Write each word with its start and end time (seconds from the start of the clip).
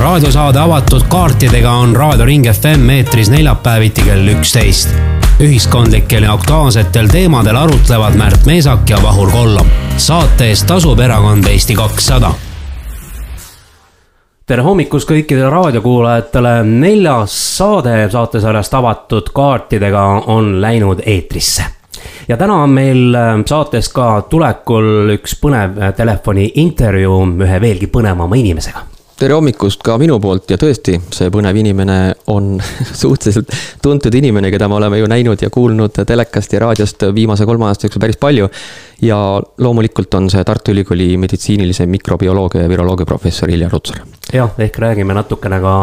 raadiosaade 0.00 0.58
avatud 0.58 1.02
kaartidega 1.08 1.70
on 1.70 1.96
Raadio 1.96 2.24
Ring 2.24 2.46
FM 2.52 2.90
eetris 2.90 3.30
neljapäeviti 3.30 4.00
kell 4.00 4.28
üksteist. 4.28 4.88
ühiskondlikel 5.40 6.22
ja 6.22 6.32
aktuaalsetel 6.32 7.08
teemadel 7.08 7.56
arutlevad 7.56 8.14
Märt 8.14 8.46
Meesak 8.46 8.90
ja 8.90 8.98
Vahur 9.02 9.30
Kollam. 9.30 9.66
saate 9.96 10.46
eest 10.48 10.66
tasub 10.66 11.00
erakond 11.00 11.44
Eesti 11.44 11.74
kakssada 11.74 12.30
tere 14.46 14.62
hommikust 14.62 15.08
kõikidele 15.08 15.50
raadiokuulajatele, 15.50 16.62
neljas 16.64 17.56
saade 17.56 18.08
saatesarjast 18.10 18.74
avatud 18.74 19.28
kaartidega 19.34 20.02
on 20.26 20.60
läinud 20.60 21.02
eetrisse. 21.06 21.64
ja 22.28 22.36
täna 22.36 22.54
on 22.62 22.70
meil 22.70 23.14
äh, 23.14 23.34
saates 23.46 23.88
ka 23.88 24.22
tulekul 24.22 25.12
üks 25.18 25.36
põnev 25.42 25.76
äh, 25.82 25.92
telefoniintervjuu 25.94 27.20
ühe 27.44 27.60
veelgi 27.60 27.86
põnevama 27.86 28.40
inimesega 28.40 28.99
tere 29.20 29.34
hommikust 29.36 29.82
ka 29.84 29.98
minu 30.00 30.16
poolt 30.22 30.48
ja 30.48 30.56
tõesti, 30.60 30.94
see 31.12 31.28
põnev 31.32 31.56
inimene 31.60 31.96
on 32.32 32.54
suhteliselt 33.02 33.50
tuntud 33.84 34.14
inimene, 34.16 34.48
keda 34.52 34.68
me 34.70 34.78
oleme 34.78 35.00
ju 35.00 35.08
näinud 35.12 35.42
ja 35.44 35.50
kuulnud 35.52 35.98
telekast 36.08 36.54
ja 36.56 36.62
raadiost 36.64 37.04
viimase 37.14 37.44
kolme 37.48 37.68
aasta 37.68 37.86
jooksul 37.86 38.00
päris 38.00 38.16
palju. 38.20 38.48
ja 39.02 39.18
loomulikult 39.58 40.14
on 40.14 40.30
see 40.30 40.44
Tartu 40.44 40.72
Ülikooli 40.72 41.16
meditsiinilise 41.16 41.86
mikrobioloogia 41.86 42.62
ja 42.62 42.68
viroloogia 42.68 43.06
professor 43.06 43.50
Ilja 43.50 43.68
Lutsar. 43.72 44.00
jah, 44.32 44.54
ehk 44.58 44.78
räägime 44.78 45.14
natukene 45.14 45.60
ka 45.60 45.74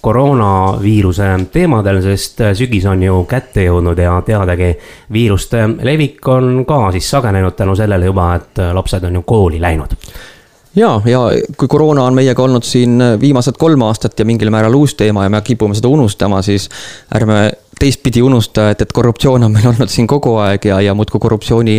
koroonaviiruse 0.00 1.30
teemadel, 1.52 2.02
sest 2.02 2.42
sügis 2.58 2.86
on 2.90 3.02
ju 3.02 3.22
kätte 3.30 3.68
jõudnud 3.68 4.02
ja 4.02 4.18
teadagi, 4.26 4.74
viiruste 5.12 5.62
levik 5.82 6.28
on 6.28 6.64
ka 6.66 6.90
siis 6.90 7.10
sagenenud 7.10 7.54
tänu 7.54 7.78
sellele 7.78 8.10
juba, 8.10 8.34
et 8.34 8.66
lapsed 8.74 9.06
on 9.06 9.20
ju 9.20 9.26
kooli 9.26 9.62
läinud 9.62 9.94
ja, 10.76 11.00
ja 11.04 11.20
kui 11.56 11.68
koroona 11.68 12.04
on 12.04 12.14
meiega 12.14 12.42
olnud 12.42 12.66
siin 12.66 13.00
viimased 13.20 13.58
kolm 13.58 13.82
aastat 13.82 14.18
ja 14.18 14.24
mingil 14.28 14.50
määral 14.50 14.74
uus 14.74 14.94
teema 14.94 15.24
ja 15.26 15.32
me 15.32 15.42
kipume 15.44 15.74
seda 15.74 15.88
unustama, 15.88 16.42
siis 16.42 16.68
ärme 17.14 17.50
teistpidi 17.80 18.22
unusta, 18.22 18.70
et, 18.70 18.82
et 18.84 18.92
korruptsioon 18.92 19.46
on 19.46 19.54
meil 19.54 19.68
olnud 19.72 19.90
siin 19.90 20.08
kogu 20.10 20.36
aeg 20.42 20.68
ja, 20.70 20.80
ja 20.84 20.94
muudkui 20.94 21.20
korruptsiooni 21.20 21.78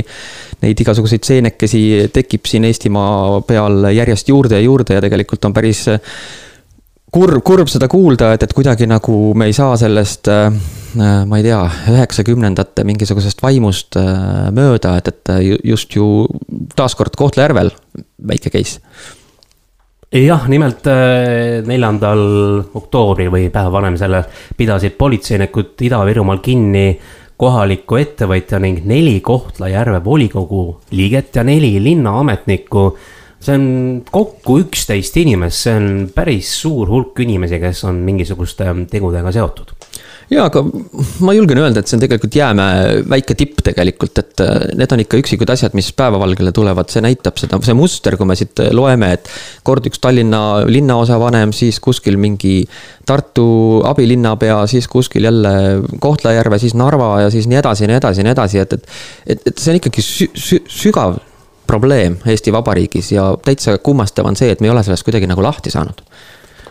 neid 0.62 0.86
igasuguseid 0.86 1.28
seenekesi 1.28 1.84
tekib 2.14 2.50
siin 2.50 2.66
Eestimaa 2.70 3.42
peal 3.48 3.92
järjest 3.94 4.30
juurde 4.30 4.58
ja 4.58 4.66
juurde 4.66 4.98
ja 4.98 5.04
tegelikult 5.04 5.46
on 5.46 5.54
päris 5.54 5.86
kurb, 7.12 7.42
kurb 7.46 7.72
seda 7.72 7.90
kuulda, 7.92 8.32
et, 8.36 8.46
et 8.46 8.54
kuidagi 8.56 8.88
nagu 8.90 9.16
me 9.38 9.50
ei 9.50 9.56
saa 9.56 9.76
sellest, 9.80 10.30
äh, 10.32 10.52
ma 11.28 11.40
ei 11.40 11.46
tea, 11.46 11.62
üheksakümnendate 11.94 12.86
mingisugusest 12.88 13.44
vaimust 13.44 14.00
äh, 14.00 14.50
mööda, 14.56 14.98
et, 15.02 15.12
et 15.12 15.34
just 15.68 15.96
ju 15.96 16.26
taaskord 16.76 17.18
Kohtla-Järvel 17.20 17.74
väike 18.32 18.54
case. 18.54 18.80
Jah, 20.12 20.44
nimelt 20.52 20.88
äh, 20.92 21.62
neljandal 21.68 22.22
oktoobril 22.76 23.32
või 23.32 23.48
päev 23.52 23.72
varem 23.72 23.96
selle 24.00 24.26
pidasid 24.60 24.98
politseinikud 25.00 25.80
Ida-Virumaal 25.88 26.42
kinni 26.44 26.86
kohaliku 27.42 27.98
ettevõtja 27.98 28.60
ning 28.62 28.84
neli 28.86 29.16
Kohtla-Järve 29.24 30.04
volikogu 30.04 30.66
liiget 30.94 31.40
ja 31.40 31.46
neli 31.48 31.78
linnaametnikku 31.82 32.84
see 33.42 33.58
on 33.58 33.68
kokku 34.12 34.60
üksteist 34.62 35.18
inimest, 35.22 35.66
see 35.66 35.78
on 35.78 35.92
päris 36.16 36.54
suur 36.62 36.90
hulk 36.92 37.24
inimesi, 37.26 37.60
kes 37.62 37.86
on 37.90 38.02
mingisuguste 38.06 38.70
tegudega 38.92 39.34
seotud. 39.34 39.74
Jaa, 40.32 40.46
aga 40.48 40.62
ma 41.26 41.34
julgen 41.36 41.60
öelda, 41.60 41.82
et 41.82 41.90
see 41.90 41.98
on 41.98 42.02
tegelikult 42.06 42.36
jäämäe 42.38 43.02
väike 43.12 43.36
tipp 43.36 43.60
tegelikult, 43.68 44.22
et 44.22 44.44
äh, 44.46 44.70
need 44.80 44.94
on 44.96 45.02
ikka 45.04 45.20
üksikud 45.20 45.50
asjad, 45.52 45.74
mis 45.76 45.90
päevavalgele 45.98 46.54
tulevad, 46.56 46.88
see 46.94 47.04
näitab 47.04 47.42
seda, 47.42 47.60
see 47.66 47.76
muster, 47.76 48.16
kui 48.16 48.30
me 48.30 48.38
siit 48.40 48.62
loeme, 48.72 49.10
et 49.18 49.28
kord 49.68 49.90
üks 49.90 50.00
Tallinna 50.00 50.62
linnaosavanem, 50.72 51.52
siis 51.56 51.82
kuskil 51.84 52.16
mingi 52.22 52.62
Tartu 53.10 53.82
abilinnapea, 53.90 54.62
siis 54.72 54.88
kuskil 54.88 55.28
jälle 55.28 55.52
Kohtla-Järve, 56.00 56.62
siis 56.64 56.78
Narva 56.80 57.10
ja 57.26 57.34
siis 57.34 57.50
nii 57.52 57.60
edasi 57.60 57.84
ja 57.84 57.92
nii 57.92 58.00
edasi 58.00 58.24
ja 58.24 58.30
nii 58.30 58.36
edasi, 58.38 58.64
et, 58.64 58.78
et, 58.78 58.88
et, 59.36 59.44
et 59.52 59.60
see 59.60 59.74
on 59.74 59.82
ikkagi 59.82 60.06
sü 60.06 60.30
sü 60.32 60.62
sügav 60.70 61.20
probleem 61.72 62.20
Eesti 62.28 62.52
Vabariigis 62.52 63.14
ja 63.16 63.32
täitsa 63.46 63.78
kummastav 63.80 64.28
on 64.28 64.36
see, 64.36 64.52
et 64.52 64.60
me 64.62 64.68
ei 64.68 64.76
ole 64.76 64.84
sellest 64.84 65.08
kuidagi 65.08 65.30
nagu 65.32 65.44
lahti 65.44 65.72
saanud. 65.72 66.04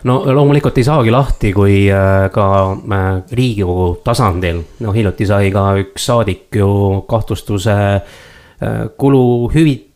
No 0.04 0.20
loomulikult 0.24 0.78
ei 0.80 0.84
saagi 0.84 1.12
lahti, 1.12 1.52
kui 1.52 1.82
äh, 1.92 2.28
ka 2.32 2.46
äh, 2.72 3.08
Riigikogu 3.36 4.00
tasandil, 4.04 4.62
noh 4.80 4.96
hiljuti 4.96 5.28
sai 5.28 5.50
ka 5.52 5.74
üks 5.80 6.06
saadik 6.08 6.56
ju 6.56 6.70
kahtlustuse 7.08 7.76
äh, 7.96 8.78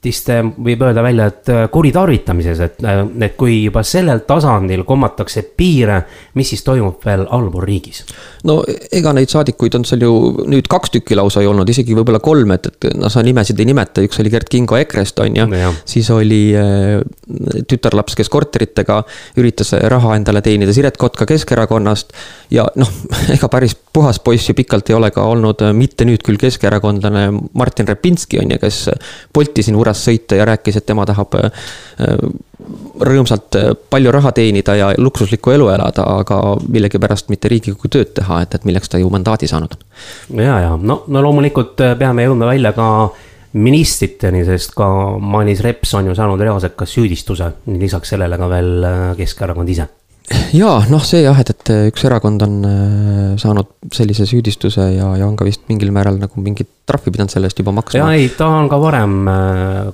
kuluhüvitiste, 0.04 0.42
võib 0.64 0.82
öelda 0.84 1.02
välja, 1.02 1.26
et 1.30 1.50
kuritarvitamises, 1.72 2.60
et, 2.60 2.82
et 3.24 3.36
kui 3.36 3.64
juba 3.64 3.82
sellel 3.82 4.20
tasandil 4.26 4.84
kommatakse 4.84 5.42
piire, 5.56 6.02
mis 6.34 6.48
siis 6.52 6.62
toimub 6.64 7.00
veel 7.04 7.26
allpool 7.30 7.64
riigis? 7.64 8.04
no 8.44 8.62
ega 8.92 9.12
neid 9.16 9.30
saadikuid 9.32 9.74
on 9.78 9.84
seal 9.88 10.02
ju 10.04 10.12
nüüd 10.50 10.68
kaks 10.68 10.92
tükki 10.92 11.16
lausa 11.16 11.40
ei 11.40 11.48
olnud, 11.48 11.68
isegi 11.68 11.94
võib-olla 11.96 12.20
kolm, 12.20 12.52
et, 12.52 12.66
et 12.68 12.88
noh, 12.98 13.08
sa 13.08 13.22
nimesid 13.24 13.58
ei 13.60 13.68
nimeta, 13.70 14.04
üks 14.04 14.20
oli 14.20 14.32
Gerd 14.32 14.50
Kingo 14.50 14.76
EKRE-st, 14.76 15.22
on 15.24 15.38
ju 15.38 15.46
no,. 15.48 15.72
siis 15.88 16.10
oli 16.12 16.42
tütarlaps, 17.68 18.16
kes 18.18 18.28
korteritega 18.32 19.00
üritas 19.40 19.72
raha 19.88 20.18
endale 20.18 20.42
teenida, 20.44 20.74
Siret 20.76 20.98
Kotka 21.00 21.26
Keskerakonnast. 21.26 22.12
ja 22.52 22.66
noh, 22.76 22.90
ega 23.34 23.48
päris 23.48 23.76
puhas 23.94 24.20
poiss 24.20 24.50
ju 24.50 24.56
pikalt 24.58 24.90
ei 24.90 24.98
ole 24.98 25.10
ka 25.14 25.24
olnud, 25.30 25.64
mitte 25.76 26.04
nüüd 26.04 26.24
küll 26.26 26.40
keskerakondlane 26.40 27.28
Martin 27.54 27.88
Repinski 27.88 28.42
on 28.42 28.52
ju, 28.52 28.60
kes 28.60 28.84
Bolti 29.34 29.64
siin 29.64 29.78
Uras 29.94 30.04
sõita 30.08 30.34
ja 30.34 30.44
rääkis, 30.48 30.76
et 30.76 30.86
tema 30.86 31.04
tahab 31.06 31.34
äh, 31.38 31.66
rõõmsalt 33.00 33.56
palju 33.90 34.12
raha 34.14 34.32
teenida 34.34 34.74
ja 34.74 34.88
luksuslikku 34.98 35.52
elu 35.54 35.68
elada, 35.74 36.06
aga 36.20 36.56
millegipärast 36.68 37.30
mitte 37.30 37.48
Riigikogu 37.48 37.90
tööd 37.92 38.14
teha 38.16 38.40
et, 38.42 38.54
et 38.54 38.64
milleks 38.64 38.90
ta 38.90 38.98
ju 38.98 39.10
mandaadi 39.10 39.48
saanud 39.50 39.76
on. 39.76 40.40
ja, 40.40 40.58
ja 40.64 40.74
no, 40.76 41.02
no 41.06 41.22
loomulikult 41.22 41.80
äh, 41.84 41.94
peame 41.98 42.26
jõudma 42.26 42.50
välja 42.50 42.72
ka 42.74 42.88
ministriteni, 43.54 44.42
sest 44.44 44.74
ka 44.74 44.88
Mailis 45.22 45.62
Reps 45.62 45.94
on 45.94 46.10
ju 46.10 46.14
saanud 46.18 46.40
reaalselt 46.40 46.74
ka 46.78 46.88
süüdistuse, 46.90 47.52
lisaks 47.78 48.14
sellele 48.14 48.38
ka 48.40 48.50
veel 48.50 48.88
äh, 48.88 49.04
Keskerakond 49.20 49.70
ise 49.70 49.86
jaa, 50.54 50.78
noh, 50.88 51.04
see 51.04 51.20
jah, 51.24 51.38
et, 51.40 51.52
et 51.52 51.72
üks 51.90 52.06
erakond 52.08 52.42
on 52.46 52.56
äh, 52.68 53.28
saanud 53.40 53.92
sellise 53.92 54.26
süüdistuse 54.28 54.88
ja, 54.94 55.10
ja 55.20 55.28
on 55.28 55.36
ka 55.36 55.46
vist 55.46 55.66
mingil 55.68 55.92
määral 55.94 56.16
nagu 56.20 56.40
mingit 56.40 56.70
trahvi 56.88 57.12
pidanud 57.12 57.32
selle 57.32 57.50
eest 57.50 57.60
juba 57.60 57.74
maksma. 57.76 58.00
jaa, 58.00 58.16
ei, 58.16 58.30
ta 58.36 58.48
on 58.56 58.68
ka 58.72 58.80
varem 58.80 59.16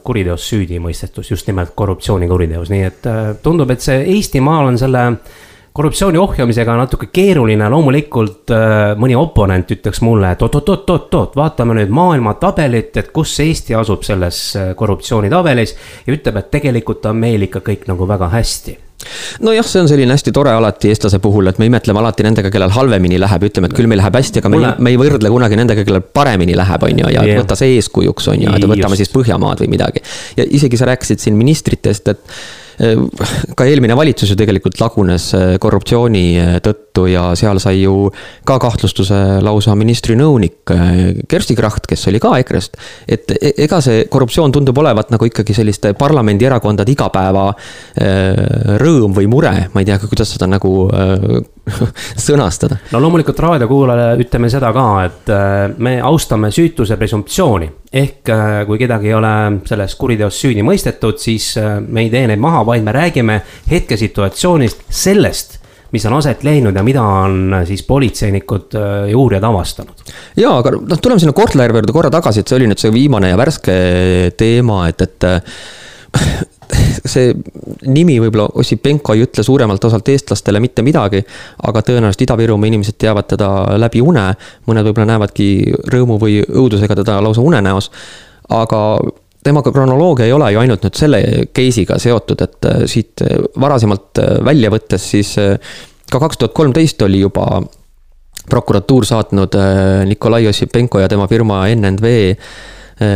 kuriteos 0.06 0.48
süüdi 0.52 0.80
mõistetud, 0.82 1.26
just 1.26 1.50
nimelt 1.50 1.74
korruptsioonikuriteos, 1.78 2.72
nii 2.72 2.88
et 2.88 3.12
tundub, 3.42 3.70
et 3.74 3.82
see 3.82 4.02
Eestimaal 4.16 4.70
on 4.70 4.78
selle 4.80 5.06
korruptsiooni 5.72 6.18
ohjamisega 6.18 6.74
natuke 6.76 7.08
keeruline, 7.12 7.68
loomulikult 7.70 8.50
äh, 8.54 8.92
mõni 8.98 9.16
oponent 9.18 9.70
ütleks 9.70 10.02
mulle, 10.04 10.32
et 10.34 10.42
oot-oot-oot-oot, 10.42 11.36
vaatame 11.38 11.78
nüüd 11.78 11.94
maailma 11.94 12.34
tabelit, 12.42 12.96
et 13.00 13.10
kus 13.14 13.36
Eesti 13.44 13.76
asub 13.78 14.04
selles 14.06 14.42
äh, 14.58 14.72
korruptsioonitabelis. 14.76 15.76
ja 16.06 16.14
ütleb, 16.14 16.36
et 16.36 16.50
tegelikult 16.50 17.06
on 17.06 17.20
meil 17.22 17.46
ikka 17.46 17.62
kõik 17.66 17.86
nagu 17.90 18.08
väga 18.08 18.30
hästi 18.34 18.78
nojah, 19.46 19.66
see 19.66 19.82
on 19.82 19.90
selline 19.90 20.14
hästi 20.14 20.32
tore 20.36 20.52
alati 20.54 20.92
eestlase 20.92 21.20
puhul, 21.22 21.50
et 21.50 21.60
me 21.60 21.68
imetleme 21.70 22.02
alati 22.02 22.26
nendega, 22.26 22.52
kellel 22.52 22.72
halvemini 22.74 23.20
läheb, 23.20 23.48
ütleme, 23.50 23.70
et 23.70 23.76
küll 23.76 23.90
meil 23.90 24.02
läheb 24.02 24.18
hästi, 24.20 24.42
aga 24.42 24.52
me 24.52 24.58
Mulle... 24.58 24.72
ei, 24.76 24.86
me 24.86 24.94
ei 24.94 25.00
võrdle 25.00 25.32
kunagi 25.32 25.60
nendega, 25.60 25.84
kellel 25.88 26.04
paremini 26.20 26.56
läheb, 26.58 26.88
on 26.88 27.04
ju, 27.04 27.12
ja 27.14 27.26
yeah. 27.26 27.42
võta 27.42 27.58
see 27.58 27.76
eeskujuks, 27.78 28.30
on 28.34 28.46
ju, 28.46 28.56
et 28.56 28.70
võtame 28.74 28.98
siis 29.00 29.12
Põhjamaad 29.14 29.62
või 29.64 29.70
midagi. 29.74 30.02
ja 30.38 30.46
isegi 30.46 30.78
sa 30.80 30.88
rääkisid 30.90 31.22
siin 31.22 31.38
ministritest, 31.38 32.12
et 32.14 32.40
ka 33.56 33.66
eelmine 33.68 33.96
valitsus 33.96 34.30
ju 34.32 34.36
tegelikult 34.40 34.78
lagunes 34.80 35.26
eh, 35.36 35.54
korruptsiooni 35.60 36.24
eh, 36.40 36.52
tõttu 36.64 37.04
ja 37.10 37.26
seal 37.38 37.60
sai 37.60 37.82
ju 37.82 38.08
ka 38.48 38.56
kahtlustuse 38.62 39.40
lausa 39.44 39.74
ministri 39.78 40.16
nõunik 40.18 40.72
Kersti 41.28 41.56
Kracht, 41.58 41.86
kes 41.90 42.06
oli 42.10 42.20
ka 42.22 42.32
EKRE-st. 42.40 42.80
et 43.08 43.34
e-, 43.36 43.52
ega 43.66 43.80
see 43.84 44.06
korruptsioon 44.10 44.54
tundub 44.54 44.78
olevat 44.80 45.12
nagu 45.12 45.28
ikkagi 45.28 45.56
selliste 45.56 45.92
parlamendierakondade 45.98 46.92
igapäeva 46.94 47.50
rõõm 48.80 49.14
või 49.16 49.28
mure, 49.30 49.52
ma 49.74 49.82
ei 49.82 49.88
tea, 49.88 49.98
kuidas 50.02 50.32
seda 50.34 50.48
nagu 50.50 50.72
sõnastada. 52.28 52.80
no 52.94 53.02
loomulikult 53.02 53.44
raadiokuulajale 53.44 54.24
ütleme 54.24 54.50
seda 54.52 54.72
ka, 54.76 54.86
et 55.04 55.34
me 55.78 55.98
austame 56.06 56.52
süütuse 56.54 56.96
presumptsiooni 57.00 57.70
ehk 57.90 58.30
äh, 58.30 58.64
kui 58.68 58.78
kedagi 58.78 59.10
ei 59.10 59.16
ole 59.18 59.32
selles 59.66 59.96
kuriteos 59.98 60.36
süüdi 60.38 60.62
mõistetud, 60.62 61.18
siis 61.18 61.52
äh, 61.58 61.80
me 61.82 62.04
ei 62.04 62.10
tee 62.12 62.28
neid 62.30 62.42
maha, 62.42 62.62
vaid 62.70 62.86
me 62.86 62.94
räägime 62.94 63.40
hetkesituatsioonist, 63.70 64.86
sellest 64.88 65.58
mis 65.90 66.04
on 66.06 66.14
aset 66.14 66.44
leidnud 66.46 66.76
ja 66.76 66.84
mida 66.86 67.02
on 67.02 67.54
äh, 67.58 67.64
siis 67.66 67.82
politseinikud 67.82 68.76
ja 69.10 69.16
uurijad 69.18 69.44
avastanud. 69.48 70.06
ja, 70.38 70.52
aga 70.56 70.76
noh, 70.78 71.02
tuleme 71.02 71.18
sinna 71.18 71.34
Kohtla-Järve 71.34 71.82
juurde 71.82 71.96
korra 71.96 72.12
tagasi, 72.14 72.44
et 72.44 72.50
see 72.50 72.60
oli 72.60 72.70
nüüd 72.70 72.78
see 72.82 72.94
viimane 72.94 73.32
ja 73.32 73.38
värske 73.40 73.74
teema, 74.38 74.84
et, 74.92 75.02
et 75.02 75.26
see 77.12 77.32
nimi 77.90 78.16
võib-olla 78.22 78.48
Ossipenko 78.60 79.14
ei 79.14 79.24
ütle 79.24 79.44
suuremalt 79.46 79.84
osalt 79.84 80.08
eestlastele 80.12 80.60
mitte 80.62 80.84
midagi, 80.86 81.22
aga 81.66 81.82
tõenäoliselt 81.86 82.26
Ida-Virumaa 82.26 82.70
inimesed 82.70 82.98
teavad 83.00 83.28
teda 83.30 83.50
läbi 83.80 84.02
une. 84.04 84.28
mõned 84.68 84.86
võib-olla 84.86 85.08
näevadki 85.14 85.48
rõõmu 85.92 86.20
või 86.22 86.40
õudusega 86.44 86.96
teda 87.02 87.20
lausa 87.24 87.42
unenäos. 87.42 87.90
aga 88.48 89.00
temaga 89.44 89.72
kronoloogia 89.72 90.28
ei 90.28 90.34
ole 90.36 90.50
ju 90.52 90.62
ainult 90.62 90.84
nüüd 90.86 90.98
selle 90.98 91.20
case'iga 91.56 91.98
seotud, 92.02 92.42
et 92.46 92.68
äh, 92.70 92.82
siit 92.90 93.24
varasemalt 93.60 94.22
välja 94.46 94.72
võttes, 94.72 95.06
siis 95.14 95.34
ka 96.10 96.20
kaks 96.20 96.40
tuhat 96.40 96.56
kolmteist 96.56 97.02
oli 97.06 97.22
juba 97.22 97.62
prokuratuur 98.50 99.06
saatnud 99.06 99.54
Nikolai 100.08 100.48
Ossipenko 100.50 100.98
ja 101.02 101.08
tema 101.08 101.28
firma 101.30 101.62
NNV 101.70 102.14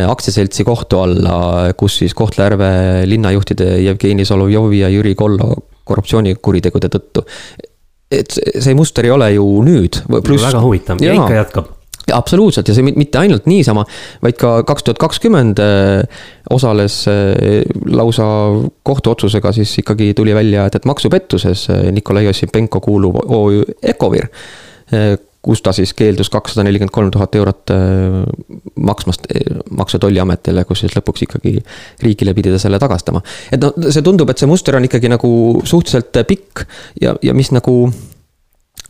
aktsiaseltsi 0.08 0.64
kohtu 0.64 1.00
alla, 1.02 1.38
kus 1.76 1.98
siis 2.00 2.14
Kohtla-Järve 2.16 2.68
linnajuhtide 3.08 3.66
Jevgeni 3.82 4.24
Solovjovi 4.24 4.78
ja 4.84 4.88
Jüri 4.92 5.14
Kollo 5.18 5.50
korruptsioonikuritegude 5.84 6.90
tõttu. 6.92 7.24
et 8.14 8.30
see 8.62 8.74
muster 8.78 9.04
ei 9.04 9.10
ole 9.10 9.30
ju 9.34 9.44
nüüd. 9.66 10.00
väga 10.08 10.60
huvitav 10.62 11.02
ja 11.02 11.16
ikka 11.16 11.40
jätkab 11.40 11.73
absoluutselt 12.12 12.68
ja 12.68 12.76
see 12.76 12.84
mitte 12.86 13.20
ainult 13.20 13.48
niisama, 13.50 13.84
vaid 14.24 14.38
ka 14.40 14.56
kaks 14.68 14.86
tuhat 14.86 15.00
kakskümmend 15.02 15.60
äh, 15.62 16.24
osales 16.52 17.04
äh, 17.08 17.62
lausa 17.86 18.26
kohtuotsusega 18.82 19.52
siis 19.56 19.72
ikkagi 19.80 20.12
tuli 20.16 20.34
välja, 20.36 20.66
et, 20.66 20.74
et 20.74 20.88
maksupettuses 20.88 21.68
äh, 21.72 21.86
Nikolai 21.92 22.26
Ossipenko 22.28 22.80
kuuluv 22.84 23.22
OÜ 23.24 23.62
Ecovir 23.82 24.28
kus 25.44 25.60
ta 25.64 25.72
siis 25.76 25.90
keeldus 25.96 26.28
kakssada 26.32 26.62
nelikümmend 26.64 26.92
kolm 26.92 27.10
tuhat 27.12 27.34
eurot 27.36 27.72
maksmast 28.80 29.26
Maksu- 29.76 29.96
ja 29.96 30.00
Tolliametile, 30.04 30.64
kus 30.68 30.84
siis 30.84 30.94
lõpuks 30.96 31.24
ikkagi 31.24 31.56
riigile 32.04 32.34
pidi 32.36 32.52
ta 32.52 32.60
selle 32.60 32.78
tagastama. 32.80 33.20
et 33.52 33.60
noh, 33.60 33.72
see 33.88 34.04
tundub, 34.04 34.30
et 34.30 34.40
see 34.40 34.48
muster 34.48 34.76
on 34.76 34.84
ikkagi 34.86 35.10
nagu 35.12 35.30
suhteliselt 35.64 36.20
pikk 36.28 36.64
ja, 37.00 37.16
ja 37.24 37.34
mis 37.36 37.50
nagu 37.52 37.88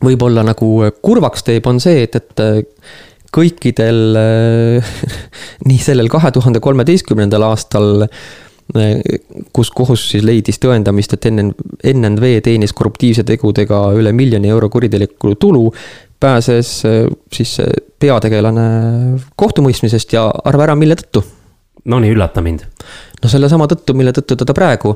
võib-olla 0.03 0.43
nagu 0.45 0.71
kurvaks 1.01 1.45
teeb, 1.47 1.67
on 1.69 1.79
see, 1.83 2.03
et, 2.07 2.15
et 2.15 3.31
kõikidel 3.35 4.17
nii 5.69 5.79
sellel 5.83 6.11
kahe 6.11 6.31
tuhande 6.35 6.61
kolmeteistkümnendal 6.63 7.47
aastal 7.47 8.07
kus 9.53 9.69
kohus 9.71 10.07
siis 10.09 10.23
leidis 10.25 10.57
tõendamist, 10.57 11.13
et 11.13 11.27
NN, 11.29 11.51
NNV 11.85 12.39
teenis 12.45 12.73
korruptiivse 12.73 13.23
tegudega 13.27 13.91
üle 13.93 14.09
miljoni 14.15 14.49
euro 14.49 14.71
kuritegelikku 14.73 15.35
tulu, 15.39 15.67
pääses 16.19 16.71
siis 17.33 17.51
peategelane 18.01 18.65
kohtumõistmisest 19.37 20.17
ja 20.17 20.25
arva 20.49 20.65
ära, 20.65 20.77
mille 20.79 20.97
tõttu. 20.97 21.21
Nonii, 21.85 22.15
üllata 22.15 22.41
mind. 22.41 22.65
no 23.21 23.29
sellesama 23.29 23.67
tõttu, 23.69 23.93
mille 23.93 24.15
tõttu 24.15 24.37
teda 24.41 24.53
praegu 24.57 24.95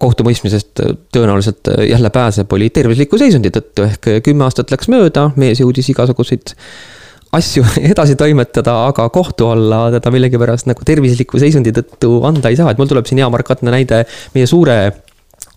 kohtumõistmisest 0.00 0.80
tõenäoliselt 1.12 1.68
jälle 1.88 2.10
pääseb, 2.14 2.52
oli 2.56 2.70
tervisliku 2.72 3.18
seisundi 3.20 3.52
tõttu, 3.54 3.84
ehk 3.88 4.08
kümme 4.24 4.46
aastat 4.46 4.72
läks 4.72 4.88
mööda, 4.92 5.28
mees 5.40 5.60
jõudis 5.60 5.90
igasuguseid 5.92 6.54
asju 7.36 7.64
edasi 7.92 8.16
toimetada, 8.18 8.74
aga 8.90 9.08
kohtu 9.12 9.50
alla 9.52 9.86
teda 9.94 10.12
millegipärast 10.14 10.70
nagu 10.70 10.86
tervisliku 10.86 11.40
seisundi 11.42 11.74
tõttu 11.76 12.18
anda 12.28 12.50
ei 12.50 12.58
saa, 12.58 12.72
et 12.72 12.80
mul 12.80 12.90
tuleb 12.90 13.08
siin 13.08 13.22
hea 13.22 13.30
markantne 13.32 13.74
näide 13.74 14.04
meie 14.34 14.50
suure 14.50 14.80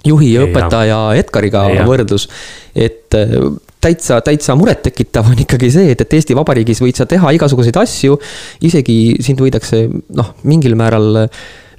juhi 0.03 0.33
ja 0.33 0.43
õpetaja 0.45 0.99
Edgariga 1.19 1.63
võrdlus. 1.87 2.27
et 2.75 3.15
äh, 3.15 3.37
täitsa, 3.83 4.19
täitsa 4.25 4.55
murettekitav 4.59 5.27
on 5.31 5.39
ikkagi 5.43 5.71
see, 5.73 5.91
et, 5.93 6.03
et 6.03 6.15
Eesti 6.19 6.35
Vabariigis 6.37 6.81
võid 6.83 6.99
sa 6.99 7.07
teha 7.09 7.33
igasuguseid 7.37 7.77
asju. 7.79 8.19
isegi 8.67 8.97
sind 9.23 9.41
võidakse 9.43 9.85
noh, 9.89 10.33
mingil 10.43 10.77
määral 10.79 11.25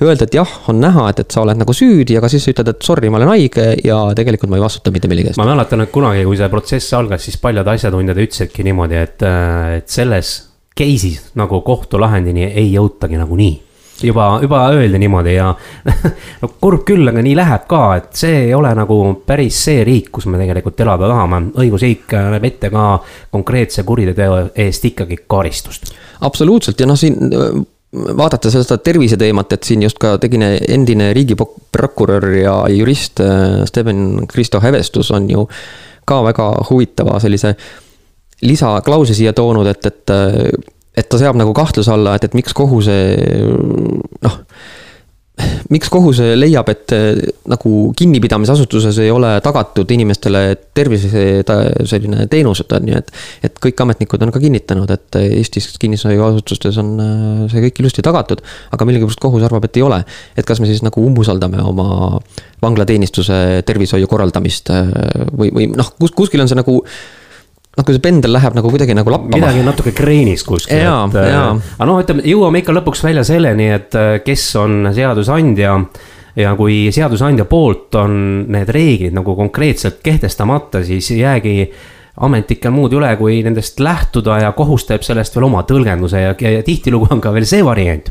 öelda, 0.03 0.27
et 0.27 0.35
jah, 0.35 0.55
on 0.71 0.81
näha, 0.83 1.09
et, 1.13 1.25
et 1.25 1.35
sa 1.35 1.43
oled 1.45 1.61
nagu 1.61 1.77
süüdi, 1.77 2.17
aga 2.19 2.31
siis 2.33 2.47
ütled, 2.51 2.73
et 2.75 2.87
sorry, 2.87 3.11
ma 3.13 3.21
olen 3.21 3.35
haige 3.35 3.69
ja 3.85 4.01
tegelikult 4.17 4.53
ma 4.53 4.59
ei 4.59 4.65
vastuta 4.65 4.95
mitte 4.95 5.11
millegi 5.11 5.33
eest. 5.33 5.41
ma 5.41 5.49
mäletan, 5.51 5.85
et 5.85 5.93
kunagi, 5.95 6.25
kui 6.29 6.41
see 6.41 6.51
protsess 6.53 6.97
algas, 6.99 7.27
siis 7.27 7.39
paljud 7.43 7.69
asjatundjad 7.75 8.25
ütlesidki 8.27 8.67
niimoodi, 8.67 8.99
et, 9.01 9.29
et 9.79 9.93
selles 9.93 10.35
case'is 10.75 11.37
nagu 11.39 11.61
kohtulahendini 11.67 12.51
ei 12.51 12.73
jõutagi 12.73 13.21
nagunii 13.21 13.55
juba, 14.03 14.39
juba 14.43 14.69
öeldi 14.75 14.99
niimoodi 14.99 15.35
ja 15.35 15.55
no 16.43 16.51
kurb 16.61 16.85
küll, 16.89 17.07
aga 17.09 17.23
nii 17.25 17.37
läheb 17.39 17.67
ka, 17.71 17.83
et 18.01 18.11
see 18.19 18.41
ei 18.49 18.55
ole 18.57 18.73
nagu 18.77 18.99
päris 19.27 19.61
see 19.69 19.85
riik, 19.87 20.11
kus 20.15 20.27
me 20.31 20.41
tegelikult 20.41 20.81
elada 20.85 21.11
tahame. 21.11 21.41
õigusriik 21.63 22.17
näeb 22.35 22.49
ette 22.51 22.73
ka 22.75 22.89
konkreetse 23.35 23.85
kuriteo 23.87 24.49
eest 24.67 24.91
ikkagi 24.91 25.23
karistust. 25.31 25.95
absoluutselt 26.21 26.81
ja 26.81 26.91
noh, 26.91 26.99
siin 26.99 27.19
vaadates 27.95 28.57
seda 28.57 28.79
terviseteemat, 28.83 29.57
et 29.57 29.69
siin 29.69 29.83
just 29.87 29.99
ka 30.03 30.17
tegine 30.23 30.57
endine 30.69 31.13
riigiprokurör 31.17 32.29
ja 32.41 32.57
jurist 32.73 33.21
äh, 33.23 33.63
Steven 33.69 34.27
Kristo 34.31 34.61
Hävestus 34.61 35.11
on 35.15 35.31
ju 35.31 35.49
ka 36.05 36.21
väga 36.25 36.51
huvitava 36.71 37.19
sellise 37.21 37.55
lisaklausli 38.45 39.15
siia 39.17 39.33
toonud, 39.33 39.67
et, 39.71 39.87
et, 39.87 40.11
et 40.97 41.09
ta 41.09 41.19
seab 41.21 41.39
nagu 41.39 41.55
kahtluse 41.57 41.93
alla, 41.93 42.17
et, 42.19 42.27
et 42.29 42.35
miks 42.37 42.53
kohus 42.53 42.91
noh 42.91 44.41
miks 45.73 45.91
kohus 45.91 46.21
leiab, 46.39 46.69
et 46.71 46.93
eh, 46.95 47.17
nagu 47.51 47.71
kinnipidamisasutuses 47.99 49.01
ei 49.03 49.11
ole 49.11 49.33
tagatud 49.43 49.91
inimestele 49.91 50.43
tervise 50.77 51.25
selline 51.91 52.29
teenused 52.31 52.71
on 52.77 52.91
ju, 52.91 53.01
et. 53.01 53.11
et 53.49 53.59
kõik 53.67 53.83
ametnikud 53.83 54.23
on 54.23 54.33
ka 54.35 54.43
kinnitanud, 54.43 54.91
et 54.95 55.19
Eestis 55.25 55.73
kinnishoiuasutustes 55.83 56.79
on 56.83 56.93
eh, 57.03 57.43
see 57.51 57.65
kõik 57.67 57.83
ilusti 57.83 58.05
tagatud. 58.07 58.45
aga 58.77 58.89
millegipärast 58.89 59.23
kohus 59.23 59.47
arvab, 59.47 59.67
et 59.67 59.81
ei 59.81 59.87
ole. 59.87 60.03
et 60.37 60.47
kas 60.47 60.63
me 60.63 60.71
siis 60.71 60.85
nagu 60.87 61.03
umbusaldame 61.03 61.63
oma 61.65 62.21
vanglateenistuse 62.63 63.65
tervishoiu 63.67 64.09
korraldamist 64.11 64.71
eh, 64.71 64.95
või, 65.35 65.51
või 65.51 65.69
noh, 65.75 65.95
kus, 65.99 66.15
kuskil 66.15 66.45
on 66.45 66.51
see 66.51 66.61
nagu 66.61 66.79
noh, 67.75 67.85
kui 67.85 67.97
see 67.97 68.03
pendel 68.05 68.35
läheb 68.37 68.57
nagu 68.57 68.71
kuidagi 68.73 68.97
nagu 68.97 69.13
lappama. 69.13 69.39
midagi 69.39 69.65
natuke 69.67 69.95
kreenis 69.97 70.45
kuskil. 70.47 70.79
et, 70.79 71.19
äh, 71.21 71.39
aga 71.79 71.89
noh, 71.89 72.01
ütleme, 72.03 72.25
jõuame 72.29 72.63
ikka 72.63 72.77
lõpuks 72.77 73.05
välja 73.07 73.25
selleni, 73.27 73.71
et 73.75 73.99
äh, 73.99 74.19
kes 74.25 74.47
on 74.61 74.93
seadusandja. 74.95 75.79
ja 76.35 76.55
kui 76.59 76.89
seadusandja 76.91 77.45
poolt 77.47 77.95
on 77.95 78.15
need 78.51 78.71
reeglid 78.75 79.15
nagu 79.15 79.37
konkreetselt 79.39 80.01
kehtestamata, 80.03 80.83
siis 80.85 81.13
jäägi 81.15 81.69
ametnikel 82.27 82.71
muud 82.75 82.95
üle, 82.95 83.11
kui 83.19 83.41
nendest 83.43 83.81
lähtuda 83.83 84.41
ja 84.43 84.53
kohus 84.55 84.87
teeb 84.87 85.03
sellest 85.07 85.35
veel 85.35 85.49
oma 85.49 85.65
tõlgenduse 85.67 86.21
ja, 86.23 86.35
ja 86.35 86.63
tihtilugu 86.67 87.11
on 87.11 87.23
ka 87.23 87.33
veel 87.35 87.47
see 87.47 87.65
variant. 87.67 88.11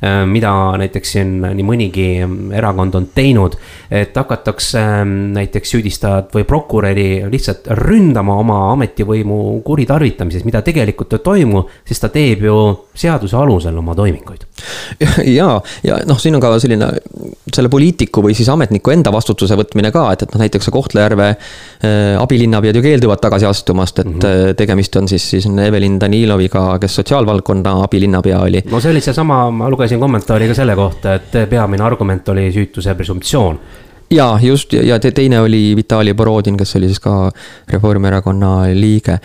Äh, 0.00 0.22
mida 0.24 0.48
näiteks 0.80 1.10
siin 1.12 1.32
nii 1.44 1.64
mõnigi 1.66 2.04
erakond 2.56 2.94
on 2.96 3.10
teinud, 3.12 3.52
et 3.92 4.14
hakatakse 4.16 4.80
ähm, 4.80 5.10
näiteks 5.36 5.74
süüdistajat 5.74 6.30
või 6.32 6.46
prokuröri 6.48 7.08
lihtsalt 7.28 7.68
ründama 7.76 8.38
oma 8.40 8.60
ametivõimu 8.70 9.60
kuritarvitamises, 9.66 10.46
mida 10.48 10.62
tegelikult 10.64 11.18
ei 11.18 11.24
toimu, 11.26 11.66
sest 11.84 12.06
ta 12.06 12.08
teeb 12.14 12.46
ju 12.48 12.54
seaduse 12.96 13.36
alusel 13.36 13.76
oma 13.76 13.92
toiminguid. 13.98 14.46
ja, 15.38 15.50
ja 15.84 16.00
noh, 16.08 16.16
siin 16.20 16.38
on 16.38 16.44
ka 16.46 16.54
selline 16.64 16.88
selle 17.52 17.68
poliitiku 17.68 18.24
või 18.24 18.32
siis 18.38 18.48
ametniku 18.48 18.94
enda 18.94 19.12
vastutuse 19.12 19.58
võtmine 19.60 19.92
ka, 19.92 20.06
et, 20.14 20.24
et 20.24 20.32
noh, 20.32 20.40
näiteks 20.46 20.72
Kohtla-Järve 20.72 21.28
äh, 21.28 22.16
abilinnapead 22.16 22.80
ju 22.80 22.86
keelduvad 22.88 23.20
tagasi 23.20 23.50
astumast, 23.50 24.00
et 24.00 24.08
mm 24.08 24.16
-hmm. 24.16 24.56
tegemist 24.56 24.96
on 24.96 25.12
siis, 25.12 25.28
siis 25.36 25.50
Evelin 25.66 26.00
Daniloviga, 26.00 26.78
kes 26.80 26.94
sotsiaalvaldkonna 27.02 27.82
abilinnapea 27.84 28.40
oli. 28.48 28.64
no 28.70 28.80
see 28.80 28.96
oli 28.96 29.04
seesama, 29.04 29.50
ma 29.60 29.68
lugesin 29.70 30.00
kommentaari 30.00 30.48
ka 30.50 30.56
selle 30.56 30.76
kohta, 30.78 31.14
et 31.20 31.38
peamine 31.50 31.84
argument 31.84 32.28
oli 32.32 32.48
süütuse 32.54 32.96
presumptsioon 32.96 33.60
ja 34.10 34.32
just 34.42 34.72
ja 34.72 34.98
teine 34.98 35.40
oli 35.44 35.76
Vitali 35.76 36.14
Borodin, 36.14 36.56
kes 36.58 36.76
oli 36.80 36.90
siis 36.90 37.00
ka 37.04 37.30
Reformierakonna 37.70 38.54
liige 38.74 39.20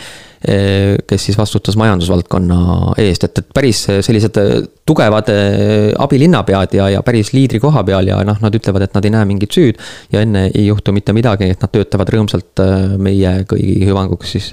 Eh, 0.46 0.98
kes 1.08 1.24
siis 1.26 1.38
vastutas 1.38 1.74
majandusvaldkonna 1.80 2.58
eest, 3.02 3.24
et, 3.26 3.40
et 3.42 3.48
päris 3.56 3.80
sellised 4.06 4.36
eh, 4.38 4.52
tugevad 4.86 5.32
eh, 5.34 5.88
abilinnapead 5.98 6.76
ja, 6.78 6.90
ja 6.94 7.02
päris 7.08 7.32
liidri 7.34 7.58
koha 7.64 7.82
peal 7.88 8.12
ja 8.12 8.20
noh, 8.28 8.38
nad 8.44 8.54
ütlevad, 8.54 8.86
et 8.86 8.94
nad 8.94 9.08
ei 9.08 9.14
näe 9.16 9.26
mingit 9.26 9.58
süüd. 9.58 9.82
ja 10.14 10.22
enne 10.22 10.44
ei 10.52 10.68
juhtu 10.68 10.94
mitte 10.94 11.16
midagi, 11.18 11.50
et 11.50 11.66
nad 11.66 11.74
töötavad 11.74 12.12
rõõmsalt 12.14 12.62
meie 13.02 13.32
kõigi 13.50 13.88
hüvanguks 13.90 14.36
siis 14.38 14.52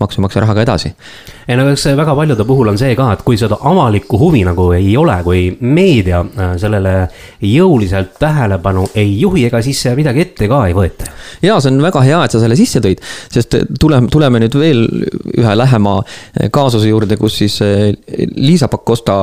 maksumaksja 0.00 0.42
rahaga 0.44 0.62
edasi. 0.62 0.92
ei 1.48 1.56
no 1.56 1.64
eks 1.72 1.86
väga 1.96 2.14
paljude 2.14 2.44
puhul 2.44 2.68
on 2.68 2.78
see 2.78 2.94
ka, 2.96 3.10
et 3.12 3.22
kui 3.26 3.38
seda 3.40 3.58
avalikku 3.70 4.18
huvi 4.20 4.42
nagu 4.46 4.68
ei 4.76 4.96
ole, 4.96 5.16
kui 5.24 5.44
meedia 5.60 6.20
äh, 6.20 6.54
sellele 6.60 6.94
jõuliselt 7.42 8.14
tähelepanu 8.20 8.86
ei 8.94 9.14
juhi, 9.20 9.46
ega 9.48 9.62
siis 9.64 9.80
midagi 9.96 10.26
ette 10.26 10.48
ka 10.50 10.64
ei 10.68 10.76
võeta. 10.76 11.08
ja 11.42 11.58
see 11.60 11.72
on 11.72 11.82
väga 11.82 12.02
hea, 12.06 12.22
et 12.24 12.34
sa 12.34 12.42
selle 12.42 12.58
sisse 12.58 12.82
tõid, 12.84 13.02
sest 13.32 13.56
tuleme, 13.80 14.10
tuleme 14.12 14.42
nüüd 14.44 14.58
veel 14.60 14.84
ühe 15.38 15.56
lähema 15.56 15.98
äh, 16.02 16.48
kaasuse 16.54 16.90
juurde, 16.90 17.16
kus 17.20 17.40
siis 17.42 17.60
äh, 17.64 17.90
Liisa 18.36 18.68
Pakosta 18.68 19.18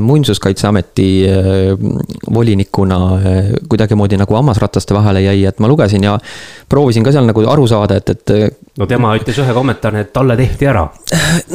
muinsuskaitseameti 0.00 1.06
volinikuna 2.34 2.98
kuidagimoodi 3.68 4.18
nagu 4.20 4.34
hammasrataste 4.34 4.94
vahele 4.94 5.22
jäi, 5.24 5.44
et 5.48 5.58
ma 5.58 5.68
lugesin 5.68 6.04
ja 6.06 6.16
proovisin 6.70 7.04
ka 7.04 7.12
seal 7.14 7.26
nagu 7.26 7.42
aru 7.50 7.66
saada, 7.70 7.98
et, 7.98 8.10
et. 8.14 8.60
no 8.78 8.86
tema 8.90 9.12
ütles 9.18 9.38
ühe 9.42 9.54
kommentaari, 9.56 9.69
et 9.72 10.12
talle 10.14 10.36
tehti 10.38 10.68
ära. 10.70 10.84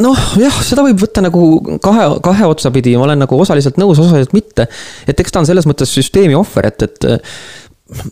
noh, 0.03 0.23
jah, 0.41 0.61
seda 0.65 0.85
võib 0.85 1.01
võtta 1.01 1.23
nagu 1.25 1.43
kahe, 1.83 2.07
kahe 2.25 2.47
otsapidi, 2.49 2.95
ma 2.97 3.09
olen 3.09 3.23
nagu 3.25 3.39
osaliselt 3.41 3.79
nõus, 3.81 4.01
osaliselt 4.01 4.35
mitte. 4.37 4.67
et 5.07 5.19
eks 5.19 5.35
ta 5.35 5.43
on 5.43 5.49
selles 5.49 5.67
mõttes 5.69 5.91
süsteemi 5.95 6.37
ohver, 6.37 6.71
et, 6.71 6.87
et 6.87 7.09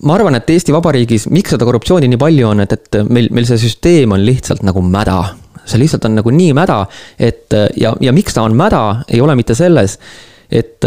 ma 0.03 0.17
arvan, 0.17 0.37
et 0.37 0.49
Eesti 0.53 0.75
Vabariigis, 0.75 1.29
miks 1.33 1.55
seda 1.55 1.65
korruptsiooni 1.67 2.11
nii 2.11 2.21
palju 2.21 2.51
on, 2.51 2.65
et, 2.65 2.77
et 2.77 3.01
meil, 3.09 3.31
meil 3.33 3.47
see 3.49 3.61
süsteem 3.61 4.13
on 4.13 4.23
lihtsalt 4.25 4.65
nagu 4.65 4.83
mäda 4.85 5.21
see 5.63 5.79
lihtsalt 5.79 6.05
on 6.09 6.17
nagu 6.19 6.31
nii 6.33 6.51
mäda, 6.55 6.81
et 7.15 7.53
ja, 7.79 7.93
ja 8.03 8.13
miks 8.15 8.35
ta 8.35 8.43
on 8.43 8.55
mäda, 8.59 9.03
ei 9.07 9.21
ole 9.23 9.35
mitte 9.39 9.55
selles, 9.55 9.95
et 10.51 10.83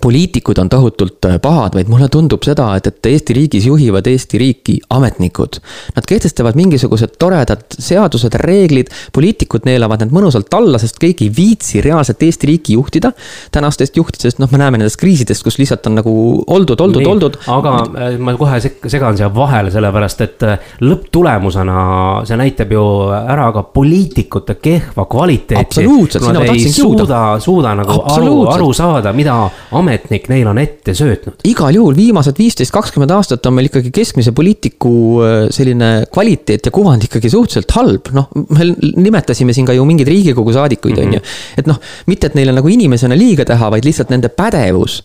poliitikud 0.00 0.58
on 0.58 0.68
tohutult 0.68 1.24
äh, 1.24 1.40
pahad, 1.42 1.74
vaid 1.76 1.88
mulle 1.92 2.08
tundub 2.08 2.42
seda, 2.46 2.70
et, 2.76 2.86
et 2.88 3.06
Eesti 3.12 3.34
riigis 3.36 3.66
juhivad 3.68 4.06
Eesti 4.08 4.38
riiki 4.40 4.78
ametnikud. 4.90 5.58
Nad 5.96 6.06
kehtestavad 6.08 6.56
mingisugused 6.56 7.18
toredad 7.20 7.76
seadused, 7.76 8.32
reeglid, 8.40 8.88
poliitikud 9.12 9.66
neelavad 9.68 10.00
need 10.00 10.14
mõnusalt 10.16 10.54
alla, 10.56 10.80
sest 10.80 10.96
keegi 11.02 11.28
ei 11.28 11.34
viitsi 11.36 11.82
reaalselt 11.84 12.22
Eesti 12.24 12.48
riiki 12.48 12.78
juhtida. 12.78 13.12
tänastest 13.52 13.96
juhtidest, 13.96 14.38
noh, 14.40 14.48
me 14.52 14.58
näeme 14.58 14.78
nendest 14.80 14.96
kriisidest, 15.00 15.44
kus 15.44 15.58
lihtsalt 15.60 15.86
on 15.86 15.98
nagu 16.00 16.14
oldud, 16.46 16.80
oldud, 16.80 17.06
oldud. 17.06 17.36
aga 17.52 17.74
äh, 18.06 18.16
ma 18.18 18.34
kohe 18.40 18.60
segan 18.64 19.16
siia 19.20 19.28
vahele, 19.34 19.70
sellepärast 19.74 20.24
et 20.24 20.46
äh, 20.48 20.72
lõpptulemusena 20.80 22.24
see 22.28 22.40
näitab 22.40 22.72
ju 22.72 22.86
ära 23.12 23.50
ka 23.52 23.66
poliitikute 23.76 24.56
kehva 24.62 25.04
kvaliteeti. 25.04 25.60
absoluutselt, 25.60 26.24
sinna 26.24 26.40
ma 26.40 26.48
tahtsingi 26.48 26.80
jõuda. 26.80 27.04
suuda, 27.04 27.22
suuda 27.44 27.76
nagu 27.82 28.00
aru, 28.16 28.34
aru 28.56 28.72
saada, 28.76 29.12
mida 29.12 29.36
ametnik 29.82 30.28
neil 30.32 30.48
on 30.50 30.60
ette 30.62 30.94
söötnud. 30.96 31.40
igal 31.48 31.74
juhul 31.76 31.96
viimased 31.98 32.38
viisteist, 32.38 32.72
kakskümmend 32.74 33.12
aastat 33.14 33.46
on 33.46 33.56
meil 33.56 33.68
ikkagi 33.70 33.92
keskmise 33.94 34.34
poliitiku 34.36 34.94
äh, 35.22 35.34
selline 35.54 35.92
kvaliteet 36.12 36.68
ja 36.68 36.74
kuvand 36.74 37.08
ikkagi 37.08 37.30
suhteliselt 37.32 37.76
halb, 37.76 38.12
noh, 38.16 38.30
me 38.54 38.70
nimetasime 38.78 39.54
siin 39.56 39.68
ka 39.68 39.76
ju 39.76 39.86
mingeid 39.88 40.10
riigikogu 40.10 40.54
saadikuid 40.54 41.02
on 41.02 41.18
ju. 41.18 41.24
et 41.58 41.70
noh, 41.70 41.80
mitte, 42.10 42.30
et 42.30 42.38
neile 42.38 42.54
nagu 42.56 42.70
inimesena 42.72 43.18
liiga 43.18 43.46
teha, 43.48 43.70
vaid 43.74 43.86
lihtsalt 43.88 44.12
nende 44.14 44.32
pädevus 44.32 45.02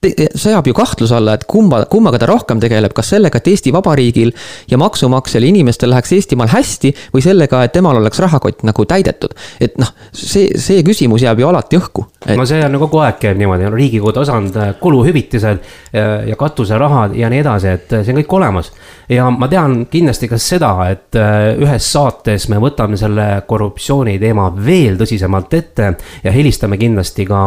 seab 0.00 0.64
ju 0.64 0.72
kahtluse 0.72 1.12
alla, 1.12 1.34
et 1.36 1.42
kumba, 1.44 1.82
kummaga 1.92 2.16
ta 2.22 2.26
rohkem 2.30 2.60
tegeleb, 2.60 2.94
kas 2.96 3.10
sellega, 3.12 3.36
et 3.36 3.48
Eesti 3.52 3.72
Vabariigil 3.74 4.30
ja 4.70 4.78
maksumaksjal 4.80 5.44
ja 5.44 5.50
inimestel 5.52 5.90
läheks 5.92 6.14
Eestimaal 6.16 6.48
hästi 6.48 6.92
või 7.12 7.20
sellega, 7.24 7.60
et 7.66 7.74
temal 7.74 7.98
oleks 8.00 8.22
rahakott 8.24 8.62
nagu 8.64 8.86
täidetud. 8.88 9.34
et 9.60 9.76
noh, 9.76 9.90
see, 10.16 10.56
see 10.56 10.80
küsimus 10.86 11.20
jääb 11.20 11.42
ju 11.42 11.48
alati 11.48 11.76
õhku 11.76 12.06
et.... 12.24 12.32
no 12.38 12.46
see 12.48 12.62
on 12.64 12.72
nagu 12.72 12.88
kogu 12.88 13.02
aeg 13.04 13.18
käib 13.20 13.36
niimoodi, 13.42 13.68
riigikogu 13.74 14.14
tasand, 14.16 14.56
kuluhüvitised 14.80 15.60
ja, 15.92 16.06
ja 16.30 16.38
katuserahad 16.40 17.12
ja 17.18 17.28
nii 17.28 17.42
edasi, 17.42 17.74
et 17.76 17.92
see 17.98 18.14
on 18.14 18.22
kõik 18.22 18.36
olemas. 18.38 18.70
ja 19.12 19.26
ma 19.30 19.50
tean 19.52 19.82
kindlasti 19.90 20.30
ka 20.32 20.38
seda, 20.40 20.70
et 20.94 21.18
äh, 21.20 21.60
ühes 21.60 21.90
saates 21.92 22.48
me 22.48 22.62
võtame 22.62 22.96
selle 22.96 23.28
korruptsiooni 23.46 24.16
teema 24.22 24.48
veel 24.56 24.96
tõsisemalt 24.96 25.58
ette 25.60 25.92
ja 26.24 26.32
helistame 26.32 26.80
kindlasti 26.80 27.28
ka 27.28 27.42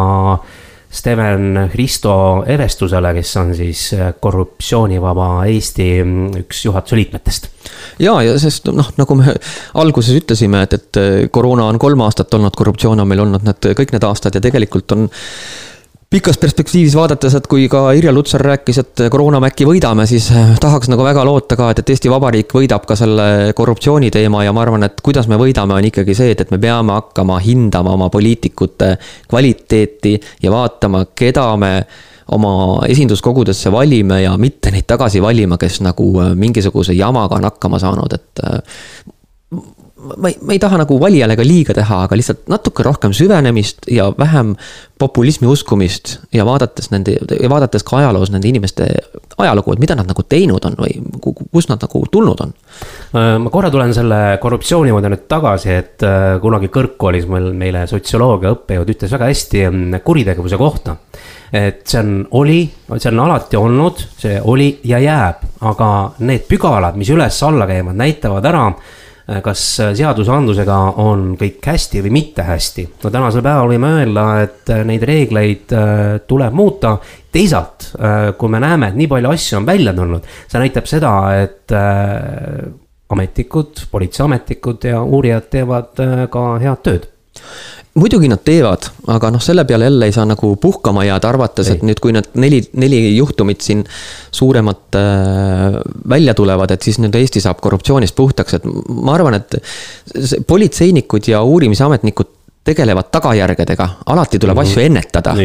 Steven 0.93 1.69
Risto 1.73 2.43
Evestusele, 2.47 3.13
kes 3.17 3.31
on 3.41 3.55
siis 3.57 3.87
äh, 3.97 4.13
korruptsioonivaba 4.21 5.29
Eesti 5.49 5.87
mm, 6.03 6.43
üks 6.43 6.65
juhatuse 6.67 6.99
liikmetest. 6.99 7.49
ja, 8.03 8.13
ja 8.21 8.37
sest 8.39 8.69
noh, 8.69 8.91
nagu 8.99 9.17
me 9.17 9.33
alguses 9.81 10.13
ütlesime, 10.21 10.63
et, 10.67 10.77
et 10.77 11.01
äh, 11.01 11.11
koroona 11.33 11.65
on 11.71 11.81
kolm 11.81 12.05
aastat 12.05 12.33
olnud, 12.37 12.53
korruptsioon 12.57 13.01
on 13.01 13.09
meil 13.09 13.25
olnud 13.25 13.45
need 13.47 13.73
kõik 13.79 13.95
need 13.95 14.05
aastad 14.05 14.37
ja 14.37 14.43
tegelikult 14.43 14.93
on 14.93 15.07
pikas 16.13 16.37
perspektiivis 16.37 16.93
vaadates, 16.93 17.33
et 17.37 17.47
kui 17.49 17.65
ka 17.71 17.87
Irja 17.97 18.11
Lutsar 18.13 18.43
rääkis, 18.45 18.79
et 18.83 19.01
koroona 19.11 19.39
me 19.41 19.49
äkki 19.49 19.65
võidame, 19.65 20.05
siis 20.09 20.27
äh, 20.35 20.53
tahaks 20.61 20.91
nagu 20.91 21.01
väga 21.05 21.23
loota 21.25 21.57
ka, 21.57 21.71
et, 21.73 21.81
et 21.81 21.89
Eesti 21.95 22.11
Vabariik 22.13 22.53
võidab 22.53 22.85
ka 22.89 22.97
selle 22.99 23.25
korruptsiooni 23.57 24.11
teema 24.13 24.43
ja 24.45 24.53
ma 24.53 24.61
arvan, 24.61 24.85
et 24.85 25.01
kuidas 25.05 25.29
me 25.31 25.39
võidame, 25.41 25.73
on 25.79 25.89
ikkagi 25.89 26.15
see, 26.17 26.35
et, 26.35 26.45
et 26.45 26.53
me 26.53 26.59
peame 26.61 26.93
hakkama 26.99 27.39
hindama 27.41 27.95
oma 27.97 28.11
poliitikute 28.13 28.93
kvaliteeti 29.31 30.13
ja 30.43 30.53
vaatama, 30.53 31.07
keda 31.17 31.47
me 31.57 31.73
oma 32.37 32.53
esinduskogudesse 32.87 33.71
valime 33.73 34.21
ja 34.21 34.37
mitte 34.37 34.71
neid 34.71 34.85
tagasi 34.87 35.21
valima, 35.23 35.57
kes 35.57 35.81
nagu 35.81 36.11
äh, 36.21 36.35
mingisuguse 36.37 36.93
jamaga 36.93 37.41
on 37.41 37.49
hakkama 37.49 37.81
saanud, 37.81 38.19
et 38.19 38.45
äh, 38.45 38.61
ma 40.17 40.29
ei, 40.29 40.37
ma 40.41 40.55
ei 40.55 40.59
taha 40.61 40.79
nagu 40.83 40.97
valijale 41.01 41.35
ka 41.39 41.45
liiga 41.45 41.75
teha, 41.75 42.03
aga 42.07 42.17
lihtsalt 42.17 42.47
natuke 42.51 42.85
rohkem 42.85 43.13
süvenemist 43.15 43.87
ja 43.91 44.09
vähem 44.17 44.53
populismi 44.99 45.47
uskumist 45.49 46.17
ja 46.33 46.45
vaadates 46.47 46.91
nende 46.93 47.17
ja 47.17 47.49
vaadates 47.51 47.85
ka 47.87 47.97
ajaloos 47.99 48.31
nende 48.33 48.49
inimeste 48.49 48.87
ajalugu, 49.37 49.73
et 49.73 49.83
mida 49.83 49.97
nad 49.99 50.09
nagu 50.09 50.25
teinud 50.29 50.65
on 50.69 50.77
või 50.79 50.97
kust 51.51 51.71
nad 51.71 51.81
nagu 51.83 52.03
tulnud 52.11 52.43
on. 52.45 52.55
Äh, 53.17 53.35
ma 53.43 53.53
korra 53.53 53.71
tulen 53.73 53.93
selle 53.95 54.21
korruptsiooni 54.41 54.93
juurde 54.93 55.11
nüüd 55.13 55.27
tagasi, 55.31 55.77
et 55.83 56.07
äh, 56.07 56.37
kunagi 56.43 56.71
kõrgkoolis 56.73 57.29
meil, 57.31 57.51
meile 57.57 57.85
sotsioloogia 57.89 58.53
õppejõud 58.57 58.93
ütles 58.95 59.15
väga 59.17 59.31
hästi 59.31 59.65
mm, 59.69 60.03
kuritegevuse 60.05 60.59
kohta 60.61 60.97
et 61.53 61.85
see 61.85 61.99
on, 62.01 62.15
oli, 62.39 62.63
see 62.97 63.11
on 63.11 63.19
alati 63.27 63.59
olnud, 63.59 63.99
see 64.17 64.39
oli 64.49 64.71
ja 64.89 64.97
jääb, 64.97 65.43
aga 65.69 65.87
need 66.25 66.47
pügalad, 66.49 66.97
mis 66.97 67.11
üles-alla 67.13 67.67
käivad, 67.69 67.97
näitavad 67.99 68.47
ära 68.49 68.63
kas 69.43 69.61
äh, 69.79 69.91
seadusandlusega 69.95 70.77
on 71.01 71.33
kõik 71.39 71.63
hästi 71.63 72.01
või 72.03 72.13
mitte 72.19 72.43
hästi. 72.47 72.87
no 73.03 73.11
tänasel 73.13 73.43
päeval 73.45 73.71
võime 73.71 73.91
öelda, 74.01 74.25
et 74.43 74.71
äh, 74.73 74.83
neid 74.87 75.05
reegleid 75.07 75.75
tuleb 76.27 76.53
muuta. 76.53 76.97
teisalt, 77.33 77.87
kui 78.37 78.49
me 78.49 78.59
näeme, 78.61 78.91
et 78.91 78.97
nii 78.99 79.07
palju 79.09 79.29
asju 79.33 79.57
on 79.57 79.65
välja 79.65 79.93
tulnud, 79.97 80.27
see 80.51 80.59
näitab 80.61 80.85
seda, 80.85 81.13
et 81.41 81.73
ametnikud, 83.09 83.87
politseiametnikud 83.89 84.85
ja 84.85 85.01
uurijad 85.01 85.47
teevad 85.49 85.97
ka 86.29 86.43
head 86.61 86.83
tööd 86.85 87.07
muidugi 87.99 88.29
nad 88.29 88.41
teevad, 88.45 88.87
aga 89.13 89.29
noh, 89.33 89.41
selle 89.43 89.65
peale 89.69 89.85
jälle 89.85 90.07
ei 90.09 90.15
saa 90.15 90.25
nagu 90.25 90.55
puhkama 90.61 91.05
jääda, 91.05 91.29
arvates, 91.29 91.69
et 91.69 91.83
nüüd, 91.85 91.99
kui 92.01 92.13
need 92.15 92.31
neli, 92.41 92.61
neli 92.81 93.01
juhtumit 93.13 93.61
siin 93.61 93.83
suuremat 94.33 94.97
äh, 94.97 95.77
välja 96.09 96.33
tulevad, 96.37 96.73
et 96.73 96.85
siis 96.85 96.97
nüüd 97.03 97.13
Eesti 97.19 97.43
saab 97.43 97.61
korruptsioonist 97.61 98.15
puhtaks, 98.17 98.57
et 98.57 98.65
ma 98.65 99.13
arvan, 99.17 99.37
et 99.37 99.59
politseinikud 100.49 101.29
ja 101.29 101.43
uurimisametnikud 101.45 102.33
tegelevad 102.63 103.09
tagajärgedega, 103.11 103.89
alati 104.05 104.39
tuleb 104.39 104.57
mm 104.57 104.61
-hmm. 104.61 104.71
asju 104.71 104.81
ennetada. 104.81 105.35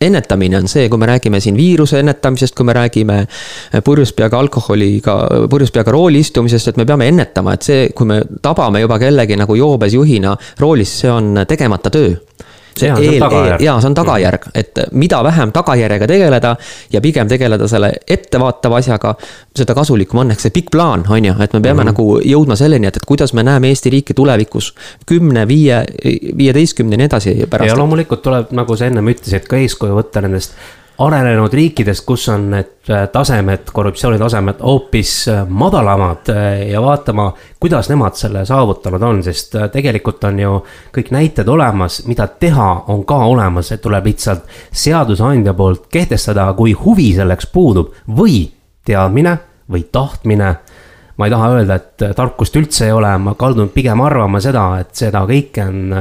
ennetamine 0.00 0.56
on 0.56 0.68
see, 0.68 0.88
kui 0.88 0.98
me 0.98 1.06
räägime 1.06 1.40
siin 1.40 1.56
viiruse 1.56 1.98
ennetamisest, 1.98 2.54
kui 2.54 2.64
me 2.64 2.72
räägime 2.72 3.18
äh, 3.18 3.82
purjus 3.84 4.12
peaga 4.12 4.38
alkoholiga, 4.38 5.28
purjus 5.50 5.72
peaga 5.72 5.90
rooli 5.90 6.18
istumisest, 6.18 6.68
et 6.68 6.76
me 6.76 6.84
peame 6.84 7.08
ennetama, 7.08 7.52
et 7.52 7.62
see, 7.62 7.88
kui 7.94 8.06
me 8.06 8.22
tabame 8.42 8.80
juba 8.80 8.98
kellegi 8.98 9.36
nagu 9.36 9.54
joobes 9.54 9.94
juhina 9.94 10.36
roolis, 10.58 11.00
see 11.00 11.10
on 11.10 11.44
tegemata 11.48 11.90
töö 11.90 12.14
see 12.78 12.90
on, 12.92 12.98
see 12.98 13.08
on 13.08 13.28
tagajärg. 13.28 13.62
jaa, 13.62 13.80
see 13.80 13.88
on 13.88 13.94
tagajärg, 13.94 14.46
et 14.54 14.80
mida 14.92 15.22
vähem 15.24 15.52
tagajärjega 15.54 16.06
tegeleda 16.10 16.54
ja 16.92 17.00
pigem 17.00 17.28
tegeleda 17.28 17.68
selle 17.68 17.92
ettevaatava 18.08 18.78
asjaga, 18.82 19.14
seda 19.56 19.74
kasulikum 19.74 20.24
on, 20.24 20.34
ehk 20.34 20.44
see 20.44 20.54
pikk 20.54 20.70
plaan, 20.74 21.04
on 21.08 21.24
ju, 21.30 21.34
et 21.40 21.52
me 21.52 21.60
peame 21.60 21.82
mm 21.82 21.88
-hmm. 21.88 21.92
nagu 21.92 22.20
jõudma 22.24 22.56
selleni, 22.56 22.86
et, 22.86 22.96
et 22.96 23.06
kuidas 23.06 23.32
me 23.32 23.42
näeme 23.42 23.68
Eesti 23.68 23.90
riiki 23.90 24.14
tulevikus 24.14 24.74
kümne, 25.06 25.48
viie, 25.48 25.84
viieteistkümne 26.36 26.94
ja 26.94 26.98
nii 26.98 27.10
edasi 27.10 27.36
pärast. 27.50 27.68
ja 27.68 27.78
loomulikult 27.78 28.22
tuleb, 28.22 28.50
nagu 28.50 28.76
sa 28.76 28.86
ennem 28.86 29.08
ütlesid, 29.08 29.46
ka 29.48 29.56
eeskuju 29.56 29.94
võtta 29.94 30.20
nendest 30.20 30.54
arenenud 30.98 31.52
riikidest, 31.52 32.04
kus 32.06 32.28
on 32.30 32.46
need 32.52 32.90
äh, 32.90 33.08
tasemed, 33.12 33.70
korruptsiooni 33.74 34.18
tasemed 34.18 34.60
hoopis 34.62 35.14
äh, 35.28 35.42
madalamad 35.48 36.28
äh, 36.30 36.68
ja 36.70 36.82
vaatama, 36.82 37.32
kuidas 37.60 37.88
nemad 37.90 38.14
selle 38.18 38.44
saavutanud 38.46 39.02
on, 39.02 39.22
sest 39.26 39.56
tegelikult 39.72 40.24
on 40.28 40.38
ju 40.38 40.52
kõik 40.94 41.10
näited 41.14 41.50
olemas, 41.50 42.02
mida 42.06 42.28
teha 42.28 42.68
on 42.94 43.02
ka 43.08 43.18
olemas, 43.26 43.72
et 43.74 43.82
tuleb 43.82 44.06
lihtsalt 44.12 44.46
seadusandja 44.70 45.54
poolt 45.58 45.88
kehtestada, 45.90 46.46
kui 46.54 46.76
huvi 46.78 47.10
selleks 47.16 47.50
puudub 47.52 47.94
või 48.06 48.44
teadmine 48.86 49.38
või 49.70 49.86
tahtmine 49.92 50.54
ma 51.16 51.26
ei 51.26 51.34
taha 51.34 51.50
öelda, 51.56 51.74
et 51.78 52.06
tarkust 52.16 52.56
üldse 52.58 52.88
ei 52.88 52.94
ole, 52.94 53.10
ma 53.18 53.34
kaldun 53.38 53.70
pigem 53.74 54.02
arvama 54.02 54.42
seda, 54.42 54.68
et 54.82 54.94
seda 54.98 55.26
kõike 55.26 55.66
on 55.66 55.98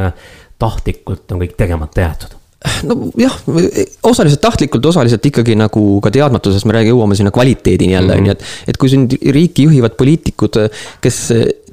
tahtlikult 0.62 1.34
on 1.34 1.44
kõik 1.44 1.58
tegemata 1.58 2.06
jäetud 2.06 2.43
nojah, 2.88 3.36
osaliselt 4.04 4.42
tahtlikult, 4.44 4.86
osaliselt 4.86 5.26
ikkagi 5.26 5.56
nagu 5.60 5.84
ka 6.04 6.12
teadmatusest 6.14 6.68
me 6.68 6.78
räägime, 6.78 6.96
jõuame 6.96 7.18
sinna 7.20 7.34
kvaliteedini 7.36 7.96
jälle, 7.96 8.18
on 8.20 8.30
ju, 8.30 8.36
et. 8.38 8.46
et 8.74 8.80
kui 8.80 8.92
siin 8.92 9.08
riiki 9.10 9.68
juhivad 9.68 9.98
poliitikud, 10.00 10.60
kes 11.04 11.20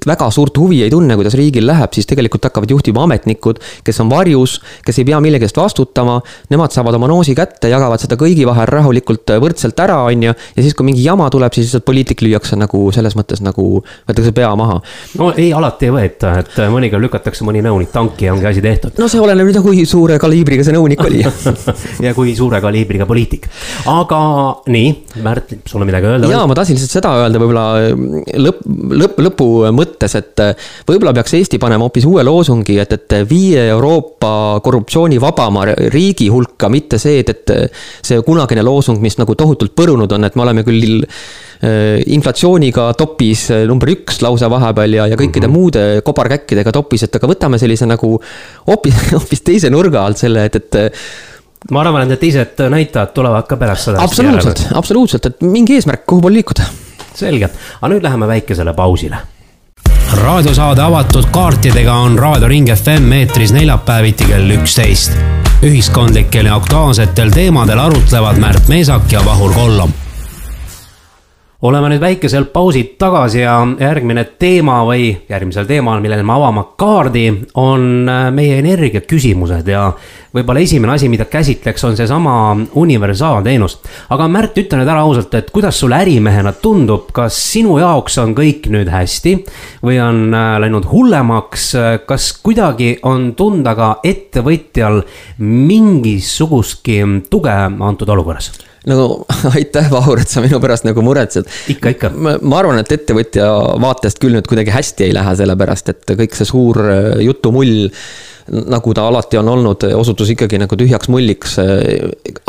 väga 0.07 0.31
suurt 0.33 0.57
huvi 0.59 0.83
ei 0.85 0.91
tunne, 0.93 1.17
kuidas 1.19 1.37
riigil 1.39 1.67
läheb, 1.69 1.93
siis 1.95 2.09
tegelikult 2.09 2.47
hakkavad 2.49 2.71
juhtima 2.73 3.05
ametnikud, 3.05 3.61
kes 3.85 4.01
on 4.03 4.11
varjus, 4.13 4.59
kes 4.87 5.01
ei 5.01 5.09
pea 5.09 5.21
millegi 5.23 5.47
eest 5.49 5.59
vastutama. 5.61 6.21
Nemad 6.53 6.75
saavad 6.75 6.97
oma 6.97 7.09
noosi 7.11 7.35
kätte, 7.39 7.71
jagavad 7.73 8.01
seda 8.03 8.17
kõigi 8.21 8.47
vahel 8.49 8.69
rahulikult 8.71 9.35
võrdselt 9.43 9.81
ära, 9.83 10.01
on 10.09 10.25
ju. 10.29 10.35
ja 10.57 10.65
siis, 10.65 10.77
kui 10.77 10.89
mingi 10.89 11.05
jama 11.05 11.29
tuleb, 11.33 11.53
siis 11.55 11.69
lihtsalt 11.69 11.87
poliitik 11.89 12.25
lüüakse 12.25 12.59
nagu 12.59 12.83
selles 12.95 13.17
mõttes 13.19 13.43
nagu, 13.45 13.67
võetakse 14.09 14.33
pea 14.37 14.51
maha. 14.59 14.81
no 15.21 15.31
ei, 15.37 15.51
alati 15.57 15.89
ei 15.91 15.95
võeta, 15.95 16.33
et 16.41 16.59
mõnikord 16.73 17.05
lükatakse 17.05 17.47
mõni 17.47 17.63
nõunik 17.65 17.93
tanki 17.93 18.29
ja 18.29 18.35
ongi 18.35 18.49
asi 18.51 18.65
tehtud. 18.65 18.97
no 18.99 19.09
see 19.11 19.21
oleneb 19.23 19.51
nüüd, 19.51 19.61
kui 19.65 19.85
suure 19.89 20.19
kaliibriga 20.23 20.67
see 20.67 20.77
nõunik 20.77 21.05
oli 21.05 21.23
ja 22.07 22.15
kui 22.17 22.35
suure 22.39 22.61
kaliibriga 22.65 23.09
poliitik. 23.11 23.49
aga 23.91 24.21
nii, 24.71 24.91
Märt, 25.25 25.55
sul 25.69 25.83
on 25.83 25.91
midagi 25.91 26.11
öelda? 26.11 26.31
jaa, 26.31 26.47
ma 26.49 26.57
tahtsin 26.59 26.79
lihtsalt 26.79 26.97
seda 26.99 27.15
öelda, 27.23 27.43
võib-olla 27.43 27.67
lõpp, 28.47 28.65
lõpp, 29.05 29.25
lõpu 29.29 29.51
mõte 29.77 29.90
mõttes, 29.91 30.17
et 30.17 30.41
äh, 30.41 30.71
võib-olla 30.89 31.13
peaks 31.17 31.37
Eesti 31.37 31.61
panema 31.61 31.85
hoopis 31.85 32.07
uue 32.09 32.25
loosungi, 32.27 32.79
et, 32.81 32.97
et 32.97 33.17
viie 33.29 33.67
Euroopa 33.75 34.33
korruptsioonivabama 34.65 35.67
riigi 35.93 36.31
hulka, 36.33 36.71
mitte 36.73 36.99
see, 37.03 37.21
et, 37.21 37.31
et 37.35 37.55
see 38.07 38.21
kunagine 38.27 38.65
loosung, 38.67 39.01
mis 39.03 39.19
nagu 39.21 39.37
tohutult 39.37 39.75
põrunud 39.77 40.11
on, 40.17 40.27
et 40.27 40.37
me 40.37 40.47
oleme 40.47 40.67
küll 40.67 41.05
inflatsiooniga 41.61 42.87
topis 42.97 43.51
number 43.69 43.91
üks 43.93 44.23
lausa 44.25 44.49
vahepeal 44.49 44.95
ja, 44.97 45.09
ja 45.13 45.17
kõikide 45.21 45.45
mm 45.45 45.51
-hmm. 45.51 45.59
muude 45.59 45.83
kobarkäkkidega 46.05 46.73
topis, 46.73 47.03
et 47.05 47.17
aga 47.19 47.29
võtame 47.29 47.59
sellise 47.61 47.85
nagu 47.87 48.15
hoopis, 48.67 49.03
hoopis 49.19 49.45
teise 49.45 49.71
nurga 49.71 50.07
alt 50.07 50.17
selle, 50.23 50.47
et, 50.49 50.57
et 50.57 50.79
ma 51.71 51.83
arvan, 51.85 52.07
et 52.07 52.15
need 52.15 52.23
teised 52.23 52.63
näitajad 52.73 53.13
tulevad 53.17 53.49
ka 53.49 53.59
pärast 53.61 53.91
seda. 53.91 54.01
absoluutselt, 54.01 54.65
absoluutselt, 54.75 55.27
et 55.27 55.45
mingi 55.45 55.77
eesmärk, 55.77 56.07
kuhu 56.07 56.25
poole 56.25 56.41
liikuda. 56.41 56.65
selge, 57.15 57.51
aga 57.81 57.93
nüüd 57.93 58.07
läheme 58.07 58.31
väikesele 58.31 58.73
pausile 58.73 59.21
raadiosaade 60.13 60.83
avatud 60.83 61.25
kaartidega 61.31 61.95
on 61.95 62.19
Raadio 62.19 62.49
Ring 62.49 62.69
FM 62.75 63.13
eetris 63.13 63.53
neljapäeviti 63.53 64.25
kell 64.25 64.51
üksteist. 64.51 65.13
ühiskondlikel 65.63 66.47
ja 66.47 66.55
aktuaalsetel 66.55 67.31
teemadel 67.31 67.79
arutlevad 67.79 68.37
Märt 68.37 68.69
Meesak 68.69 69.13
ja 69.13 69.25
Vahur 69.25 69.53
Kollom 69.55 69.93
oleme 71.63 71.91
nüüd 71.93 72.01
väikesel 72.01 72.47
pausil 72.55 72.95
tagasi 72.99 73.43
ja 73.43 73.59
järgmine 73.81 74.25
teema 74.41 74.79
või 74.89 75.11
järgmisel 75.29 75.67
teemal, 75.69 76.01
millele 76.01 76.25
me 76.25 76.33
avame 76.33 76.65
kaardi, 76.81 77.27
on 77.61 78.09
äh, 78.09 78.29
meie 78.33 78.57
energiaküsimused 78.63 79.69
ja 79.69 79.91
võib-olla 80.35 80.63
esimene 80.65 80.95
asi, 80.95 81.11
mida 81.13 81.27
käsitleks, 81.29 81.85
on 81.85 81.99
seesama 81.99 82.35
universaalteenus. 82.81 83.79
aga 84.09 84.29
Märt, 84.31 84.57
ütle 84.63 84.81
nüüd 84.81 84.89
ära 84.89 85.05
ausalt, 85.05 85.35
et 85.37 85.51
kuidas 85.53 85.81
sulle 85.83 86.01
ärimehena 86.01 86.55
tundub, 86.63 87.11
kas 87.13 87.37
sinu 87.51 87.77
jaoks 87.83 88.17
on 88.23 88.33
kõik 88.39 88.71
nüüd 88.73 88.89
hästi 88.89 89.37
või 89.85 90.01
on 90.01 90.33
äh, 90.33 90.57
läinud 90.65 90.89
hullemaks, 90.89 91.71
kas 92.09 92.33
kuidagi 92.41 92.97
on 93.03 93.35
tunda 93.37 93.77
ka 93.77 93.93
ettevõtjal 94.05 95.03
mingisugustki 95.45 97.03
tuge 97.29 97.61
antud 97.69 98.09
olukorras? 98.17 98.70
Nagu 98.89 99.27
aitäh, 99.59 99.91
Vahur, 99.93 100.23
et 100.23 100.33
sa 100.33 100.43
minu 100.45 100.61
pärast 100.63 100.87
nagu 100.89 101.05
muretsed. 101.05 101.49
ikka, 101.75 101.95
ikka. 101.97 102.13
ma 102.17 102.59
arvan, 102.63 102.81
et 102.81 102.97
ettevõtja 102.97 103.51
vaatest 103.83 104.23
küll 104.23 104.37
nüüd 104.39 104.49
kuidagi 104.49 104.75
hästi 104.75 105.09
ei 105.09 105.15
lähe, 105.17 105.37
sellepärast 105.43 105.93
et 105.93 106.17
kõik 106.23 106.37
see 106.37 106.49
suur 106.49 106.81
äh, 106.87 107.15
jutumull 107.27 107.91
nagu 108.51 108.95
ta 108.95 109.07
alati 109.07 109.39
on 109.39 109.49
olnud, 109.49 109.85
osutus 109.95 110.33
ikkagi 110.35 110.59
nagu 110.59 110.77
tühjaks 110.77 111.11
mulliks. 111.13 111.57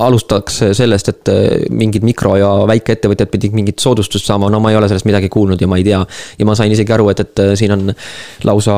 alustaks 0.02 0.62
sellest, 0.78 1.10
et 1.10 1.30
äh, 1.30 1.66
mingid 1.70 2.06
mikro- 2.08 2.38
ja 2.40 2.52
väikeettevõtjad 2.70 3.32
pidid 3.32 3.58
mingit 3.58 3.80
soodustust 3.80 4.26
saama, 4.26 4.50
no 4.50 4.60
ma 4.60 4.72
ei 4.72 4.80
ole 4.80 4.90
sellest 4.90 5.06
midagi 5.06 5.30
kuulnud 5.30 5.62
ja 5.62 5.68
ma 5.68 5.78
ei 5.78 5.86
tea. 5.86 6.06
ja 6.40 6.46
ma 6.46 6.56
sain 6.56 6.72
isegi 6.72 6.94
aru, 6.94 7.10
et, 7.14 7.20
et 7.20 7.44
äh, 7.44 7.54
siin 7.60 7.76
on 7.76 7.94
lausa 8.48 8.78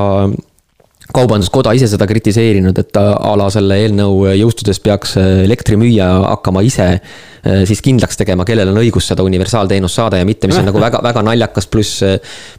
kaubanduskoda 1.13 1.73
ise 1.75 1.89
seda 1.91 2.07
kritiseerinud, 2.07 2.77
et 2.79 2.97
a 2.97 3.33
la 3.39 3.49
selle 3.51 3.77
eelnõu 3.83 4.27
jõustudes 4.39 4.79
peaks 4.83 5.17
elektrimüüja 5.19 6.07
hakkama 6.23 6.63
ise 6.65 6.87
eh, 6.93 7.63
siis 7.69 7.83
kindlaks 7.83 8.19
tegema, 8.19 8.45
kellel 8.47 8.71
on 8.71 8.79
õigus 8.81 9.09
seda 9.11 9.25
universaalteenust 9.27 9.99
saada 9.99 10.21
ja 10.21 10.27
mitte, 10.27 10.47
mis 10.47 10.61
on 10.61 10.69
nagu 10.71 10.81
väga, 10.81 11.01
väga 11.03 11.25
naljakas, 11.27 11.67
pluss. 11.71 12.03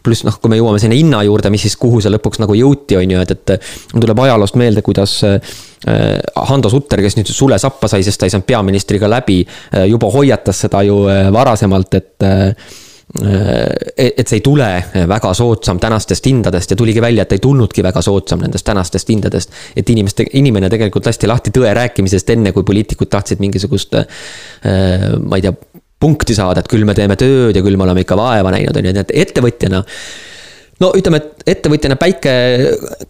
pluss 0.04 0.26
noh, 0.28 0.36
kui 0.40 0.52
me 0.52 0.58
jõuame 0.60 0.82
sinna 0.82 0.98
hinna 0.98 1.22
juurde, 1.24 1.52
mis 1.54 1.64
siis, 1.66 1.78
kuhu 1.80 2.02
see 2.04 2.12
lõpuks 2.12 2.42
nagu 2.42 2.56
jõuti, 2.58 2.98
on 3.00 3.16
ju, 3.16 3.22
et, 3.24 3.36
et. 3.36 3.70
mul 3.94 4.04
tuleb 4.04 4.26
ajaloost 4.26 4.60
meelde, 4.60 4.84
kuidas 4.84 5.20
Hando 5.84 6.70
Sutter, 6.72 7.02
kes 7.04 7.18
nüüd 7.18 7.28
sule 7.28 7.58
sappa 7.60 7.90
sai, 7.92 8.00
sest 8.06 8.16
ta 8.16 8.24
ei 8.24 8.32
saanud 8.32 8.46
peaministriga 8.48 9.08
läbi, 9.10 9.42
juba 9.90 10.08
hoiatas 10.08 10.62
seda 10.64 10.80
ju 10.86 11.02
varasemalt, 11.34 11.98
et 12.00 12.14
Äh, 12.24 12.54
et 13.14 14.26
see 14.26 14.40
ei 14.40 14.42
tule 14.42 14.66
väga 15.06 15.30
soodsam 15.38 15.78
tänastest 15.78 16.26
hindadest 16.26 16.73
ja 16.75 16.76
tuligi 16.76 17.02
välja, 17.02 17.23
et 17.23 17.37
ei 17.37 17.42
tulnudki 17.42 17.85
väga 17.87 18.02
soodsam 18.02 18.42
nendest 18.42 18.66
tänastest 18.66 19.09
hindadest. 19.09 19.52
et 19.76 19.90
inimeste, 19.90 20.26
inimene 20.33 20.71
tegelikult 20.71 21.06
lasti 21.06 21.30
lahti 21.30 21.52
tõe 21.54 21.71
rääkimisest 21.78 22.35
enne, 22.35 22.52
kui 22.52 22.66
poliitikud 22.66 23.11
tahtsid 23.11 23.38
mingisugust, 23.38 23.94
äh, 23.94 25.14
ma 25.23 25.38
ei 25.38 25.47
tea, 25.47 25.54
punkti 26.00 26.35
saada, 26.35 26.61
et 26.61 26.68
küll 26.68 26.85
me 26.85 26.94
teeme 26.94 27.16
tööd 27.16 27.56
ja 27.56 27.62
küll 27.62 27.78
me 27.78 27.87
oleme 27.87 28.02
ikka 28.04 28.16
vaeva 28.18 28.50
näinud, 28.52 28.76
on 28.76 28.88
ju, 28.88 28.92
nii 28.92 29.04
et 29.06 29.14
ettevõtjana 29.25 29.85
no 30.83 30.90
ütleme, 30.97 31.21
et 31.21 31.35
ettevõtjana 31.54 31.97
päike 32.00 32.33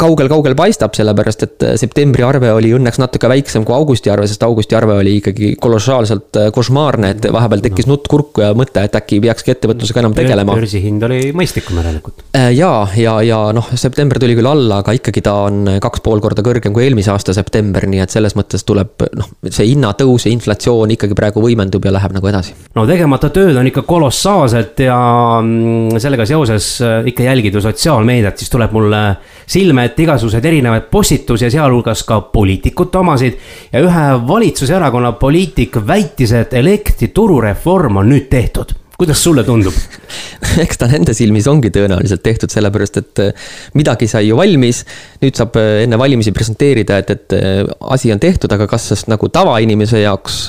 kaugel-kaugel 0.01 0.57
paistab, 0.59 0.95
sellepärast 0.97 1.45
et 1.47 1.65
äh, 1.65 1.75
septembri 1.81 2.25
arve 2.27 2.51
oli 2.53 2.73
õnneks 2.77 2.99
natuke 3.01 3.31
väiksem 3.31 3.65
kui 3.67 3.77
augusti 3.77 4.11
arve, 4.13 4.27
sest 4.31 4.43
augusti 4.47 4.77
arve 4.77 4.99
oli 5.01 5.17
ikkagi 5.21 5.55
kolossaalselt 5.63 6.41
äh, 6.41 6.51
košmaarne, 6.55 7.15
et 7.15 7.29
vahepeal 7.33 7.65
tekkis 7.65 7.89
nutt 7.91 8.09
kurku 8.11 8.45
ja 8.45 8.51
mõte, 8.59 8.83
et 8.85 8.99
äkki 8.99 9.21
peakski 9.25 9.55
ettevõtlusega 9.55 10.03
enam 10.03 10.17
tegelema. 10.17 10.57
börsihind 10.59 11.07
oli 11.09 11.21
mõistlikum 11.37 11.81
järelikult. 11.81 12.27
Äh, 12.37 12.51
ja, 12.59 12.73
ja, 12.99 13.17
ja 13.25 13.41
noh, 13.57 13.71
september 13.81 14.21
tuli 14.23 14.37
küll 14.39 14.51
alla, 14.51 14.83
aga 14.85 14.97
ikkagi 14.99 15.25
ta 15.25 15.37
on 15.49 15.77
kaks 15.83 16.05
pool 16.05 16.23
korda 16.25 16.45
kõrgem 16.45 16.75
kui 16.75 16.87
eelmise 16.89 17.15
aasta 17.15 17.37
september, 17.37 17.89
nii 17.89 18.03
et 18.05 18.15
selles 18.15 18.37
mõttes 18.39 18.67
tuleb 18.67 19.07
noh, 19.17 19.31
see 19.49 19.71
hinnatõus 19.71 20.29
ja 20.29 20.35
inflatsioon 20.35 20.97
ikkagi 20.97 21.17
praegu 21.17 21.43
võimendub 21.45 21.87
ja 21.87 21.95
läheb 21.95 22.19
nagu 22.19 22.31
edasi. 22.31 22.57
no 22.77 22.87
tegemata 22.89 23.31
tööd 23.35 23.57
on 23.57 23.71
ikka 23.71 23.87
kolossaalselt 23.89 24.85
ja 24.85 24.99
mm, 25.41 26.03
sellega 26.03 26.27
seoses 26.29 26.75
ikka 26.83 27.29
jälgida 27.31 27.54
jälgid 27.55 27.63
ju 27.63 27.63
sotsiaalmeediat, 27.63 28.39
siis 28.39 28.51
tuleb 28.51 28.73
mulle 28.73 29.17
silme 29.47 29.85
ette 29.85 30.03
igasuguseid 30.03 30.45
erinevaid 30.45 30.89
postitusi 30.91 31.45
ja 31.45 31.51
sealhulgas 31.51 32.05
ka 32.05 32.21
poliitikute 32.21 32.99
omasid. 32.99 33.35
ja 33.73 33.81
ühe 33.81 34.07
valitsuserakonna 34.29 35.13
poliitik 35.13 35.77
väitis, 35.87 36.33
et 36.33 36.55
elektriturureform 36.55 37.97
on 37.97 38.09
nüüd 38.09 38.29
tehtud 38.29 38.75
kuidas 38.99 39.23
sulle 39.25 39.43
tundub 39.45 39.75
eks 40.65 40.79
ta 40.79 40.87
nende 40.87 41.15
silmis 41.15 41.47
ongi 41.51 41.71
tõenäoliselt 41.71 42.23
tehtud, 42.23 42.51
sellepärast 42.51 42.97
et 42.97 43.19
äh, 43.19 43.51
midagi 43.75 44.07
sai 44.07 44.29
ju 44.29 44.37
valmis. 44.37 44.85
nüüd 45.23 45.35
saab 45.35 45.57
äh, 45.57 45.83
enne 45.85 45.99
valimisi 45.99 46.33
presenteerida, 46.33 46.99
et, 46.99 47.11
et 47.11 47.33
äh, 47.33 47.65
asi 47.81 48.13
on 48.13 48.21
tehtud, 48.21 48.53
aga 48.53 48.67
kas 48.71 48.89
sest 48.93 49.11
nagu 49.11 49.29
tavainimese 49.29 50.05
jaoks 50.05 50.49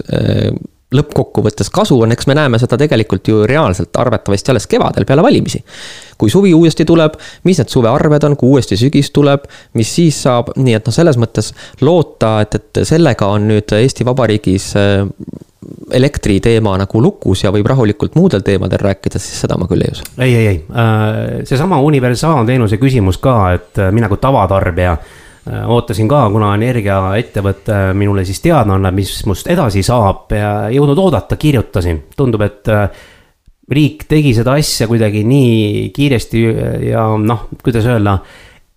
lõppkokkuvõttes 0.94 1.72
kasu 1.74 1.98
on, 2.06 2.14
eks 2.14 2.28
me 2.30 2.36
näeme 2.38 2.60
seda 2.62 2.78
tegelikult 2.78 3.28
ju 3.28 3.46
reaalselt 3.50 3.96
arvatavasti 3.98 4.54
alles 4.54 4.68
kevadel 4.70 5.06
peale 5.06 5.24
valimisi. 5.26 5.64
kui 6.18 6.30
suvi 6.30 6.54
uuesti 6.54 6.86
tuleb, 6.86 7.18
mis 7.44 7.58
need 7.60 7.72
suvearved 7.74 8.24
on, 8.24 8.38
kui 8.38 8.54
uuesti 8.56 8.78
sügis 8.80 9.10
tuleb, 9.12 9.50
mis 9.74 9.96
siis 9.96 10.22
saab, 10.24 10.54
nii 10.56 10.78
et 10.78 10.86
noh, 10.88 10.94
selles 10.96 11.18
mõttes 11.20 11.52
loota, 11.82 12.38
et, 12.46 12.56
et 12.56 12.86
sellega 12.88 13.28
on 13.28 13.50
nüüd 13.50 13.74
Eesti 13.76 14.06
Vabariigis 14.08 14.70
äh, 14.80 15.04
elektri 15.92 16.40
teema 16.40 16.78
nagu 16.78 17.02
lukus 17.02 17.44
ja 17.44 17.52
võib 17.52 17.68
rahulikult 17.68 18.16
muudel 18.16 18.46
teemadel 18.46 18.80
rääkida, 18.86 19.20
siis 19.20 19.42
seda 19.44 19.58
ma 19.60 19.68
küll 19.68 19.84
ei 19.84 19.92
usu. 19.92 20.08
ei, 20.20 20.36
ei, 20.36 20.48
ei, 20.48 20.64
äh, 20.70 21.20
seesama 21.50 21.82
universaalteenuse 21.82 22.78
küsimus 22.82 23.20
ka, 23.20 23.38
et 23.58 23.82
äh, 23.82 23.92
mina 23.96 24.10
kui 24.12 24.22
tavatarbija 24.22 24.98
ootasin 25.46 26.08
ka, 26.10 26.24
kuna 26.34 26.54
energiaettevõte 26.58 27.82
minule 27.98 28.26
siis 28.26 28.42
teada 28.42 28.78
annab, 28.78 28.96
mis 28.98 29.12
must 29.30 29.50
edasi 29.52 29.84
saab 29.86 30.34
ja 30.34 30.54
jõudnud 30.74 31.02
oodata, 31.04 31.38
kirjutasin, 31.38 32.02
tundub, 32.18 32.42
et 32.48 32.72
äh, 32.74 32.90
riik 33.72 34.08
tegi 34.10 34.34
seda 34.38 34.58
asja 34.60 34.88
kuidagi 34.90 35.24
nii 35.26 35.90
kiiresti 35.94 36.44
ja 36.90 37.08
noh, 37.18 37.48
kuidas 37.66 37.86
öelda 37.90 38.20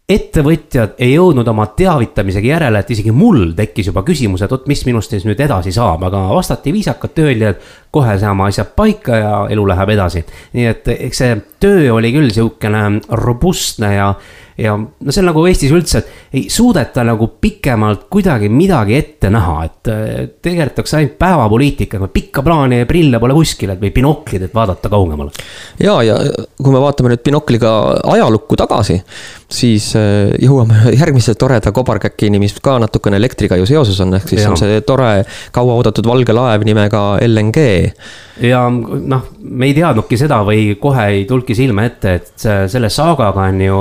ettevõtjad 0.09 0.95
ei 1.05 1.11
jõudnud 1.13 1.49
oma 1.53 1.67
teavitamisega 1.77 2.49
järele, 2.49 2.81
et 2.81 2.93
isegi 2.95 3.13
mul 3.13 3.51
tekkis 3.57 3.91
juba 3.91 4.01
küsimus, 4.07 4.41
et 4.41 4.53
vot 4.53 4.65
mis 4.71 4.81
minust 4.89 5.13
siis 5.13 5.27
nüüd 5.29 5.41
edasi 5.45 5.73
saab, 5.77 6.07
aga 6.09 6.23
vastati 6.33 6.73
viisakalt, 6.73 7.21
öeldi, 7.21 7.51
et 7.51 7.67
kohe 7.93 8.15
saame 8.21 8.47
asjad 8.47 8.73
paika 8.77 9.19
ja 9.21 9.35
elu 9.53 9.67
läheb 9.69 9.93
edasi. 9.99 10.25
nii 10.57 10.67
et 10.71 10.89
eks 10.95 11.21
see 11.23 11.37
töö 11.61 11.93
oli 11.99 12.13
küll 12.15 12.33
sihukene 12.33 13.03
robustne 13.21 13.93
ja 13.99 14.15
ja 14.59 14.75
no 14.77 15.13
see 15.15 15.23
on 15.23 15.29
nagu 15.31 15.45
Eestis 15.47 15.73
üldse, 15.75 16.03
et 16.03 16.39
ei 16.39 16.49
suudeta 16.51 17.05
nagu 17.07 17.31
pikemalt 17.41 18.09
kuidagi 18.11 18.51
midagi 18.51 18.97
ette 18.99 19.31
näha, 19.31 19.57
et 19.69 19.91
tegeletakse 20.43 20.99
ainult 20.99 21.15
päevapoliitikaga, 21.21 22.09
pikka 22.13 22.43
plaani 22.47 22.81
ja 22.83 22.89
prille 22.91 23.21
pole 23.23 23.37
kuskil, 23.39 23.73
et 23.75 23.83
või 23.83 23.93
binoklid, 23.95 24.49
et 24.49 24.55
vaadata 24.55 24.91
kaugemale. 24.91 25.31
ja, 25.83 26.01
ja 26.03 26.19
kui 26.59 26.75
me 26.75 26.83
vaatame 26.83 27.15
nüüd 27.15 27.23
binokliga 27.25 27.73
ajalukku 28.17 28.59
tagasi, 28.59 28.99
siis 29.49 29.93
äh, 29.99 30.35
jõuame 30.43 30.91
järgmise 31.01 31.37
toreda 31.39 31.73
kobarkäkini, 31.73 32.43
mis 32.43 32.57
ka 32.63 32.81
natukene 32.83 33.21
elektriga 33.21 33.59
ju 33.61 33.69
seoses 33.69 34.01
on, 34.05 34.19
ehk 34.19 34.35
siis 34.35 34.43
ja. 34.43 34.51
on 34.51 34.59
see 34.61 34.81
tore 34.87 35.13
kauaoodatud 35.55 36.09
valge 36.09 36.35
laev 36.35 36.67
nimega 36.67 37.05
LNG 37.25 37.69
ja 38.43 38.65
noh, 38.71 39.25
me 39.43 39.69
ei 39.69 39.75
teadnudki 39.77 40.19
seda 40.19 40.41
või 40.47 40.73
kohe 40.81 41.07
ei 41.15 41.25
tulnudki 41.29 41.57
silme 41.59 41.87
ette, 41.89 42.15
et 42.21 42.47
selle 42.71 42.91
saagaga 42.93 43.49
on 43.49 43.63
ju, 43.63 43.81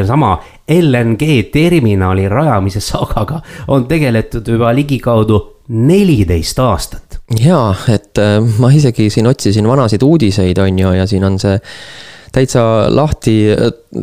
sellesama 0.00 0.34
LNG 0.80 1.50
terminali 1.52 2.28
rajamise 2.28 2.82
saagaga 2.84 3.40
on 3.68 3.86
tegeletud 3.90 4.48
juba 4.48 4.74
ligikaudu 4.74 5.40
neliteist 5.70 6.58
aastat. 6.58 7.20
ja, 7.38 7.74
et 7.88 8.18
äh, 8.18 8.38
ma 8.58 8.72
isegi 8.74 9.10
siin 9.10 9.30
otsisin 9.30 9.68
vanasid 9.68 10.02
uudiseid, 10.02 10.58
on 10.58 10.78
ju, 10.78 10.94
ja 10.98 11.06
siin 11.06 11.24
on 11.24 11.38
see 11.38 11.58
täitsa 12.30 12.62
lahti 12.94 13.34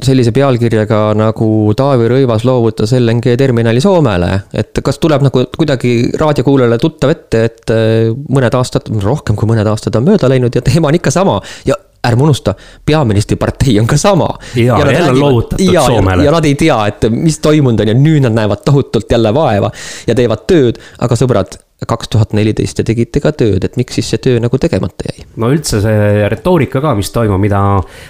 sellise 0.04 0.34
pealkirjaga 0.36 1.14
nagu 1.18 1.48
Taavi 1.80 2.10
Rõivas 2.12 2.44
loovutas 2.48 2.92
LNG 2.98 3.38
terminali 3.40 3.82
Soomele. 3.84 4.32
et 4.54 4.82
kas 4.84 5.00
tuleb 5.00 5.24
nagu 5.28 5.46
kuidagi 5.58 6.12
raadiokuulajale 6.20 6.78
tuttav 6.82 7.14
ette, 7.16 7.44
et 7.48 7.74
äh, 7.74 8.12
mõned 8.12 8.60
aastad, 8.60 8.92
rohkem 9.04 9.40
kui 9.40 9.50
mõned 9.50 9.68
aastad 9.68 9.96
on 10.00 10.08
mööda 10.08 10.30
läinud 10.32 10.56
ja 10.56 10.64
teema 10.66 10.92
on 10.92 11.00
ikka 11.00 11.12
sama 11.14 11.40
ja 11.68 11.80
ärme 12.08 12.28
unusta, 12.28 12.56
peaministripartei 12.86 13.80
on 13.80 13.88
ka 13.88 13.98
sama. 13.98 14.30
ja, 14.56 14.80
ja 14.80 14.92
jälle 14.92 15.10
on 15.10 15.20
loovutatud 15.20 15.74
ja, 15.74 15.86
Soomele. 15.86 16.26
ja 16.26 16.32
nad 16.32 16.46
ei 16.46 16.56
tea, 16.56 16.80
et 16.88 17.10
mis 17.10 17.40
toimunud 17.44 17.86
on 17.86 17.94
ja 17.94 17.98
nüüd 17.98 18.26
nad 18.26 18.36
näevad 18.38 18.66
tohutult 18.66 19.12
jälle 19.12 19.34
vaeva 19.34 19.72
ja 20.08 20.16
teevad 20.16 20.48
tööd, 20.48 20.82
aga 21.00 21.20
sõbrad 21.20 21.60
kaks 21.86 22.10
tuhat 22.10 22.32
neliteist 22.34 22.80
ja 22.82 22.84
tegite 22.86 23.22
ka 23.22 23.30
tööd, 23.38 23.62
et 23.62 23.76
miks 23.78 24.00
siis 24.00 24.08
see 24.10 24.22
töö 24.22 24.40
nagu 24.42 24.58
tegemata 24.58 25.12
jäi? 25.12 25.28
no 25.38 25.52
üldse 25.54 25.78
see 25.84 26.26
retoorika 26.32 26.82
ka, 26.82 26.96
mis 26.98 27.12
toimub, 27.14 27.38
mida 27.42 27.60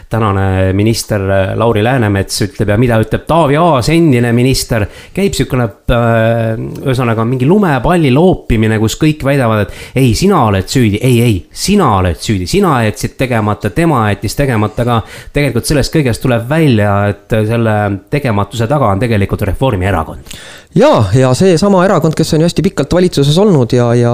tänane 0.08 0.72
minister 0.78 1.26
Lauri 1.60 1.84
Läänemets 1.84 2.46
ütleb 2.46 2.72
ja 2.72 2.78
mida 2.80 3.00
ütleb 3.04 3.26
Taavi 3.28 3.58
Aas, 3.60 3.90
endine 3.92 4.32
minister. 4.32 4.86
käib 5.14 5.36
sihukene 5.36 5.66
äh, 5.68 6.54
ühesõnaga 6.86 7.26
mingi 7.28 7.50
lumepalli 7.50 8.14
loopimine, 8.16 8.80
kus 8.80 8.96
kõik 9.02 9.26
väidavad, 9.28 9.66
et 9.66 10.00
ei, 10.00 10.14
sina 10.16 10.46
oled 10.48 10.72
süüdi, 10.72 11.02
ei, 11.04 11.20
ei, 11.26 11.36
sina 11.52 11.90
oled 11.98 12.24
süüdi, 12.24 12.48
sina 12.48 12.78
jätsid 12.86 13.18
tegemata, 13.20 13.74
tema 13.76 14.06
jättis 14.14 14.40
tegemata, 14.40 14.88
aga 14.88 15.02
tegelikult 15.36 15.68
sellest 15.68 15.92
kõigest 15.92 16.24
tuleb 16.24 16.48
välja, 16.48 16.96
et 17.12 17.36
selle 17.52 17.76
tegematuse 18.16 18.70
taga 18.72 18.94
on 18.94 19.04
tegelikult 19.04 19.44
Reformierakond 19.52 20.40
ja, 20.78 21.04
ja 21.16 21.32
seesama 21.38 21.82
erakond, 21.86 22.16
kes 22.18 22.34
on 22.36 22.44
ju 22.44 22.48
hästi 22.48 22.64
pikalt 22.66 22.94
valitsuses 22.94 23.38
olnud 23.42 23.74
ja, 23.76 23.88
ja 23.98 24.14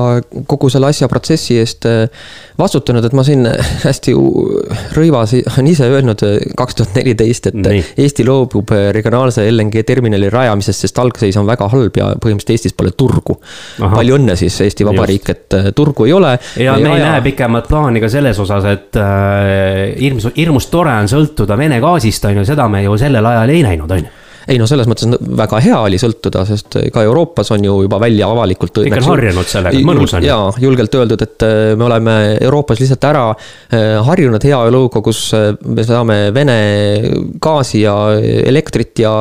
kogu 0.50 0.70
selle 0.72 0.90
asja 0.90 1.10
protsessi 1.12 1.58
eest 1.62 1.88
äh, 1.90 2.06
vastutanud, 2.60 3.06
et 3.06 3.16
ma 3.16 3.26
siin 3.28 3.48
hästi 3.84 4.16
rõivas 4.98 5.36
on 5.58 5.70
ise 5.70 5.90
öelnud 5.92 6.24
äh, 6.28 6.38
kaks 6.58 6.80
tuhat 6.80 6.98
neliteist, 7.00 7.52
et 7.52 7.60
Nii. 7.64 7.84
Eesti 8.04 8.26
loobub 8.28 8.74
regionaalse 8.96 9.46
LNG 9.50 9.86
terminali 9.88 10.30
rajamisest, 10.34 10.86
sest 10.86 11.00
algseis 11.02 11.38
on 11.40 11.48
väga 11.50 11.68
halb 11.72 12.00
ja 12.00 12.12
põhimõtteliselt 12.14 12.54
Eestis 12.54 12.76
pole 12.78 12.92
turgu. 12.98 13.38
palju 13.80 14.18
õnne 14.20 14.36
siis 14.40 14.60
Eesti 14.66 14.86
Vabariik, 14.88 15.30
et 15.34 15.58
turgu 15.76 16.08
ei 16.08 16.14
ole. 16.14 16.36
ja 16.60 16.78
me 16.78 16.90
ei 16.90 17.00
aja... 17.00 17.14
näe 17.14 17.24
pikemat 17.30 17.70
plaani 17.70 18.04
ka 18.04 18.12
selles 18.12 18.40
osas, 18.40 18.68
et 18.70 19.00
äh, 19.00 19.94
hirmus, 20.00 20.30
hirmus 20.38 20.70
tore 20.72 20.94
on 20.96 21.10
sõltuda 21.12 21.58
Vene 21.58 21.80
gaasist, 21.84 22.26
on 22.30 22.42
ju, 22.42 22.46
seda 22.48 22.68
me 22.70 22.84
ju 22.84 22.98
sellel 23.00 23.26
ajal 23.34 23.54
ei 23.54 23.64
näinud, 23.66 23.92
on 23.92 24.06
ju 24.06 24.23
ei 24.48 24.60
no 24.60 24.68
selles 24.70 24.88
mõttes 24.90 25.08
väga 25.40 25.60
hea 25.64 25.80
oli 25.88 26.00
sõltuda, 26.02 26.44
sest 26.48 26.78
ka 26.94 27.04
Euroopas 27.06 27.52
on 27.56 27.64
ju 27.64 27.78
juba 27.86 28.00
välja 28.02 28.28
avalikult. 28.34 28.82
kõik 28.84 28.98
on 29.00 29.08
harjunud 29.14 29.50
sellega, 29.50 29.84
mõnus 29.88 30.16
on 30.18 30.26
ju. 30.26 30.32
jaa, 30.32 30.52
julgelt 30.64 30.98
öeldud, 31.00 31.26
et 31.26 31.46
äh, 31.48 31.62
me 31.80 31.88
oleme 31.88 32.16
Euroopas 32.42 32.82
lihtsalt 32.84 33.08
ära 33.10 33.26
äh, 33.32 34.00
harjunud 34.08 34.44
heaeluga, 34.44 35.04
kus 35.06 35.26
äh, 35.38 35.52
me 35.66 35.88
saame 35.88 36.20
Vene 36.36 36.58
gaasi 37.44 37.84
ja 37.84 37.96
elektrit 38.20 39.04
ja 39.04 39.14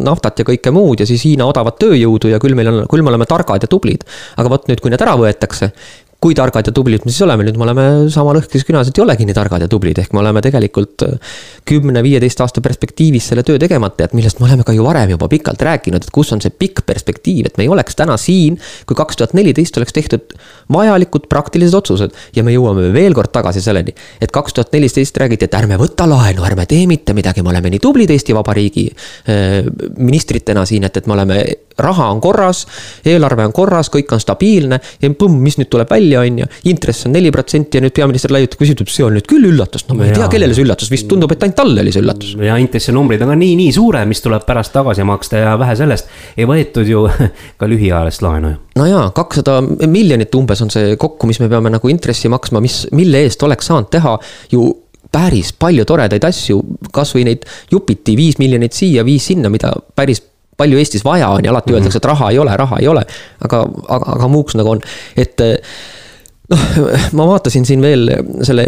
naftat 0.00 0.40
ja 0.42 0.48
kõike 0.48 0.72
muud 0.74 1.02
ja 1.02 1.08
siis 1.08 1.24
Hiina 1.28 1.48
odavat 1.50 1.80
tööjõudu 1.82 2.32
ja 2.32 2.40
küll 2.42 2.56
meil 2.58 2.72
on, 2.72 2.84
küll 2.90 3.04
me 3.04 3.12
oleme 3.12 3.28
targad 3.28 3.62
ja 3.62 3.70
tublid. 3.70 4.06
aga 4.40 4.52
vot 4.52 4.70
nüüd, 4.70 4.80
kui 4.80 4.92
need 4.92 5.04
ära 5.04 5.16
võetakse, 5.20 5.72
kui 6.20 6.36
targad 6.36 6.68
ja 6.68 6.72
tublid 6.76 7.06
me 7.06 7.12
siis 7.12 7.24
oleme, 7.24 7.46
nüüd 7.46 7.56
me 7.56 7.64
oleme 7.64 7.84
sama 8.12 8.34
lõhkis 8.36 8.66
künas, 8.68 8.90
et 8.90 8.98
ei 8.98 9.04
olegi 9.04 9.24
nii 9.24 9.36
targad 9.36 9.62
ja 9.64 9.68
tublid, 9.72 9.96
ehk 10.02 10.12
me 10.12 10.20
oleme 10.20 10.42
tegelikult 10.44 11.04
äh, 11.06 11.36
kümne-viieteist 11.68 12.42
aasta 12.44 12.60
perspektiivis 12.64 13.30
selle 13.30 13.44
töö 13.46 13.56
tegemata 13.60 14.04
jätnud, 14.04 14.18
millest 14.20 14.42
me 14.42 14.48
oleme 14.48 14.66
ka 14.68 14.74
ju 14.76 14.84
varem 14.84 15.14
juba 15.14 15.30
pikalt 15.32 15.64
rääkinud, 15.64 16.04
et 16.04 16.12
kus 16.12 16.34
on 16.36 16.42
see 16.44 16.52
pikk 16.52 16.84
perspektiiv, 16.88 17.48
et 17.48 17.56
me 17.56 17.64
ei 17.64 17.72
oleks 17.72 17.96
täna 17.96 18.18
siin, 18.20 18.58
kui 18.88 18.98
kaks 18.98 19.16
tuhat 19.16 19.32
neliteist 19.38 19.80
oleks 19.80 19.96
tehtud 19.96 20.36
vajalikud 20.72 21.30
praktilised 21.32 21.78
otsused. 21.80 22.12
ja 22.36 22.44
me 22.44 22.52
jõuame 22.52 22.90
veel 22.92 23.16
kord 23.16 23.32
tagasi 23.32 23.64
selleni, 23.64 23.96
et 24.20 24.34
kaks 24.34 24.58
tuhat 24.58 24.76
neliteist 24.76 25.16
räägiti, 25.16 25.48
et 25.48 25.56
ärme 25.56 25.80
võta 25.80 26.04
laenu, 26.10 26.44
ärme 26.44 26.68
tee 26.68 26.84
mitte 26.90 27.16
midagi, 27.16 27.40
me 27.42 27.54
oleme 27.54 27.72
nii 27.72 27.80
tublid 27.80 28.12
Eesti 28.12 28.36
Vabariigi 28.36 28.90
äh, 28.92 29.64
ministritena 29.96 30.68
siin, 30.68 30.84
et, 30.84 31.00
et 31.00 31.08
me 31.08 31.16
oleme 31.16 31.40
raha 31.84 32.08
on 32.12 32.20
korras, 32.22 32.64
eelarve 33.06 33.46
on 33.48 33.54
korras, 33.56 33.90
kõik 33.92 34.12
on 34.14 34.22
stabiilne 34.22 34.80
ja 35.00 35.10
põmm, 35.20 35.38
mis 35.44 35.58
nüüd 35.60 35.70
tuleb 35.72 35.90
välja, 35.90 36.24
on 36.24 36.42
ju. 36.42 36.48
intress 36.72 37.06
on 37.08 37.14
neli 37.16 37.32
protsenti 37.34 37.78
ja 37.78 37.84
nüüd 37.84 37.94
peaminister 37.96 38.34
laiutab, 38.34 38.60
küsib, 38.62 38.82
see 38.90 39.06
on 39.06 39.16
nüüd 39.18 39.28
küll 39.30 39.48
üllatus, 39.50 39.86
no 39.88 39.98
ma 39.98 40.08
ei 40.08 40.14
tea, 40.16 40.28
kellele 40.32 40.56
see 40.56 40.66
üllatus, 40.66 40.90
vist 40.92 41.08
tundub, 41.10 41.32
et 41.34 41.46
ainult 41.46 41.58
talle 41.60 41.84
oli 41.84 41.94
see 41.94 42.04
üllatus. 42.04 42.34
ja 42.50 42.58
intressinumbrid 42.62 43.24
on 43.24 43.34
ka 43.34 43.38
nii, 43.40 43.56
nii 43.60 43.72
suured, 43.76 44.10
mis 44.10 44.22
tuleb 44.24 44.44
pärast 44.48 44.74
tagasi 44.76 45.06
maksta 45.08 45.44
ja 45.44 45.56
vähe 45.60 45.78
sellest, 45.78 46.12
ei 46.36 46.48
võetud 46.48 46.88
ju 46.88 47.06
ka 47.60 47.70
lühiajalist 47.70 48.24
laenu 48.26 48.54
ju. 48.54 48.60
no 48.80 48.90
jaa, 48.90 49.08
kakssada 49.16 49.60
miljonit 49.64 50.34
umbes 50.38 50.62
on 50.64 50.72
see 50.72 50.94
kokku, 51.00 51.30
mis 51.30 51.40
me 51.42 51.50
peame 51.52 51.72
nagu 51.72 51.92
intressi 51.92 52.30
maksma, 52.32 52.62
mis, 52.64 52.84
mille 52.96 53.24
eest 53.26 53.42
oleks 53.46 53.70
saanud 53.70 53.90
teha 53.92 54.16
ju 54.52 54.68
päris 55.10 55.52
palju 55.58 55.84
toredaid 55.88 56.24
asju, 56.26 56.60
kasvõi 56.94 57.24
neid 57.26 57.46
jupiti 57.72 58.14
viis 58.18 58.38
miljonit 58.38 58.76
siia, 58.76 59.04
viis 59.06 59.26
sinna, 59.30 59.50
mida 59.52 59.72
päris 59.96 60.22
palju 60.60 60.80
Eestis 60.80 61.06
vaja 61.06 61.30
on 61.36 61.44
ja 61.44 61.54
alati 61.54 61.70
mm 61.70 61.74
-hmm. 61.74 61.80
öeldakse, 61.80 62.02
et 62.02 62.10
raha 62.12 62.30
ei 62.30 62.38
ole, 62.38 62.56
raha 62.56 62.80
ei 62.80 62.88
ole. 62.88 63.06
aga, 63.44 63.64
aga, 63.88 64.12
aga 64.16 64.28
muuks 64.28 64.58
nagu 64.60 64.76
on, 64.76 64.84
et 65.16 65.42
noh, 66.50 66.66
ma 67.18 67.26
vaatasin 67.32 67.66
siin 67.66 67.82
veel 67.82 68.10
selle 68.42 68.66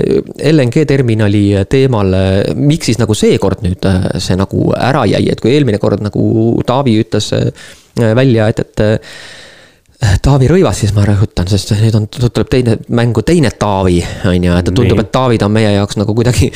LNG 0.52 0.86
terminali 0.88 1.44
teemal, 1.68 2.14
miks 2.54 2.90
siis 2.90 2.98
nagu 3.02 3.14
seekord 3.14 3.64
nüüd 3.66 3.88
see 4.18 4.38
nagu 4.38 4.72
ära 4.78 5.04
jäi, 5.10 5.28
et 5.32 5.40
kui 5.40 5.54
eelmine 5.54 5.78
kord 5.82 6.02
nagu 6.04 6.24
Taavi 6.66 6.98
ütles 7.04 7.32
välja, 7.98 8.48
et, 8.48 8.60
et 8.60 8.84
Taavi 10.02 10.48
Rõivas, 10.50 10.80
siis 10.82 10.90
ma 10.96 11.04
rõhutan, 11.06 11.46
sest 11.46 11.70
nüüd 11.78 11.94
on, 11.94 12.08
tuleb 12.10 12.48
teine 12.50 12.74
mängu 12.90 13.22
teine 13.26 13.52
Taavi, 13.54 14.00
on 14.26 14.46
ju, 14.48 14.54
et 14.58 14.70
tundub, 14.74 14.98
et 14.98 15.10
Taavid 15.14 15.44
on 15.46 15.52
meie 15.54 15.70
jaoks 15.76 15.98
nagu 16.00 16.14
kuidagi 16.16 16.48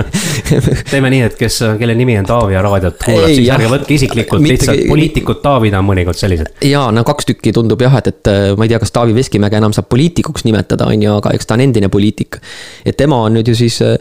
teeme 0.92 1.10
nii, 1.12 1.20
et 1.28 1.36
kes, 1.36 1.58
kelle 1.80 1.96
nimi 1.98 2.16
on 2.22 2.28
Taavi 2.28 2.56
ja 2.56 2.62
raadiot 2.64 2.96
kuulab, 3.04 3.28
siis 3.34 3.50
ärge 3.52 3.68
võtke 3.74 3.96
isiklikult, 3.98 4.46
lihtsalt 4.48 4.86
poliitikud 4.88 5.42
Taavid 5.44 5.76
on 5.76 5.86
mõnikord 5.90 6.16
sellised. 6.20 6.54
ja 6.64 6.86
no 6.94 7.04
kaks 7.04 7.28
tükki 7.28 7.52
tundub 7.56 7.84
jah, 7.84 7.98
et, 8.00 8.12
et 8.14 8.32
ma 8.56 8.64
ei 8.64 8.72
tea, 8.72 8.80
kas 8.80 8.96
Taavi 8.96 9.16
Veskimäge 9.18 9.60
enam 9.60 9.76
saab 9.76 9.90
poliitikuks 9.92 10.48
nimetada, 10.48 10.88
on 10.88 11.04
ju, 11.04 11.18
aga 11.20 11.34
eks 11.36 11.50
ta 11.50 11.60
on 11.60 11.66
endine 11.66 11.92
poliitik. 11.92 12.40
et 12.84 12.96
tema 12.96 13.20
on 13.26 13.36
nüüd 13.36 13.52
ju 13.52 13.58
siis 13.60 13.76
äh, 13.84 13.98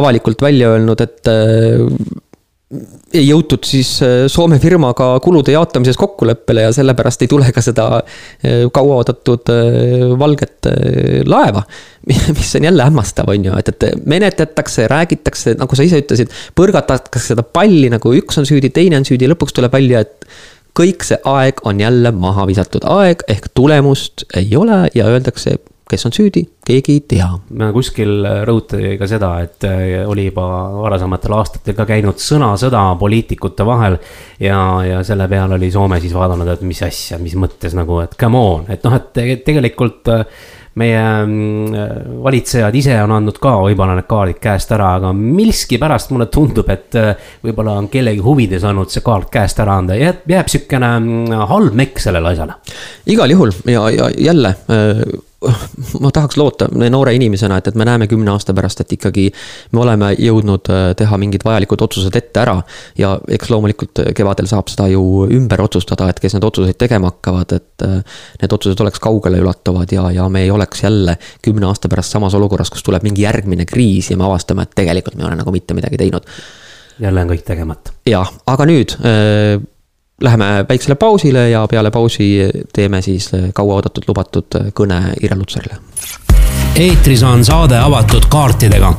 avalikult 0.00 0.40
välja 0.42 0.72
öelnud, 0.78 1.04
et 1.04 1.28
äh, 1.28 1.84
ei 3.14 3.24
jõutud 3.26 3.66
siis 3.66 3.90
äh, 4.04 4.24
Soome 4.30 4.58
firmaga 4.62 5.12
kulude 5.24 5.54
jaotamises 5.54 5.98
kokkuleppele 6.00 6.66
ja 6.66 6.72
sellepärast 6.74 7.24
ei 7.24 7.30
tule 7.30 7.50
ka 7.54 7.62
seda 7.64 7.86
äh, 7.98 8.64
kauaoodatud 8.74 9.52
äh, 9.54 10.06
valget 10.18 10.70
laeva. 11.28 11.64
mis 12.38 12.54
on 12.58 12.66
jälle 12.68 12.84
hämmastav, 12.84 13.30
on 13.32 13.44
ju, 13.46 13.52
et, 13.58 13.68
et 13.72 14.06
menetletakse, 14.06 14.88
räägitakse, 14.90 15.54
nagu 15.60 15.76
sa 15.76 15.86
ise 15.86 16.02
ütlesid, 16.02 16.32
põrgatatakse 16.56 17.32
seda 17.32 17.44
palli 17.46 17.88
nagu 17.92 18.12
üks 18.18 18.40
on 18.40 18.48
süüdi, 18.48 18.68
teine 18.74 19.00
on 19.00 19.08
süüdi, 19.08 19.28
lõpuks 19.30 19.56
tuleb 19.56 19.72
välja, 19.72 20.04
et 20.04 20.28
kõik 20.76 21.06
see 21.06 21.16
aeg 21.30 21.62
on 21.68 21.80
jälle 21.80 22.12
maha 22.12 22.44
visatud 22.50 22.84
aeg 22.90 23.22
ehk 23.30 23.52
tulemust 23.54 24.26
ei 24.36 24.50
ole 24.58 24.82
ja 24.94 25.06
öeldakse 25.08 25.56
kes 25.90 26.06
on 26.08 26.14
süüdi, 26.16 26.42
keegi 26.64 26.96
ei 26.96 27.02
tea. 27.08 27.28
kuskil 27.74 28.24
rõhutati 28.48 28.94
ka 29.00 29.08
seda, 29.08 29.34
et 29.44 29.66
äh, 29.68 30.00
oli 30.08 30.28
juba 30.30 30.46
varasematel 30.78 31.36
aastatel 31.36 31.76
ka 31.76 31.86
käinud 31.88 32.20
sõnasõda 32.22 32.86
poliitikute 33.00 33.66
vahel. 33.68 33.98
ja, 34.40 34.58
ja 34.86 35.04
selle 35.04 35.28
peale 35.28 35.58
oli 35.58 35.70
Soome 35.70 36.00
siis 36.00 36.16
vaadanud, 36.16 36.48
et 36.48 36.64
mis 36.64 36.82
asja, 36.82 37.18
mis 37.20 37.36
mõttes 37.36 37.76
nagu, 37.76 38.00
et 38.04 38.16
come 38.20 38.40
on, 38.40 38.68
et 38.72 38.84
noh, 38.84 38.96
et 38.96 39.44
tegelikult 39.44 40.08
äh, 40.14 40.24
meie 40.80 41.02
mm, 41.26 42.22
valitsejad 42.24 42.74
ise 42.74 42.96
on 43.04 43.12
andnud 43.14 43.36
ka 43.42 43.52
võib-olla 43.62 43.94
need 43.98 44.08
kaardid 44.10 44.40
käest 44.42 44.72
ära, 44.74 44.94
aga 44.98 45.12
miskipärast 45.14 46.10
mulle 46.14 46.26
tundub, 46.32 46.70
et 46.72 46.96
äh, 46.98 47.12
võib-olla 47.44 47.76
on 47.82 47.90
kellegi 47.92 48.24
huvides 48.24 48.64
olnud 48.66 48.90
see 48.90 49.04
kaart 49.04 49.30
käest 49.34 49.60
ära 49.62 49.76
anda, 49.82 49.98
jääb, 50.00 50.24
jääb 50.32 50.50
sihukene 50.50 50.90
mm, 50.96 51.46
halb 51.52 51.78
mekk 51.78 52.02
sellele 52.02 52.32
asjale. 52.32 52.58
igal 53.12 53.36
juhul 53.36 53.54
ja, 53.68 53.86
ja 53.92 54.10
jälle 54.32 54.56
ma 56.00 56.10
tahaks 56.14 56.36
loota 56.40 56.68
noore 56.90 57.14
inimesena, 57.16 57.58
et, 57.58 57.68
et 57.70 57.78
me 57.78 57.86
näeme 57.86 58.08
kümne 58.10 58.32
aasta 58.32 58.54
pärast, 58.56 58.80
et 58.84 58.92
ikkagi 58.96 59.26
me 59.72 59.82
oleme 59.84 60.12
jõudnud 60.18 60.70
äh, 60.72 60.86
teha 60.98 61.18
mingid 61.20 61.44
vajalikud 61.46 61.84
otsused 61.86 62.16
ette 62.16 62.42
ära. 62.42 62.56
ja 62.98 63.14
eks 63.28 63.50
loomulikult 63.52 64.02
kevadel 64.16 64.48
saab 64.50 64.70
seda 64.72 64.88
ju 64.92 65.02
ümber 65.32 65.64
otsustada, 65.64 66.08
et 66.10 66.20
kes 66.22 66.36
need 66.36 66.46
otsuseid 66.46 66.78
tegema 66.80 67.12
hakkavad, 67.12 67.56
et 67.56 67.86
äh, 67.86 68.18
need 68.42 68.56
otsused 68.56 68.80
oleks 68.84 69.02
kaugeleulatuvad 69.04 69.92
ja, 69.92 70.08
ja 70.14 70.28
me 70.28 70.44
ei 70.44 70.50
oleks 70.54 70.84
jälle 70.84 71.18
kümne 71.42 71.68
aasta 71.70 71.88
pärast 71.92 72.14
samas 72.14 72.34
olukorras, 72.34 72.72
kus 72.72 72.86
tuleb 72.86 73.04
mingi 73.06 73.26
järgmine 73.26 73.66
kriis 73.68 74.10
ja 74.10 74.18
me 74.20 74.28
avastame, 74.28 74.66
et 74.66 74.74
tegelikult 74.76 75.18
me 75.18 75.24
ei 75.24 75.30
ole 75.32 75.40
nagu 75.42 75.54
mitte 75.54 75.74
midagi 75.74 76.00
teinud. 76.00 76.26
jälle 77.00 77.22
on 77.22 77.30
kõik 77.34 77.46
tegemata. 77.46 77.92
jah, 78.06 78.32
aga 78.46 78.66
nüüd 78.70 78.98
äh, 79.00 79.62
Läheme 80.20 80.64
väiksele 80.68 80.94
pausile 80.94 81.50
ja 81.50 81.66
peale 81.70 81.90
pausi 81.90 82.50
teeme 82.72 83.02
siis 83.02 83.30
kauaoodatud 83.54 84.04
lubatud 84.08 84.56
kõne 84.78 85.00
Irja 85.22 85.36
Lutsarile. 85.36 85.74
eetris 86.78 87.22
on 87.22 87.44
saade 87.44 87.78
avatud 87.78 88.28
kaartidega. 88.30 88.92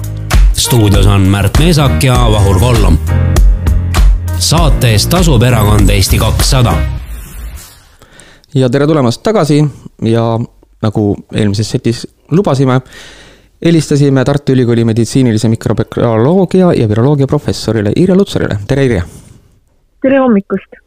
stuudios 0.53 1.07
on 1.07 1.21
Märt 1.21 1.59
Meesak 1.59 2.03
ja 2.03 2.13
Vahur 2.31 2.59
Kollom. 2.59 2.97
saate 4.37 4.91
eest 4.91 5.09
tasub 5.09 5.43
erakond 5.43 5.89
Eesti 5.89 6.17
kakssada. 6.17 6.73
ja 8.55 8.69
tere 8.69 8.87
tulemast 8.87 9.23
tagasi 9.23 9.65
ja 10.01 10.39
nagu 10.81 11.15
eelmises 11.33 11.71
setis 11.71 12.07
lubasime 12.31 12.81
helistasime 13.65 14.23
Tartu 14.25 14.51
Ülikooli 14.51 14.85
meditsiinilise 14.85 15.47
mikrobioloogia 15.47 16.73
ja 16.73 16.89
viroloogia 16.89 17.27
professorile 17.27 17.91
Irja 17.95 18.15
Lutsarile, 18.15 18.59
tere 18.67 18.85
Irja! 18.85 19.03
tere 20.01 20.19
hommikust! 20.19 20.84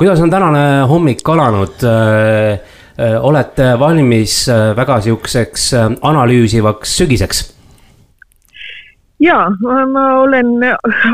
Kuidas 0.00 0.20
on 0.20 0.30
tänane 0.30 0.82
hommik 0.88 1.28
alanud? 1.28 1.82
Äh, 1.84 2.52
äh, 2.96 3.24
olete 3.24 3.78
valmis 3.78 4.48
äh, 4.48 4.76
väga 4.76 5.00
sihukeseks 5.00 5.74
analüüsivaks 6.00 6.96
sügiseks? 6.96 7.54
ja 9.20 9.36
ma 9.92 10.04
olen 10.20 10.46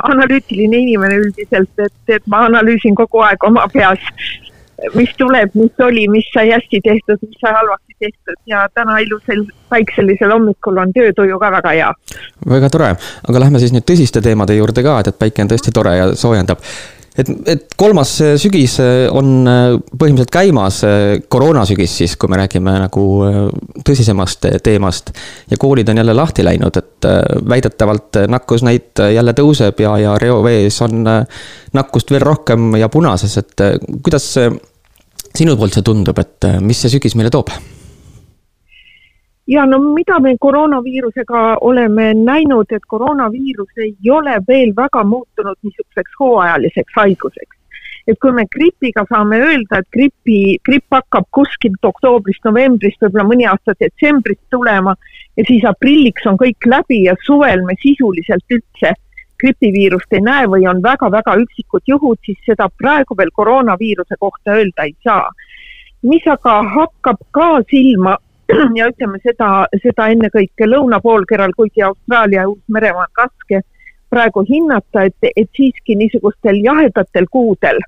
analüütiline 0.03 0.77
inimene 0.79 1.15
üldiselt, 1.19 1.73
et, 1.79 1.95
et 2.09 2.27
ma 2.31 2.45
analüüsin 2.47 2.95
kogu 2.95 3.19
aeg 3.27 3.43
oma 3.49 3.65
peas 3.73 3.99
mis 4.95 5.11
tuleb, 5.19 5.51
mis 5.59 5.83
oli, 5.83 6.05
mis 6.09 6.29
sai 6.35 6.53
hästi 6.53 6.81
tehtud, 6.85 7.19
mis 7.27 7.41
sai 7.41 7.53
halvasti 7.57 7.97
tehtud 7.99 8.39
ja 8.47 8.69
täna 8.75 8.99
ilusal 9.03 9.43
päikselisel 9.73 10.31
hommikul 10.31 10.79
on 10.79 10.93
töötuju 10.95 11.39
ka 11.43 11.51
väga 11.53 11.73
hea. 11.75 11.93
väga 12.51 12.71
tore, 12.71 12.93
aga 13.29 13.43
lähme 13.43 13.59
siis 13.59 13.75
nüüd 13.75 13.89
tõsiste 13.91 14.23
teemade 14.23 14.55
juurde 14.55 14.87
ka, 14.87 15.01
et, 15.01 15.11
et 15.11 15.19
päike 15.19 15.43
on 15.43 15.51
tõesti 15.51 15.75
tore 15.75 15.97
ja 15.97 16.13
soojendab 16.15 16.63
et, 17.19 17.31
et 17.49 17.77
kolmas 17.79 18.13
äh, 18.25 18.35
sügis 18.41 18.77
äh, 18.83 19.07
on 19.13 19.49
äh, 19.49 19.77
põhimõtteliselt 19.91 20.33
käimas, 20.33 20.81
koroonasügis 21.33 21.97
siis, 22.03 22.17
kui 22.21 22.31
me 22.33 22.41
räägime 22.41 22.77
nagu 22.87 23.05
tõsisemast 23.87 24.49
teemast. 24.65 25.13
ja 25.51 25.59
koolid 25.61 25.89
on 25.89 26.03
jälle 26.03 26.15
lahti 26.15 26.45
läinud, 26.45 26.77
et 26.77 27.09
väidetavalt 27.49 28.23
nakkusnäit 28.29 29.05
jälle 29.15 29.35
tõuseb 29.37 29.81
ja, 29.83 29.97
ja 30.03 30.17
reovees 30.19 30.81
on 30.85 31.05
nakkust 31.77 32.11
veel 32.11 32.25
rohkem 32.25 32.75
ja 32.81 32.89
punases, 32.93 33.39
et 33.39 33.67
kuidas 34.03 34.29
sinu 35.37 35.57
poolt 35.57 35.77
see 35.77 35.87
tundub, 35.87 36.19
et 36.19 36.53
mis 36.61 36.85
see 36.85 36.97
sügis 36.97 37.17
meile 37.19 37.33
toob? 37.33 37.53
Ja 39.47 39.67
no 39.67 39.79
mida 39.79 40.19
me 40.21 40.37
koroonaviirusega 40.41 41.43
oleme 41.61 42.15
näinud, 42.15 42.67
et 42.71 42.83
koroonaviirus 42.87 43.79
ei 43.85 44.11
ole 44.11 44.41
veel 44.49 44.73
väga 44.77 45.05
muutunud 45.05 45.57
niisuguseks 45.63 46.19
hooajaliseks 46.21 46.93
haiguseks. 46.97 47.57
et 48.07 48.19
kui 48.23 48.31
me 48.33 48.45
gripiga 48.55 49.03
saame 49.09 49.39
öelda, 49.43 49.81
et 49.81 49.89
gripi, 49.91 50.59
gripp 50.69 50.95
hakkab 50.95 51.25
kuskilt 51.35 51.89
oktoobrist-novembrist, 51.89 53.01
võib-olla 53.03 53.25
mõni 53.27 53.49
aasta 53.51 53.75
detsembrist 53.81 54.45
tulema 54.51 54.95
ja 55.37 55.45
siis 55.49 55.65
aprilliks 55.67 56.27
on 56.31 56.39
kõik 56.39 56.69
läbi 56.71 57.01
ja 57.09 57.17
suvel 57.27 57.65
me 57.67 57.75
sisuliselt 57.83 58.55
üldse 58.59 58.93
gripiviirust 59.43 60.15
ei 60.15 60.23
näe 60.23 60.47
või 60.53 60.69
on 60.71 60.79
väga-väga 60.83 61.35
üksikud 61.43 61.83
juhud, 61.87 62.19
siis 62.25 62.39
seda 62.47 62.69
praegu 62.79 63.17
veel 63.19 63.35
koroonaviiruse 63.35 64.17
kohta 64.21 64.55
öelda 64.61 64.87
ei 64.87 64.95
saa. 65.05 65.31
mis 66.03 66.23
aga 66.31 66.61
hakkab 66.71 67.19
ka 67.35 67.49
silma 67.71 68.17
ja 68.79 68.91
ütleme 68.91 69.21
seda, 69.25 69.67
seda 69.83 70.11
ennekõike 70.15 70.69
lõunapoolkeral, 70.69 71.55
kuigi 71.57 71.83
Austraalia 71.87 72.45
ja 72.45 72.51
Uus-Meremaa 72.53 73.09
on 73.09 73.25
raske 73.25 73.63
praegu 74.11 74.45
hinnata, 74.47 75.09
et, 75.09 75.33
et 75.35 75.49
siiski 75.57 75.97
niisugustel 75.99 76.61
jahedatel 76.63 77.27
kuudel, 77.31 77.81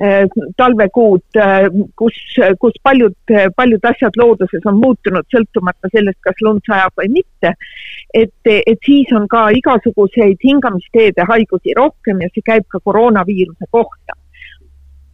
eh, 0.00 0.24
talvekuud, 0.56 1.26
eh, 1.36 1.66
kus, 2.00 2.16
kus 2.60 2.78
paljud, 2.82 3.16
paljud 3.56 3.84
asjad 3.90 4.16
looduses 4.16 4.64
on 4.70 4.80
muutunud, 4.80 5.28
sõltumata 5.34 5.90
sellest, 5.92 6.20
kas 6.24 6.40
lund 6.46 6.64
sajab 6.66 6.96
või 7.02 7.12
mitte, 7.18 7.52
et, 8.14 8.52
et 8.54 8.80
siis 8.88 9.12
on 9.12 9.28
ka 9.28 9.50
igasuguseid 9.60 10.40
hingamisteede 10.44 11.28
haigusi 11.28 11.76
rohkem 11.76 12.24
ja 12.24 12.32
see 12.32 12.48
käib 12.48 12.64
ka 12.72 12.80
koroonaviiruse 12.84 13.68
kohta 13.70 14.16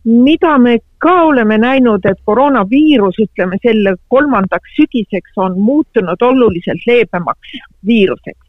mida 0.04 0.58
me 0.58 0.78
ka 0.98 1.22
oleme 1.22 1.58
näinud, 1.58 2.04
et 2.04 2.18
koroonaviirus, 2.24 3.18
ütleme 3.26 3.58
selle 3.62 3.96
kolmandaks 4.08 4.76
sügiseks 4.76 5.36
on 5.36 5.58
muutunud 5.60 6.22
oluliselt 6.22 6.86
leebemaks 6.86 7.58
viiruseks. 7.86 8.40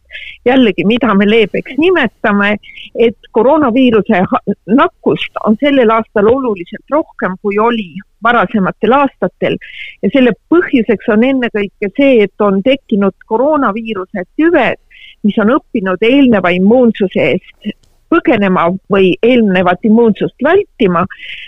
jällegi, 0.45 0.85
mida 0.85 1.13
me 1.13 1.25
leebeks 1.29 1.73
nimetame, 1.77 2.55
et 2.95 3.17
koroonaviiruse 3.31 4.21
nakkust 4.79 5.41
on 5.45 5.57
sellel 5.59 5.89
aastal 5.91 6.29
oluliselt 6.31 6.85
rohkem, 6.91 7.35
kui 7.41 7.59
oli 7.59 7.89
varasematel 8.23 8.95
aastatel 8.95 9.57
ja 10.03 10.09
selle 10.13 10.31
põhjuseks 10.53 11.11
on 11.11 11.23
ennekõike 11.23 11.91
see, 11.97 12.23
et 12.23 12.41
on 12.47 12.61
tekkinud 12.63 13.27
koroonaviiruse 13.27 14.23
tüved, 14.39 14.79
mis 15.23 15.37
on 15.43 15.51
õppinud 15.57 16.07
eelneva 16.07 16.53
immuunsuse 16.55 17.27
eest 17.33 17.75
põgenema 18.09 18.67
või 18.91 19.13
eelnevat 19.23 19.85
immuunsust 19.87 20.35
vältima, 20.43 21.05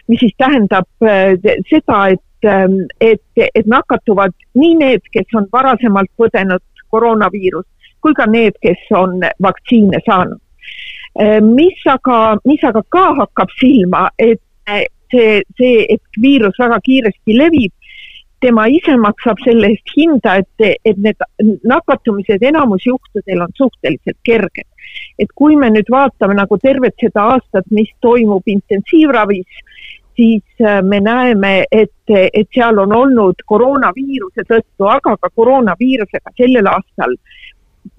mis 0.07 0.21
siis 0.23 0.33
tähendab 0.37 0.87
äh, 1.05 1.35
seda, 1.69 1.99
et, 2.15 2.47
ähm, 2.47 2.79
et, 3.01 3.23
et 3.37 3.69
nakatuvad 3.69 4.35
nii 4.57 4.75
need, 4.81 5.05
kes 5.13 5.37
on 5.37 5.47
varasemalt 5.53 6.11
põdenud 6.17 6.63
koroonaviirust, 6.93 7.69
kui 8.01 8.15
ka 8.17 8.27
need, 8.29 8.57
kes 8.63 8.83
on 8.95 9.21
vaktsiine 9.43 10.01
saanud. 10.05 10.41
Äh, 11.21 11.39
mis 11.43 11.85
aga, 11.89 12.37
mis 12.45 12.63
aga 12.63 12.83
ka 12.93 13.07
hakkab 13.21 13.53
silma, 13.59 14.07
et 14.19 14.41
see, 15.11 15.41
see, 15.57 15.85
et 15.89 16.21
viirus 16.21 16.57
väga 16.59 16.79
kiiresti 16.83 17.37
levib, 17.37 17.73
tema 18.41 18.67
ise 18.69 18.95
maksab 19.01 19.39
selle 19.43 19.71
eest 19.73 19.93
hinda, 19.95 20.37
et, 20.41 20.81
et 20.85 20.97
need 21.01 21.21
nakatumised 21.67 22.43
enamus 22.49 22.85
juhtudel 22.85 23.45
on 23.45 23.53
suhteliselt 23.57 24.19
kerged. 24.23 24.67
Et 25.19 25.31
kui 25.35 25.57
me 25.59 25.69
nüüd 25.73 25.89
vaatame 25.91 26.37
nagu 26.37 26.57
tervet 26.61 26.95
seda 27.01 27.31
aastat, 27.33 27.65
mis 27.71 27.89
toimub 28.01 28.45
intensiivravis, 28.47 29.63
siis 30.17 30.61
äh, 30.61 30.81
me 30.81 30.99
näeme, 31.03 31.65
et, 31.71 31.93
et 32.09 32.47
seal 32.53 32.79
on 32.81 32.93
olnud 32.95 33.43
koroonaviiruse 33.45 34.45
tõttu, 34.49 34.87
aga 34.89 35.17
ka 35.21 35.29
koroonaviirusega 35.35 36.33
sellel 36.37 36.69
aastal 36.71 37.17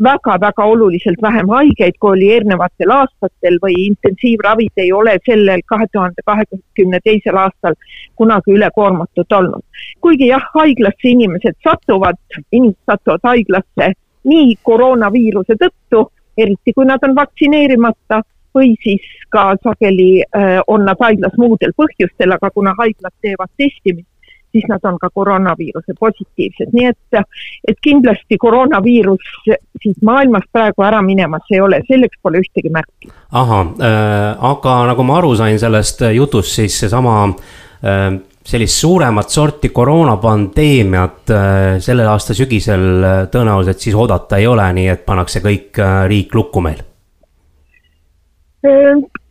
väga-väga 0.04 0.64
oluliselt 0.64 1.22
vähem 1.22 1.48
haigeid, 1.48 1.96
kui 2.00 2.10
oli 2.10 2.30
eelnevatel 2.34 2.90
aastatel 2.94 3.58
või 3.62 3.76
intensiivravid 3.86 4.82
ei 4.84 4.92
ole 4.92 5.18
sellel 5.26 5.62
kahe 5.66 5.86
tuhande 5.92 6.24
kahekümne 6.26 7.00
teisel 7.04 7.36
aastal 7.36 7.74
kunagi 8.16 8.52
ülekoormatud 8.58 9.38
olnud. 9.40 9.64
kuigi 10.00 10.28
jah, 10.28 10.50
haiglasse 10.54 11.08
inimesed 11.14 11.56
satuvad, 11.64 12.20
inimesed 12.52 12.84
satuvad 12.86 13.20
haiglasse 13.24 13.92
nii 14.24 14.56
koroonaviiruse 14.62 15.56
tõttu 15.62 16.08
eriti 16.38 16.72
kui 16.72 16.86
nad 16.86 17.02
on 17.02 17.14
vaktsineerimata 17.16 18.22
või 18.54 18.74
siis 18.82 19.04
ka 19.34 19.52
sageli 19.62 20.22
äh, 20.22 20.60
on 20.66 20.86
nad 20.88 21.00
haiglas 21.00 21.34
muudel 21.38 21.74
põhjustel, 21.76 22.32
aga 22.34 22.50
kuna 22.50 22.74
haiglad 22.78 23.14
teevad 23.22 23.50
testimist, 23.56 24.08
siis 24.52 24.64
nad 24.68 24.84
on 24.88 24.98
ka 24.98 25.10
koroonaviiruse 25.14 25.94
positiivsed, 26.00 26.72
nii 26.72 26.86
et, 26.92 27.20
et 27.68 27.80
kindlasti 27.84 28.38
koroonaviirus 28.40 29.34
siis 29.82 30.00
maailmast 30.04 30.48
praegu 30.52 30.82
ära 30.86 31.02
minemas 31.02 31.46
ei 31.52 31.60
ole, 31.60 31.82
selleks 31.88 32.20
pole 32.22 32.42
ühtegi 32.42 32.72
märki. 32.72 33.12
ahah 33.32 33.66
äh,, 33.80 34.50
aga 34.52 34.80
nagu 34.92 35.06
ma 35.06 35.20
aru 35.22 35.34
sain 35.36 35.58
sellest 35.58 36.02
jutust, 36.14 36.54
siis 36.58 36.80
seesama 36.80 37.20
äh, 37.28 38.18
sellist 38.48 38.80
suuremat 38.80 39.28
sorti 39.28 39.68
koroonapandeemiat 39.68 41.30
äh, 41.30 41.78
sellel 41.84 42.08
aasta 42.08 42.34
sügisel 42.36 42.86
äh, 43.04 43.18
tõenäoliselt 43.32 43.84
siis 43.84 43.96
oodata 43.96 44.38
ei 44.40 44.46
ole, 44.48 44.64
nii 44.72 44.88
et 44.94 45.04
pannakse 45.06 45.42
kõik 45.44 45.80
äh, 45.82 46.04
riik 46.08 46.34
lukku 46.34 46.64
meil? 46.64 46.84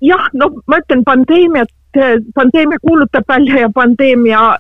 jah, 0.08 0.30
no 0.39 0.47
ma 0.71 0.77
ütlen 0.80 1.01
pandeemiat, 1.03 1.71
pandeemia 2.36 2.78
kuulutab 2.82 3.23
välja 3.30 3.60
ja 3.60 3.69
pandeemia 3.73 4.58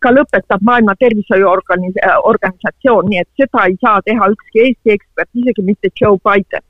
ka 0.00 0.12
lõpetab 0.12 0.60
Maailma 0.62 0.94
Tervishoiuorganisatsioon, 0.98 3.08
nii 3.10 3.22
et 3.22 3.28
seda 3.40 3.64
ei 3.68 3.76
saa 3.80 4.02
teha 4.04 4.28
ükski 4.34 4.66
Eesti 4.66 4.96
ekspert, 4.96 5.30
isegi 5.34 5.62
mitte 5.62 5.88
Joe 6.00 6.18
Biden 6.18 6.62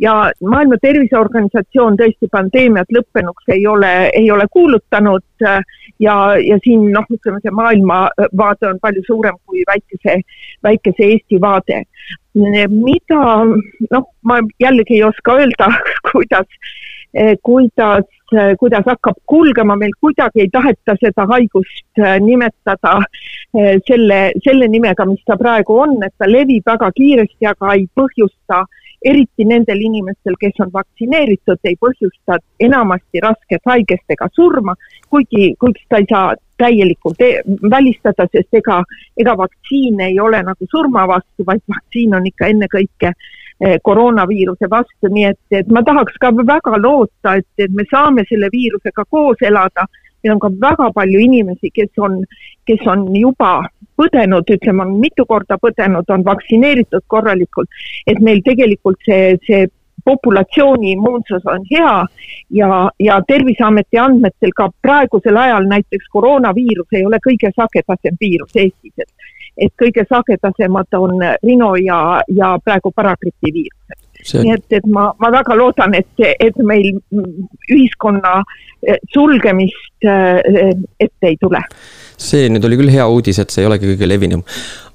ja 0.00 0.14
Maailma 0.40 0.78
Terviseorganisatsioon 0.82 1.98
tõesti 2.00 2.28
pandeemiat 2.32 2.92
lõppenuks 2.96 3.52
ei 3.52 3.66
ole, 3.66 3.92
ei 4.16 4.30
ole 4.30 4.46
kuulutanud 4.52 5.44
äh, 5.44 5.60
ja, 6.00 6.14
ja 6.40 6.58
siin 6.64 6.88
noh, 6.94 7.06
ütleme 7.12 7.40
see 7.42 7.52
maailmavaade 7.54 8.70
on 8.70 8.80
palju 8.82 9.04
suurem 9.06 9.36
kui 9.46 9.64
väikese, 9.68 10.20
väikese 10.64 11.08
Eesti 11.12 11.40
vaade. 11.40 11.82
Mida, 12.34 13.20
noh, 13.90 14.06
ma 14.22 14.38
jällegi 14.60 14.98
ei 14.98 15.04
oska 15.04 15.36
öelda, 15.40 15.68
kuidas, 16.12 16.46
äh, 17.16 17.34
kuidas, 17.42 18.06
äh, 18.34 18.54
kuidas 18.58 18.86
hakkab 18.86 19.18
kulgema, 19.26 19.76
meil 19.76 19.94
kuidagi 20.00 20.44
ei 20.44 20.50
taheta 20.52 20.96
seda 21.00 21.26
haigust 21.26 22.04
nimetada 22.20 23.00
selle, 23.86 24.20
selle 24.44 24.68
nimega, 24.70 25.04
mis 25.10 25.22
ta 25.26 25.34
praegu 25.36 25.80
on, 25.82 25.96
et 26.06 26.14
ta 26.18 26.28
levib 26.30 26.62
väga 26.66 26.92
kiiresti, 26.94 27.46
aga 27.50 27.74
ei 27.74 27.88
põhjusta 27.98 28.64
eriti 29.04 29.44
nendel 29.48 29.80
inimestel, 29.80 30.36
kes 30.40 30.60
on 30.60 30.70
vaktsineeritud, 30.72 31.60
ei 31.64 31.76
põhjusta 31.80 32.38
enamasti 32.60 33.22
rasket 33.24 33.64
haigest 33.66 34.14
ega 34.14 34.28
surma, 34.36 34.76
kuigi, 35.08 35.54
kuigi 35.60 35.84
seda 35.86 36.00
ei 36.02 36.08
saa 36.10 36.34
täielikult 36.60 37.22
e 37.24 37.30
välistada, 37.70 38.26
sest 38.32 38.60
ega, 38.60 38.80
ega 39.20 39.36
vaktsiin 39.38 40.00
ei 40.06 40.20
ole 40.20 40.42
nagu 40.46 40.68
surma 40.70 41.06
vastu, 41.08 41.46
vaid 41.46 41.62
vaktsiin 41.72 42.14
on 42.18 42.28
ikka 42.30 42.50
ennekõike 42.52 43.12
eh, 43.12 43.78
koroonaviiruse 43.86 44.70
vastu, 44.70 45.10
nii 45.10 45.26
et, 45.32 45.40
et 45.62 45.72
ma 45.72 45.82
tahaks 45.86 46.20
ka 46.20 46.32
väga 46.36 46.76
loota, 46.82 47.38
et, 47.40 47.48
et 47.58 47.74
me 47.74 47.86
saame 47.90 48.26
selle 48.28 48.52
viirusega 48.52 49.06
koos 49.08 49.42
elada. 49.42 49.88
meil 50.22 50.34
on 50.34 50.40
ka 50.40 50.48
väga 50.60 50.90
palju 50.92 51.20
inimesi, 51.20 51.70
kes 51.72 51.90
on, 51.98 52.18
kes 52.68 52.82
on 52.92 53.06
juba 53.16 53.62
põdenud, 53.96 54.48
ütleme, 54.52 54.84
on 54.84 54.98
mitu 55.00 55.24
korda 55.28 55.56
põdenud, 55.60 56.08
on 56.12 56.24
vaktsineeritud 56.24 57.04
korralikult, 57.06 57.68
et 58.06 58.20
meil 58.20 58.42
tegelikult 58.44 59.00
see, 59.08 59.38
see 59.46 59.64
populatsiooni 60.04 60.92
immuunsus 60.92 61.46
on 61.46 61.64
hea 61.70 61.96
ja, 62.60 62.90
ja 63.00 63.20
Terviseameti 63.26 63.98
andmetel 63.98 64.54
ka 64.56 64.70
praegusel 64.82 65.36
ajal 65.36 65.68
näiteks 65.70 66.08
koroonaviirus 66.12 66.98
ei 66.98 67.06
ole 67.06 67.20
kõige 67.26 67.52
sagedasem 67.56 68.16
viirus 68.20 68.56
Eestis, 68.56 68.94
et 68.98 69.28
et 69.60 69.72
kõige 69.76 70.06
sagedasemad 70.08 70.94
on 70.96 71.18
rino 71.42 71.74
ja, 71.76 72.22
ja 72.32 72.54
praegu 72.64 72.92
paragripi 72.96 73.52
viirused 73.52 73.98
nii 74.44 74.52
et, 74.52 74.66
et 74.76 74.86
ma, 74.86 75.10
ma 75.20 75.30
väga 75.32 75.56
loodan, 75.56 75.94
et, 75.96 76.24
et 76.40 76.56
meil 76.66 76.92
ühiskonna 77.72 78.40
sulgemist 79.12 80.06
ette 80.06 81.30
ei 81.30 81.38
tule. 81.40 81.62
see 82.20 82.48
nüüd 82.52 82.64
oli 82.68 82.80
küll 82.80 82.92
hea 82.92 83.06
uudis, 83.08 83.40
et 83.40 83.52
see 83.52 83.64
ei 83.64 83.70
olegi 83.70 83.94
kõige 83.94 84.08
levinum. 84.08 84.44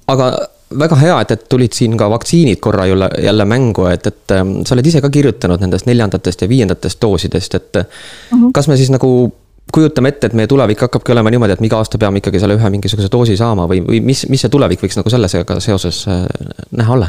aga 0.06 0.30
väga 0.78 0.96
hea, 0.98 1.16
et, 1.22 1.30
et 1.30 1.48
tulid 1.48 1.72
siin 1.76 1.96
ka 1.98 2.08
vaktsiinid 2.10 2.60
korra 2.60 2.86
jälle, 2.86 3.08
jälle 3.22 3.44
mängu, 3.44 3.86
et, 3.86 4.06
et 4.06 4.34
ähm, 4.34 4.60
sa 4.66 4.74
oled 4.74 4.86
ise 4.86 5.00
ka 5.00 5.10
kirjutanud 5.10 5.62
nendest 5.62 5.86
neljandatest 5.86 6.42
ja 6.42 6.48
viiendatest 6.48 7.02
doosidest, 7.02 7.54
et 7.54 7.74
mhm. 7.76 8.44
-huh. 8.44 8.50
kas 8.54 8.68
me 8.68 8.76
siis 8.76 8.90
nagu 8.90 9.32
kujutame 9.72 10.08
ette, 10.08 10.26
et 10.26 10.32
meie 10.32 10.46
tulevik 10.46 10.80
hakkabki 10.80 11.12
olema 11.12 11.30
niimoodi, 11.30 11.52
et 11.52 11.60
me 11.60 11.66
iga 11.66 11.78
aasta 11.82 11.98
peame 11.98 12.18
ikkagi 12.22 12.40
selle 12.42 12.54
ühe 12.58 12.70
mingisuguse 12.70 13.10
doosi 13.12 13.36
saama 13.36 13.66
või, 13.70 13.82
või 13.86 14.00
mis, 14.00 14.26
mis 14.28 14.40
see 14.40 14.50
tulevik 14.50 14.82
võiks 14.82 14.98
nagu 14.98 15.10
sellega 15.10 15.60
seoses 15.60 16.04
äh, 16.08 16.26
näha 16.72 16.98
olla? 16.98 17.08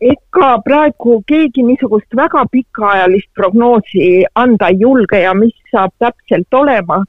ega 0.00 0.48
praegu 0.64 1.22
keegi 1.26 1.62
niisugust 1.64 2.16
väga 2.16 2.44
pikaajalist 2.52 3.30
prognoosi 3.34 4.24
anda 4.34 4.68
ei 4.68 4.80
julge 4.80 5.22
ja 5.22 5.32
mis 5.34 5.54
saab 5.70 5.94
täpselt 5.98 6.54
olema. 6.54 7.04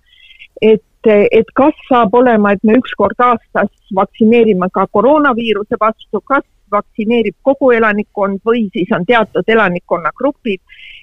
et 0.61 0.83
et 1.05 1.49
kas 1.55 1.73
saab 1.89 2.13
olema, 2.15 2.51
et 2.51 2.63
me 2.63 2.77
üks 2.79 2.93
kord 2.97 3.19
aastas 3.19 3.71
vaktsineerime 3.95 4.69
ka 4.73 4.87
koroonaviiruse 4.91 5.79
vastu, 5.79 6.21
kas 6.21 6.43
vaktsineerib 6.71 7.35
kogu 7.43 7.71
elanikkond 7.71 8.39
või 8.45 8.67
siis 8.73 8.91
on 8.95 9.05
teatud 9.05 9.47
elanikkonnagrupid 9.47 10.59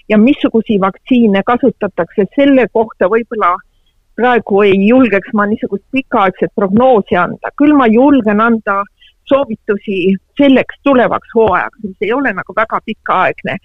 ja 0.09 0.19
missuguseid 0.19 0.81
vaktsiine 0.81 1.43
kasutatakse, 1.47 2.27
selle 2.37 2.67
kohta 2.73 3.09
võib-olla 3.09 3.55
praegu 4.17 4.63
ei 4.63 4.77
julgeks 4.89 5.33
ma 5.35 5.47
niisugust 5.47 5.85
pikaaegset 5.93 6.53
prognoosi 6.55 7.17
anda, 7.17 7.51
küll 7.59 7.75
ma 7.77 7.87
julgen 7.91 8.41
anda 8.41 8.83
soovitusi 9.29 10.17
selleks 10.41 10.81
tulevaks 10.85 11.35
hooajaks, 11.35 11.83
mis 11.83 12.07
ei 12.07 12.13
ole 12.13 12.33
nagu 12.33 12.57
väga 12.57 12.81
pikaaegne. 12.87 13.57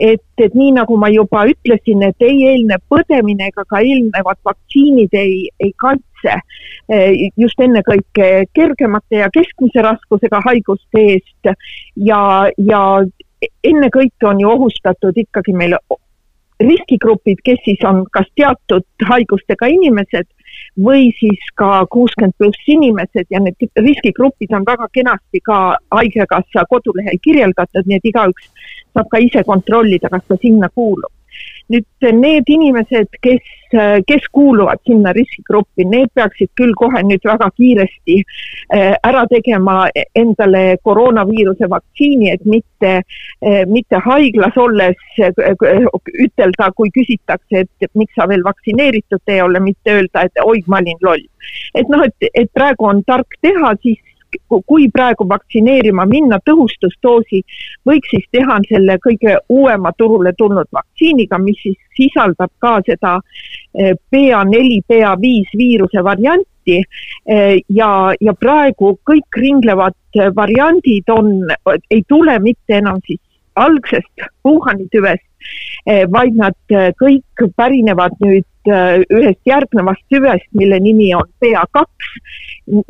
et, 0.00 0.24
et 0.38 0.54
nii 0.54 0.72
nagu 0.76 0.96
ma 0.96 1.08
juba 1.12 1.44
ütlesin, 1.52 2.02
et 2.08 2.26
ei 2.26 2.44
eelnev 2.52 2.82
põdemine 2.92 3.48
ega 3.52 3.64
ka 3.68 3.80
eelnevad 3.80 4.40
vaktsiinid 4.44 5.14
ei, 5.16 5.48
ei 5.60 5.72
kaitse 5.76 6.36
eh, 6.36 7.30
just 7.36 7.60
ennekõike 7.60 8.30
kergemate 8.54 9.24
ja 9.24 9.30
keskmise 9.32 9.82
raskusega 9.86 10.42
haiguste 10.46 11.06
eest 11.14 11.52
ja, 11.96 12.20
ja 12.58 12.84
ennekõike 13.64 14.28
on 14.28 14.40
ju 14.40 14.50
ohustatud 14.50 15.16
ikkagi 15.16 15.56
meil 15.56 15.76
riskigrupid, 16.60 17.40
kes 17.44 17.60
siis 17.64 17.84
on 17.88 18.04
kas 18.12 18.28
teatud 18.36 18.84
haigustega 19.08 19.68
inimesed 19.72 20.28
või 20.78 21.10
siis 21.18 21.46
ka 21.54 21.86
kuuskümmend 21.90 22.36
pluss 22.38 22.66
inimesed 22.66 23.26
ja 23.30 23.40
need 23.40 23.70
riskigrupid 23.76 24.52
on 24.54 24.66
väga 24.66 24.88
kenasti 24.92 25.40
ka 25.44 25.76
Haigekassa 25.90 26.66
kodulehel 26.70 27.18
kirjeldatud, 27.22 27.86
nii 27.86 27.96
et 27.98 28.12
igaüks 28.12 28.50
saab 28.94 29.08
ka 29.10 29.18
ise 29.18 29.44
kontrollida, 29.46 30.08
kas 30.08 30.26
ta 30.28 30.38
sinna 30.42 30.68
kuulub 30.74 31.12
nüüd 31.70 32.12
need 32.16 32.48
inimesed, 32.50 33.08
kes, 33.22 33.40
kes 34.06 34.26
kuuluvad 34.34 34.80
sinna 34.86 35.12
riskigruppi, 35.14 35.86
need 35.86 36.10
peaksid 36.18 36.50
küll 36.58 36.74
kohe 36.78 37.02
nüüd 37.06 37.24
väga 37.26 37.50
kiiresti 37.54 38.16
äh, 38.20 38.96
ära 39.06 39.24
tegema 39.30 39.76
endale 40.18 40.64
koroonaviiruse 40.84 41.70
vaktsiini, 41.70 42.32
et 42.34 42.44
mitte, 42.44 42.92
äh, 43.46 43.62
mitte 43.70 44.02
haiglas 44.06 44.58
olles 44.58 44.98
äh, 45.22 45.86
ütelda, 46.26 46.70
kui 46.76 46.92
küsitakse, 46.96 47.66
et 47.66 47.92
miks 47.94 48.18
sa 48.18 48.26
veel 48.30 48.44
vaktsineeritud 48.46 49.34
ei 49.34 49.42
ole, 49.44 49.62
mitte 49.62 49.98
öelda, 50.00 50.26
et 50.26 50.44
oi, 50.44 50.62
ma 50.66 50.82
olin 50.82 51.02
loll. 51.06 51.26
et 51.74 51.88
noh, 51.88 52.02
et, 52.04 52.30
et 52.34 52.50
praegu 52.54 52.90
on 52.90 53.04
tark 53.06 53.38
teha, 53.42 53.74
siis 53.84 54.00
kui 54.66 54.88
praegu 54.92 55.26
vaktsineerima 55.28 56.04
minna 56.06 56.38
tõhustusdoosi, 56.46 57.42
võiks 57.86 58.12
siis 58.12 58.26
teha 58.32 58.58
selle 58.68 58.98
kõige 59.02 59.36
uuema 59.48 59.92
turule 59.98 60.32
tulnud 60.38 60.68
vaktsiiniga, 60.72 61.38
mis 61.38 61.58
siis 61.62 61.78
sisaldab 61.96 62.52
ka 62.58 62.78
seda 62.86 63.18
BA4, 63.76 64.78
eh, 64.78 64.82
BA5 64.88 65.56
viiruse 65.56 66.04
varianti. 66.04 66.82
Eh, 67.26 67.60
ja, 67.68 67.90
ja 68.20 68.34
praegu 68.34 68.94
kõik 69.08 69.40
ringlevad 69.42 69.96
variandid 70.36 71.08
on, 71.10 71.32
ei 71.90 72.02
tule 72.08 72.38
mitte 72.38 72.78
enam 72.78 73.00
siis 73.06 73.20
algsest 73.56 74.28
Wuhani 74.46 74.86
tüvest, 74.92 75.26
eh, 75.86 76.04
vaid 76.10 76.36
nad 76.36 76.56
kõik 77.00 77.48
pärinevad 77.56 78.18
nüüd 78.20 78.46
ühest 78.68 79.40
järgnevast 79.46 80.02
tüvest, 80.12 80.48
mille 80.52 80.80
nimi 80.80 81.14
on 81.14 81.28
BA2 81.44 81.84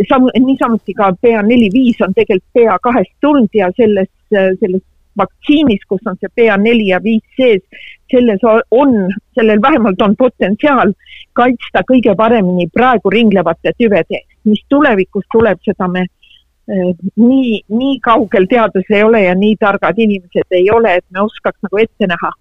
sam-, 0.09 0.31
niisamuti 0.47 0.95
ka 0.95 1.13
PA 1.23 1.43
neli 1.47 1.71
viis 1.73 2.01
on 2.07 2.15
tegelikult 2.15 2.53
PA 2.59 2.79
kahest 2.83 3.13
tulnud 3.21 3.55
ja 3.55 3.71
selles, 3.77 4.11
selles 4.31 4.83
vaktsiinis, 5.19 5.83
kus 5.89 6.07
on 6.07 6.19
see 6.21 6.31
PA 6.37 6.57
neli 6.61 6.91
ja 6.91 7.01
viis 7.03 7.25
sees, 7.37 7.63
selles 8.11 8.43
on, 8.71 8.95
sellel 9.35 9.63
vähemalt 9.63 10.03
on 10.03 10.17
potentsiaal 10.19 10.95
kaitsta 11.33 11.83
kõige 11.89 12.15
paremini 12.17 12.69
praegu 12.75 13.11
ringlevate 13.11 13.75
tüvede 13.79 14.19
eest, 14.19 14.39
mis 14.45 14.63
tulevikus 14.69 15.27
tuleb, 15.33 15.61
seda 15.67 15.89
me 15.89 16.05
eh, 16.07 16.93
nii, 17.17 17.61
nii 17.69 17.99
kaugel 18.05 18.49
teadus 18.51 18.91
ei 18.91 19.03
ole 19.07 19.25
ja 19.27 19.35
nii 19.35 19.57
targad 19.61 19.99
inimesed 19.99 20.59
ei 20.59 20.71
ole, 20.71 20.97
et 21.01 21.07
me 21.11 21.25
oskaks 21.27 21.59
nagu 21.67 21.83
ette 21.83 22.11
näha, 22.11 22.33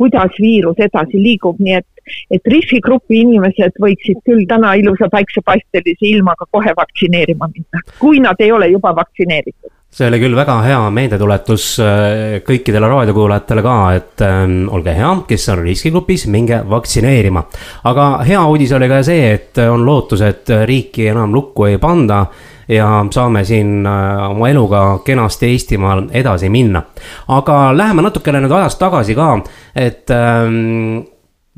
kuidas 0.00 0.36
viirus 0.40 0.80
edasi 0.80 1.20
liigub, 1.20 1.60
nii 1.60 1.78
et 1.80 1.88
et 2.34 2.48
riskigrupi 2.48 3.20
inimesed 3.22 3.76
võiksid 3.82 4.22
küll 4.26 4.46
täna 4.50 4.72
ilusa 4.80 5.06
päiksepaistelise 5.12 6.08
ilmaga 6.08 6.48
kohe 6.50 6.72
vaktsineerima 6.76 7.50
minna, 7.52 7.84
kui 8.00 8.22
nad 8.24 8.40
ei 8.40 8.50
ole 8.52 8.70
juba 8.72 8.94
vaktsineeritud 8.96 9.76
see 9.90 10.06
oli 10.06 10.20
küll 10.22 10.36
väga 10.38 10.54
hea 10.62 10.82
meeldetuletus 10.94 11.64
äh, 11.82 12.36
kõikidele 12.46 12.86
raadiokuulajatele 12.92 13.64
ka, 13.64 13.76
et 13.98 14.22
ähm, 14.22 14.60
olge 14.70 14.94
hea, 14.94 15.10
kes 15.26 15.48
on 15.50 15.64
riskigrupis, 15.64 16.28
minge 16.30 16.60
vaktsineerima. 16.70 17.42
aga 17.90 18.06
hea 18.26 18.44
uudis 18.46 18.74
oli 18.78 18.88
ka 18.90 19.02
see, 19.06 19.32
et 19.34 19.58
on 19.66 19.82
lootus, 19.86 20.22
et 20.22 20.54
riiki 20.70 21.10
enam 21.10 21.34
lukku 21.34 21.66
ei 21.66 21.80
panda 21.82 22.22
ja 22.70 23.04
saame 23.10 23.44
siin 23.44 23.86
äh, 23.86 24.30
oma 24.30 24.48
eluga 24.48 24.82
kenasti 25.04 25.50
Eestimaal 25.50 26.06
edasi 26.12 26.48
minna. 26.48 26.82
aga 27.28 27.76
läheme 27.76 28.02
natukene 28.02 28.40
nüüd 28.40 28.54
ajas 28.54 28.78
tagasi 28.78 29.14
ka, 29.18 29.32
et 29.74 30.10
ähm, 30.14 31.00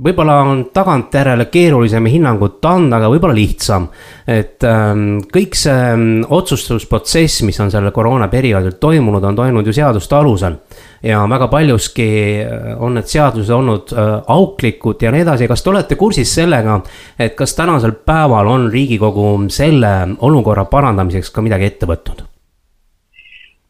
võib-olla 0.03 0.39
on 0.49 0.65
tagantjärele 0.75 1.47
keerulisem 1.53 2.07
hinnangut 2.09 2.65
anda, 2.65 2.97
aga 2.97 3.11
võib-olla 3.13 3.37
lihtsam. 3.37 3.89
et 4.27 4.65
ähm, 4.65 5.21
kõik 5.33 5.57
see 5.59 5.75
ähm, 5.93 6.25
otsustusprotsess, 6.29 7.43
mis 7.47 7.61
on 7.61 7.71
sellel 7.71 7.93
koroonaperioodil 7.93 8.79
toimunud, 8.81 9.25
on 9.25 9.37
toimunud 9.37 9.67
ju 9.67 9.77
seaduste 9.77 10.17
alusel. 10.17 10.57
Ja 11.03 11.23
väga 11.31 11.49
paljuski 11.49 12.09
äh, 12.43 12.83
on 12.83 12.95
need 12.95 13.11
seadused 13.11 13.55
olnud 13.55 13.93
äh, 13.93 14.11
auklikud 14.27 15.03
ja 15.03 15.13
nii 15.13 15.25
edasi, 15.27 15.49
kas 15.51 15.63
te 15.63 15.71
olete 15.71 15.99
kursis 15.99 16.35
sellega, 16.35 16.81
et 17.19 17.35
kas 17.39 17.57
tänasel 17.59 17.97
päeval 18.07 18.47
on 18.47 18.69
riigikogu 18.73 19.31
selle 19.51 19.93
olukorra 20.19 20.65
parandamiseks 20.65 21.31
ka 21.31 21.43
midagi 21.43 21.71
ette 21.73 21.89
võtnud? 21.91 22.23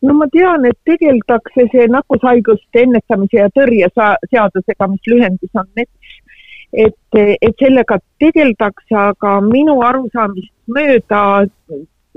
no 0.03 0.15
ma 0.19 0.27
tean, 0.33 0.67
et 0.67 0.79
tegeldakse 0.89 1.69
see 1.73 1.87
nakkushaiguste 1.91 2.87
ennetamise 2.87 3.39
ja 3.39 3.49
tõrje 3.55 3.89
seadusega, 3.95 4.89
mis 4.91 5.11
lühendis 5.13 5.53
on 5.55 5.69
NETS, 5.79 6.17
et, 6.73 7.21
et 7.21 7.63
sellega 7.63 8.01
tegeldakse, 8.21 8.97
aga 8.99 9.39
minu 9.47 9.79
arusaamist 9.87 10.53
mööda 10.67 11.23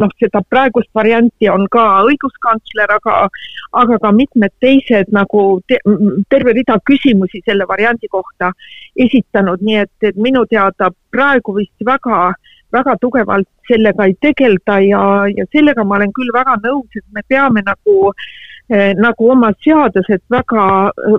noh, 0.02 0.12
seda 0.20 0.42
praegust 0.50 0.90
varianti 0.96 1.50
on 1.52 1.68
ka 1.72 1.84
õiguskantsler, 2.08 2.96
aga, 2.98 3.28
aga 3.84 4.00
ka 4.04 4.12
mitmed 4.16 4.54
teised 4.64 5.12
nagu 5.16 5.46
te, 5.68 5.80
terve 6.32 6.56
rida 6.58 6.78
küsimusi 6.88 7.44
selle 7.46 7.68
variandi 7.70 8.10
kohta 8.12 8.52
esitanud, 9.08 9.64
nii 9.66 9.80
et, 9.86 9.96
et 10.10 10.20
minu 10.20 10.46
teada 10.52 10.92
praegu 11.12 11.56
vist 11.60 11.88
väga, 11.88 12.34
väga 12.76 12.98
tugevalt 13.02 13.50
sellega 13.70 14.10
ei 14.10 14.18
tegelda 14.22 14.80
ja, 14.84 15.06
ja 15.32 15.48
sellega 15.56 15.86
ma 15.86 16.00
olen 16.00 16.12
küll 16.16 16.34
väga 16.36 16.60
nõus, 16.66 16.92
et 16.96 17.08
me 17.16 17.24
peame 17.30 17.64
nagu 17.66 18.12
Eh, 18.66 18.96
nagu 18.98 19.28
oma 19.30 19.52
seadused 19.62 20.24
väga, 20.34 20.64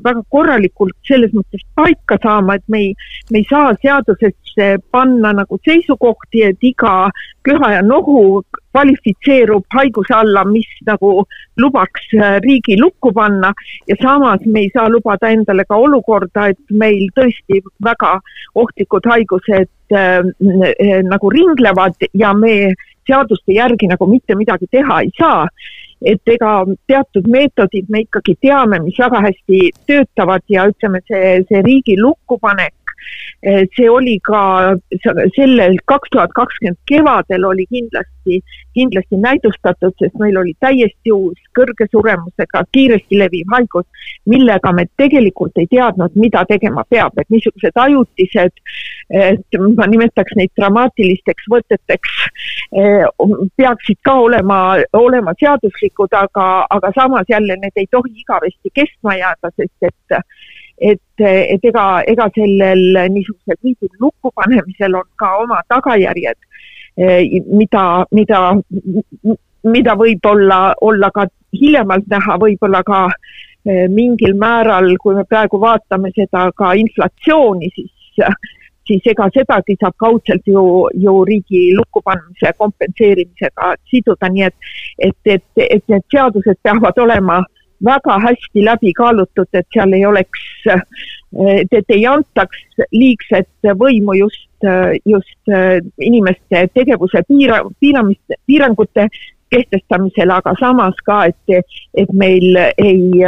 väga 0.03 0.23
korralikult 0.35 0.97
selles 1.07 1.31
mõttes 1.31 1.63
paika 1.79 2.17
saama, 2.19 2.57
et 2.59 2.65
me 2.67 2.81
ei, 2.89 2.89
me 3.31 3.39
ei 3.39 3.47
saa 3.47 3.69
seadusesse 3.85 4.67
panna 4.91 5.31
nagu 5.39 5.59
seisukohti, 5.63 6.43
et 6.49 6.67
iga 6.67 7.13
köha 7.47 7.71
ja 7.77 7.85
nohu 7.87 8.43
kvalifitseerub 8.77 9.65
haiguse 9.73 10.15
alla, 10.15 10.45
mis 10.45 10.69
nagu 10.87 11.25
lubaks 11.61 12.11
eh, 12.15 12.37
riigi 12.45 12.77
lukku 12.81 13.13
panna. 13.17 13.53
Ja 13.89 13.97
samas 14.03 14.45
me 14.45 14.67
ei 14.67 14.71
saa 14.75 14.89
lubada 14.93 15.31
endale 15.33 15.65
ka 15.65 15.79
olukorda, 15.81 16.51
et 16.53 16.77
meil 16.83 17.09
tõesti 17.17 17.63
väga 17.85 18.19
ohtlikud 18.55 19.09
haigused 19.09 19.97
äh, 19.97 20.21
nagu 21.09 21.33
ringlevad 21.33 22.09
ja 22.15 22.35
me 22.37 22.75
seaduste 23.07 23.55
järgi 23.57 23.89
nagu 23.89 24.07
mitte 24.11 24.37
midagi 24.37 24.69
teha 24.71 25.01
ei 25.07 25.13
saa. 25.19 25.47
Et 26.05 26.29
ega 26.29 26.59
teatud 26.91 27.29
meetodid 27.33 27.87
me 27.89 28.03
ikkagi 28.05 28.35
teame, 28.45 28.83
mis 28.85 28.99
väga 29.01 29.23
hästi 29.25 29.61
töötavad 29.89 30.45
ja 30.53 30.67
ütleme, 30.69 31.01
see, 31.09 31.39
see 31.49 31.63
riigi 31.65 31.97
lukkupanek 31.97 32.86
see 33.77 33.89
oli 33.91 34.19
ka 34.25 34.41
sellel 35.37 35.77
kaks 35.85 36.11
tuhat 36.13 36.33
kakskümmend 36.35 36.79
kevadel 36.89 37.45
oli 37.45 37.67
kindlasti, 37.71 38.41
kindlasti 38.75 39.19
näidustatud, 39.23 39.95
sest 40.01 40.17
meil 40.21 40.39
oli 40.41 40.55
täiesti 40.61 41.13
uus 41.13 41.39
kõrge 41.59 41.87
suremusega 41.93 42.65
kiiresti 42.73 43.21
leviv 43.21 43.53
haigus, 43.53 43.87
millega 44.27 44.73
me 44.73 44.87
tegelikult 44.97 45.59
ei 45.63 45.69
teadnud, 45.71 46.17
mida 46.17 46.45
tegema 46.49 46.85
peab, 46.91 47.15
et 47.21 47.31
niisugused 47.31 47.79
ajutised, 47.85 48.65
et 49.11 49.61
ma 49.77 49.87
nimetaks 49.91 50.37
neid 50.41 50.53
dramaatilisteks 50.59 51.49
võteteks, 51.53 52.19
peaksid 53.57 54.03
ka 54.03 54.19
olema, 54.27 54.61
olema 54.97 55.37
seaduslikud, 55.39 56.17
aga, 56.17 56.67
aga 56.71 56.93
samas 56.99 57.29
jälle 57.31 57.59
need 57.63 57.85
ei 57.85 57.89
tohi 57.91 58.17
igavesti 58.25 58.75
kestma 58.75 59.17
jääda, 59.21 59.53
sest 59.57 59.91
et 59.91 60.21
et, 60.79 61.01
et 61.25 61.65
ega, 61.65 61.87
ega 62.07 62.29
sellel 62.35 62.99
niisuguse 63.13 63.57
kriisi 63.61 63.89
lukku 64.01 64.33
panemisel 64.35 64.99
on 64.99 65.09
ka 65.17 65.33
oma 65.43 65.61
tagajärjed, 65.69 66.39
eh, 66.99 67.41
mida, 67.47 68.05
mida, 68.13 68.41
mida 69.65 69.97
võib 69.97 70.31
olla, 70.31 71.11
ka 71.15 71.27
hiljemalt 71.57 72.07
näha, 72.13 72.39
võib-olla 72.43 72.83
ka 72.87 73.07
eh, 73.09 73.87
mingil 73.89 74.37
määral, 74.37 74.93
kui 75.01 75.17
me 75.17 75.25
praegu 75.25 75.61
vaatame 75.61 76.13
seda 76.17 76.51
ka 76.57 76.75
inflatsiooni, 76.75 77.73
siis 77.75 77.93
siis 78.87 79.03
ega 79.11 79.27
sedagi 79.35 79.75
saab 79.81 79.97
kaudselt 79.99 80.47
ju, 80.47 80.61
ju 80.95 81.13
riigi 81.27 81.73
lukkupandmise 81.75 82.53
kompenseerimisega 82.57 83.73
siduda, 83.91 84.29
nii 84.31 84.45
et, 84.47 84.69
et, 85.09 85.17
et, 85.35 85.65
et 85.65 85.83
need 85.91 86.05
seadused 86.15 86.61
peavad 86.63 87.01
olema 87.03 87.41
äh, 87.43 87.66
väga 87.85 88.19
hästi 88.23 88.65
läbi 88.65 88.93
kaalutud, 88.97 89.49
et 89.53 89.67
seal 89.75 89.93
ei 89.93 90.07
oleks, 90.07 90.43
et 91.71 91.95
ei 91.95 92.07
antaks 92.07 92.83
liigset 92.93 93.73
võimu 93.79 94.17
just, 94.19 94.49
just 95.05 95.57
inimeste 96.01 96.67
tegevuse 96.75 97.23
piira, 97.29 97.63
piiramist, 97.81 98.39
piirangute 98.47 99.09
kehtestamisele, 99.51 100.33
aga 100.33 100.55
samas 100.61 100.99
ka, 101.07 101.25
et, 101.31 101.67
et 101.95 102.13
meil 102.13 102.57
ei, 102.79 103.23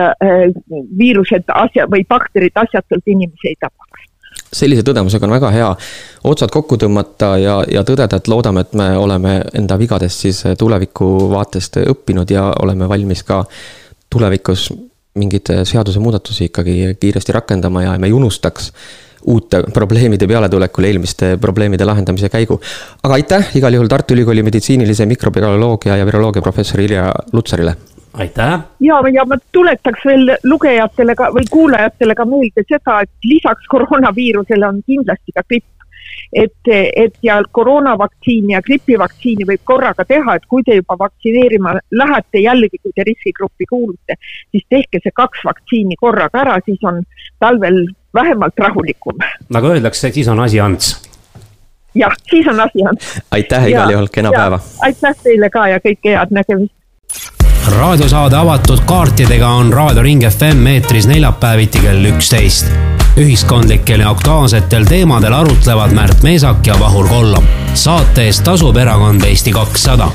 viirused 0.98 1.50
asja 1.54 1.86
või 1.90 2.04
bakterid 2.08 2.56
asjatult 2.58 3.06
inimesi 3.06 3.52
ei 3.52 3.58
tapaks. 3.60 4.06
Sellise 4.48 4.82
tõdemusega 4.86 5.26
on 5.26 5.34
väga 5.34 5.50
hea 5.52 5.68
otsad 6.28 6.52
kokku 6.52 6.78
tõmmata 6.80 7.34
ja, 7.40 7.58
ja 7.68 7.82
tõdeda, 7.84 8.16
et 8.16 8.30
loodame, 8.32 8.64
et 8.64 8.72
me 8.78 8.88
oleme 8.96 9.34
enda 9.56 9.76
vigadest 9.80 10.24
siis 10.24 10.40
tuleviku 10.58 11.28
vaatest 11.32 11.76
õppinud 11.82 12.32
ja 12.32 12.48
oleme 12.62 12.88
valmis 12.88 13.22
ka 13.28 13.42
tulevikus 14.10 14.68
mingeid 15.18 15.50
seadusemuudatusi 15.64 16.44
ikkagi 16.44 16.96
kiiresti 17.00 17.32
rakendama 17.32 17.82
ja 17.82 17.98
me 17.98 18.06
ei 18.06 18.12
unustaks 18.12 18.72
uute 19.26 19.62
probleemide 19.74 20.26
pealetulekul 20.26 20.84
eelmiste 20.84 21.36
probleemide 21.40 21.84
lahendamise 21.84 22.28
käigu. 22.28 22.60
aga 23.02 23.14
aitäh 23.14 23.56
igal 23.56 23.74
juhul 23.74 23.88
Tartu 23.88 24.14
Ülikooli 24.14 24.42
meditsiinilise 24.42 25.06
mikrobioloogia 25.06 25.96
ja 25.96 26.06
viroloogia 26.06 26.42
professor 26.42 26.80
Irja 26.80 27.12
Lutsarile. 27.32 27.74
aitäh. 28.12 28.60
ja, 28.80 29.00
ja 29.12 29.24
ma 29.24 29.36
tuletaks 29.52 30.04
veel 30.06 30.36
lugejatele 30.44 31.14
ka 31.14 31.32
või 31.34 31.50
kuulajatele 31.50 32.14
ka 32.14 32.24
meelde 32.24 32.64
seda, 32.68 33.00
et 33.02 33.10
lisaks 33.24 33.66
koroonaviirusele 33.68 34.68
on 34.68 34.82
kindlasti 34.86 35.34
ka 35.34 35.42
gripp 35.48 35.77
et, 36.32 36.70
et 36.96 37.14
ja 37.22 37.40
koroonavaktsiini 37.52 38.52
ja 38.52 38.62
gripivaktsiini 38.62 39.46
võib 39.48 39.64
korraga 39.64 40.04
teha, 40.04 40.36
et 40.36 40.46
kui 40.48 40.62
te 40.66 40.78
juba 40.78 40.98
vaktsineerima 40.98 41.74
lähete, 41.90 42.42
jällegi 42.44 42.80
kui 42.82 42.92
te 42.94 43.06
riskigruppi 43.08 43.68
kuulute, 43.70 44.18
siis 44.50 44.66
tehke 44.68 45.02
see 45.02 45.14
kaks 45.14 45.44
vaktsiini 45.44 45.96
korraga 46.00 46.44
ära, 46.44 46.58
siis 46.64 46.82
on 46.84 47.02
talvel 47.38 47.86
vähemalt 48.14 48.58
rahulikum. 48.58 49.20
nagu 49.48 49.74
öeldakse, 49.74 50.12
siis 50.12 50.28
on 50.28 50.40
asi 50.40 50.60
ants 50.60 50.96
jah, 51.94 52.12
siis 52.30 52.46
on 52.48 52.60
asi 52.60 52.84
ants. 52.90 53.20
aitäh 53.30 53.68
igal 53.68 53.90
juhul, 53.90 54.08
kena 54.12 54.30
ja, 54.32 54.40
päeva. 54.40 54.60
aitäh 54.82 55.22
teile 55.22 55.50
ka 55.50 55.68
ja 55.68 55.80
kõike 55.84 56.14
head 56.14 56.34
nägemist. 56.34 56.74
Raadiosaade 57.70 58.36
avatud 58.36 58.78
kaartidega 58.86 59.48
on 59.48 59.72
Raadio 59.72 60.02
Ring 60.02 60.22
FM 60.30 60.66
eetris 60.66 61.06
neljapäeviti 61.06 61.78
kell 61.78 62.04
üksteist 62.04 62.70
ühiskondlikel 63.18 64.00
ja 64.00 64.10
aktuaalsetel 64.10 64.84
teemadel 64.88 65.32
arutlevad 65.32 65.92
Märt 65.92 66.22
Meesak 66.22 66.66
ja 66.66 66.74
Vahur 66.80 67.08
Kollom. 67.08 67.44
saate 67.74 68.24
eest 68.24 68.44
tasub 68.44 68.76
erakond 68.76 69.24
Eesti 69.24 69.52
kakssada. 69.52 70.08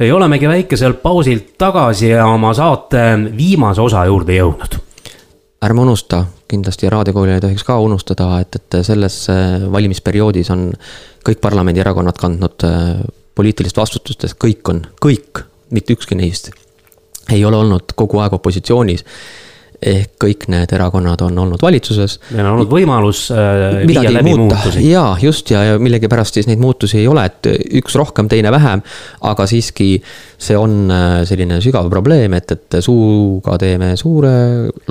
ei 0.00 0.12
olemegi 0.12 0.48
väikeselt 0.48 1.02
pausilt 1.02 1.58
tagasi 1.58 2.08
ja 2.08 2.26
oma 2.26 2.54
saate 2.54 3.18
viimase 3.36 3.80
osa 3.80 4.04
juurde 4.04 4.36
jõudnud. 4.36 4.78
ärme 5.64 5.80
unusta, 5.80 6.24
kindlasti 6.48 6.90
raadiokoolil 6.90 7.34
ei 7.34 7.40
tohiks 7.40 7.64
ka 7.64 7.78
unustada, 7.80 8.40
et, 8.40 8.56
et 8.56 8.84
selles 8.84 9.26
äh, 9.30 9.72
valimisperioodis 9.72 10.50
on 10.50 10.72
kõik 11.28 11.40
parlamendierakonnad 11.40 12.18
kandnud 12.18 12.64
äh, 12.64 13.00
poliitilist 13.34 13.76
vastutust, 13.76 14.20
sest 14.20 14.36
kõik 14.44 14.68
on, 14.68 14.84
kõik, 15.00 15.49
mitte 15.70 15.96
ükski 15.96 16.18
neist 16.18 16.50
ei 17.30 17.44
ole 17.44 17.56
olnud 17.56 17.94
kogu 17.96 18.18
aeg 18.22 18.34
opositsioonis 18.40 19.04
ehk 19.80 20.18
kõik 20.20 20.44
need 20.52 20.72
erakonnad 20.76 21.22
on 21.24 21.38
olnud 21.40 21.62
valitsuses. 21.62 22.18
Neil 22.34 22.44
on 22.44 22.58
olnud 22.58 22.68
võimalus 22.68 23.22
äh, 23.32 23.78
viia 23.88 24.02
läbi 24.12 24.34
muuta. 24.34 24.58
muutusi. 24.58 24.82
jaa, 24.90 25.14
just 25.22 25.50
ja, 25.54 25.62
ja 25.64 25.78
millegipärast 25.80 26.36
siis 26.36 26.50
neid 26.50 26.60
muutusi 26.60 26.98
ei 27.00 27.06
ole, 27.08 27.24
et 27.30 27.48
üks 27.80 27.96
rohkem, 27.96 28.28
teine 28.28 28.52
vähem. 28.52 28.84
aga 29.30 29.46
siiski 29.48 29.88
see 30.36 30.58
on 30.58 30.92
äh, 30.92 31.22
selline 31.28 31.62
sügav 31.64 31.88
probleem, 31.92 32.36
et, 32.36 32.52
et 32.52 32.80
suuga 32.84 33.56
teeme 33.60 33.94
suure 33.96 34.34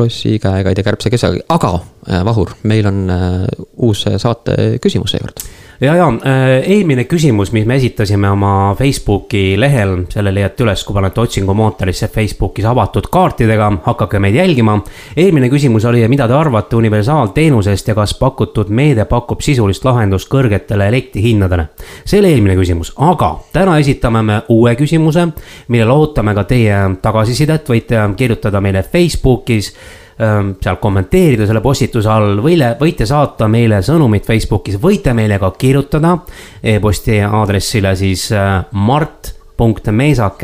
lossi, 0.02 0.40
käega 0.42 0.74
ei 0.74 0.80
tee 0.80 0.90
kärbse 0.90 1.14
kesagi, 1.14 1.46
aga 1.54 1.76
äh, 1.78 2.26
Vahur, 2.26 2.58
meil 2.64 2.90
on 2.90 3.06
äh, 3.14 3.48
uus 3.78 4.08
saate 4.18 4.80
küsimus 4.82 5.14
seekord 5.14 5.46
ja, 5.82 5.96
ja 5.96 6.08
äh, 6.08 6.72
eelmine 6.72 7.04
küsimus, 7.04 7.52
mis 7.52 7.66
me 7.66 7.76
esitasime 7.76 8.30
oma 8.30 8.76
Facebooki 8.78 9.60
lehel, 9.60 9.96
selle 10.12 10.34
leiate 10.36 10.64
üles, 10.66 10.84
kui 10.84 10.96
panete 10.96 11.22
otsingumootorisse 11.22 12.10
Facebookis 12.14 12.68
avatud 12.68 13.08
kaartidega, 13.12 13.72
hakake 13.86 14.20
meid 14.20 14.36
jälgima. 14.36 14.80
eelmine 15.18 15.50
küsimus 15.50 15.86
oli, 15.86 16.08
mida 16.08 16.28
te 16.28 16.34
arvate 16.34 16.76
universaalteenusest 16.76 17.88
ja 17.88 17.96
kas 17.96 18.14
pakutud 18.20 18.70
meede 18.70 19.06
pakub 19.06 19.42
sisulist 19.42 19.86
lahendust 19.86 20.30
kõrgetele 20.32 20.88
elektrihindadele? 20.88 21.70
see 22.06 22.20
oli 22.20 22.34
eelmine 22.34 22.56
küsimus, 22.60 22.94
aga 22.98 23.36
täna 23.54 23.78
esitame 23.80 24.22
me 24.24 24.42
uue 24.50 24.76
küsimuse, 24.76 25.28
millele 25.68 25.96
ootame 25.96 26.36
ka 26.36 26.44
teie 26.44 26.84
tagasisidet, 27.02 27.70
võite 27.70 28.04
kirjutada 28.18 28.62
meile 28.62 28.84
Facebookis 28.84 29.74
seal 30.20 30.76
kommenteerida 30.82 31.46
selle 31.48 31.62
postituse 31.64 32.10
all 32.12 32.42
või 32.44 32.58
võite 32.80 33.06
saata 33.08 33.48
meile 33.48 33.80
sõnumit 33.86 34.26
Facebookis, 34.28 34.76
võite 34.82 35.14
meile 35.16 35.40
ka 35.40 35.54
kirjutada 35.56 36.18
e-posti 36.64 37.22
aadressile 37.24 37.96
siis 37.96 38.26
äh, 38.36 38.66
mart.meesak 38.72 40.44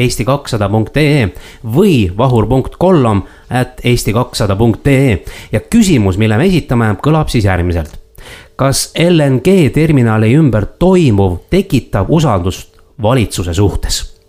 eesti 0.00 0.24
kakssada 0.24 0.68
punkt 0.70 0.96
ee 0.96 1.26
või 1.64 2.10
vahur.kollom 2.16 3.24
at 3.50 3.82
eesti 3.84 4.14
kakssada 4.14 4.56
punkt 4.56 4.86
ee 4.86 5.18
ja 5.52 5.60
küsimus, 5.60 6.18
mille 6.18 6.38
me 6.38 6.46
esitame, 6.46 6.94
kõlab 7.02 7.28
siis 7.28 7.44
järgmiselt. 7.44 7.98
kas 8.56 8.92
LNG 8.94 9.72
terminali 9.74 10.34
ümber 10.36 10.66
toimuv 10.78 11.38
tekitab 11.50 12.10
usaldust 12.10 12.76
valitsuse 13.02 13.54
suhtes? 13.54 14.19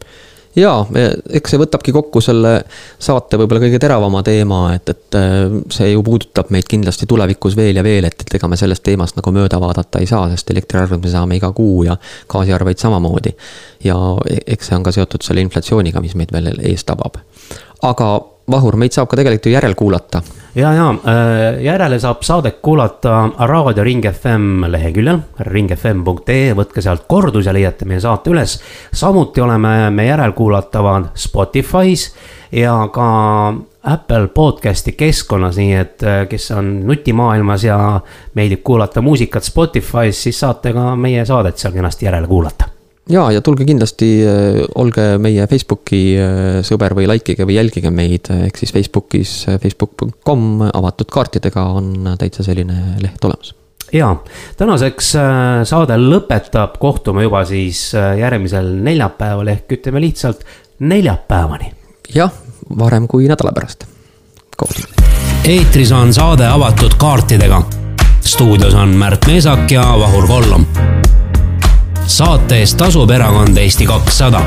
Jaa, 0.55 0.81
eks 1.29 1.53
see 1.53 1.59
võtabki 1.61 1.93
kokku 1.95 2.21
selle 2.23 2.53
saate 2.99 3.39
võib-olla 3.39 3.63
kõige 3.63 3.79
teravama 3.81 4.23
teema, 4.25 4.61
et, 4.75 4.89
et 4.91 5.17
äh, 5.19 5.37
see 5.73 5.91
ju 5.93 6.03
puudutab 6.05 6.51
meid 6.53 6.67
kindlasti 6.71 7.07
tulevikus 7.09 7.55
veel 7.59 7.79
ja 7.79 7.85
veel, 7.85 8.07
et, 8.09 8.25
et 8.25 8.37
ega 8.39 8.49
me 8.51 8.59
sellest 8.59 8.83
teemast 8.87 9.19
nagu 9.19 9.33
mööda 9.35 9.61
vaadata 9.61 10.01
ei 10.01 10.09
saa, 10.09 10.27
sest 10.33 10.51
elektriarveid 10.51 11.03
me 11.03 11.13
saame 11.13 11.39
iga 11.39 11.51
kuu 11.55 11.85
ja 11.87 11.97
gaasiarveid 12.31 12.81
samamoodi. 12.81 13.35
ja 13.83 13.97
e-, 14.29 14.43
eks 14.55 14.71
see 14.71 14.79
on 14.79 14.87
ka 14.87 14.95
seotud 14.95 15.23
selle 15.25 15.43
inflatsiooniga, 15.45 16.03
mis 16.03 16.17
meid 16.19 16.33
veel 16.35 16.51
ees 16.59 16.83
tabab. 16.87 17.21
aga 17.81 18.11
Vahur, 18.49 18.75
meid 18.75 18.95
saab 18.95 19.09
ka 19.09 19.19
tegelikult 19.19 19.45
ju 19.45 19.51
järelkuulata. 19.53 20.21
ja, 20.55 20.73
ja 20.73 20.89
äh, 20.89 21.61
järele 21.63 21.99
saab 21.99 22.23
saadet 22.23 22.57
kuulata 22.61 23.29
Raadio 23.37 23.83
Ring 23.83 24.05
FM 24.09 24.65
leheküljel, 24.67 25.19
ringfm.ee, 25.39 26.53
võtke 26.57 26.81
sealt 26.81 27.05
kordus 27.07 27.45
ja 27.45 27.53
leiate 27.53 27.85
meie 27.85 28.01
saate 28.01 28.33
üles. 28.33 28.59
samuti 28.93 29.41
oleme 29.41 29.89
me 29.89 30.05
järelkuulatavad 30.05 31.13
Spotify's 31.15 32.11
ja 32.51 32.75
ka 32.93 33.53
Apple 33.83 34.27
podcast'i 34.27 34.91
keskkonnas, 34.91 35.57
nii 35.57 35.73
et 35.77 36.03
äh, 36.03 36.27
kes 36.29 36.51
on 36.57 36.73
nutimaailmas 36.87 37.63
ja 37.63 37.77
meeldib 38.33 38.63
kuulata 38.63 39.01
muusikat 39.01 39.43
Spotify's, 39.43 40.23
siis 40.23 40.39
saate 40.39 40.73
ka 40.73 40.95
meie 40.95 41.25
saadet 41.25 41.57
seal 41.57 41.73
kenasti 41.73 42.09
järele 42.09 42.27
kuulata 42.27 42.80
ja, 43.11 43.25
ja 43.35 43.41
tulge 43.45 43.65
kindlasti, 43.67 44.09
äh, 44.25 44.59
olge 44.79 45.15
meie 45.21 45.47
Facebooki 45.51 46.01
äh, 46.19 46.59
sõber 46.65 46.95
või 46.97 47.07
likeige 47.11 47.47
või 47.47 47.57
jälgige 47.59 47.91
meid, 47.93 48.31
ehk 48.47 48.59
siis 48.61 48.73
Facebookis 48.75 49.33
facebook.com 49.61 50.67
avatud 50.71 51.11
kaartidega 51.11 51.65
on 51.77 52.13
täitsa 52.19 52.45
selline 52.47 52.97
leht 53.03 53.27
olemas 53.27 53.55
ja 53.93 54.13
tänaseks 54.57 55.13
äh, 55.19 55.33
saade 55.67 55.99
lõpetab, 55.99 56.79
kohtume 56.79 57.27
juba 57.27 57.43
siis 57.47 57.89
järgmisel 57.95 58.73
neljapäeval 58.85 59.53
ehk 59.55 59.77
ütleme 59.79 60.03
lihtsalt 60.03 60.45
neljapäevani. 60.79 61.73
jah, 62.15 62.33
varem 62.79 63.07
kui 63.11 63.27
nädala 63.27 63.53
pärast. 63.55 63.85
kohtume 64.57 65.01
eetris 65.45 65.91
on 65.91 66.13
saade 66.13 66.47
avatud 66.47 66.93
kaartidega. 66.97 67.61
stuudios 68.21 68.73
on 68.73 68.89
Märt 68.89 69.27
Meesak 69.27 69.71
ja 69.71 69.81
Vahur 69.81 70.27
Kollom. 70.27 70.65
Saate 72.07 72.61
eest 72.61 72.77
tasub 72.77 73.11
erakond 73.11 73.57
Eesti 73.57 73.85
kakssada 73.89 74.41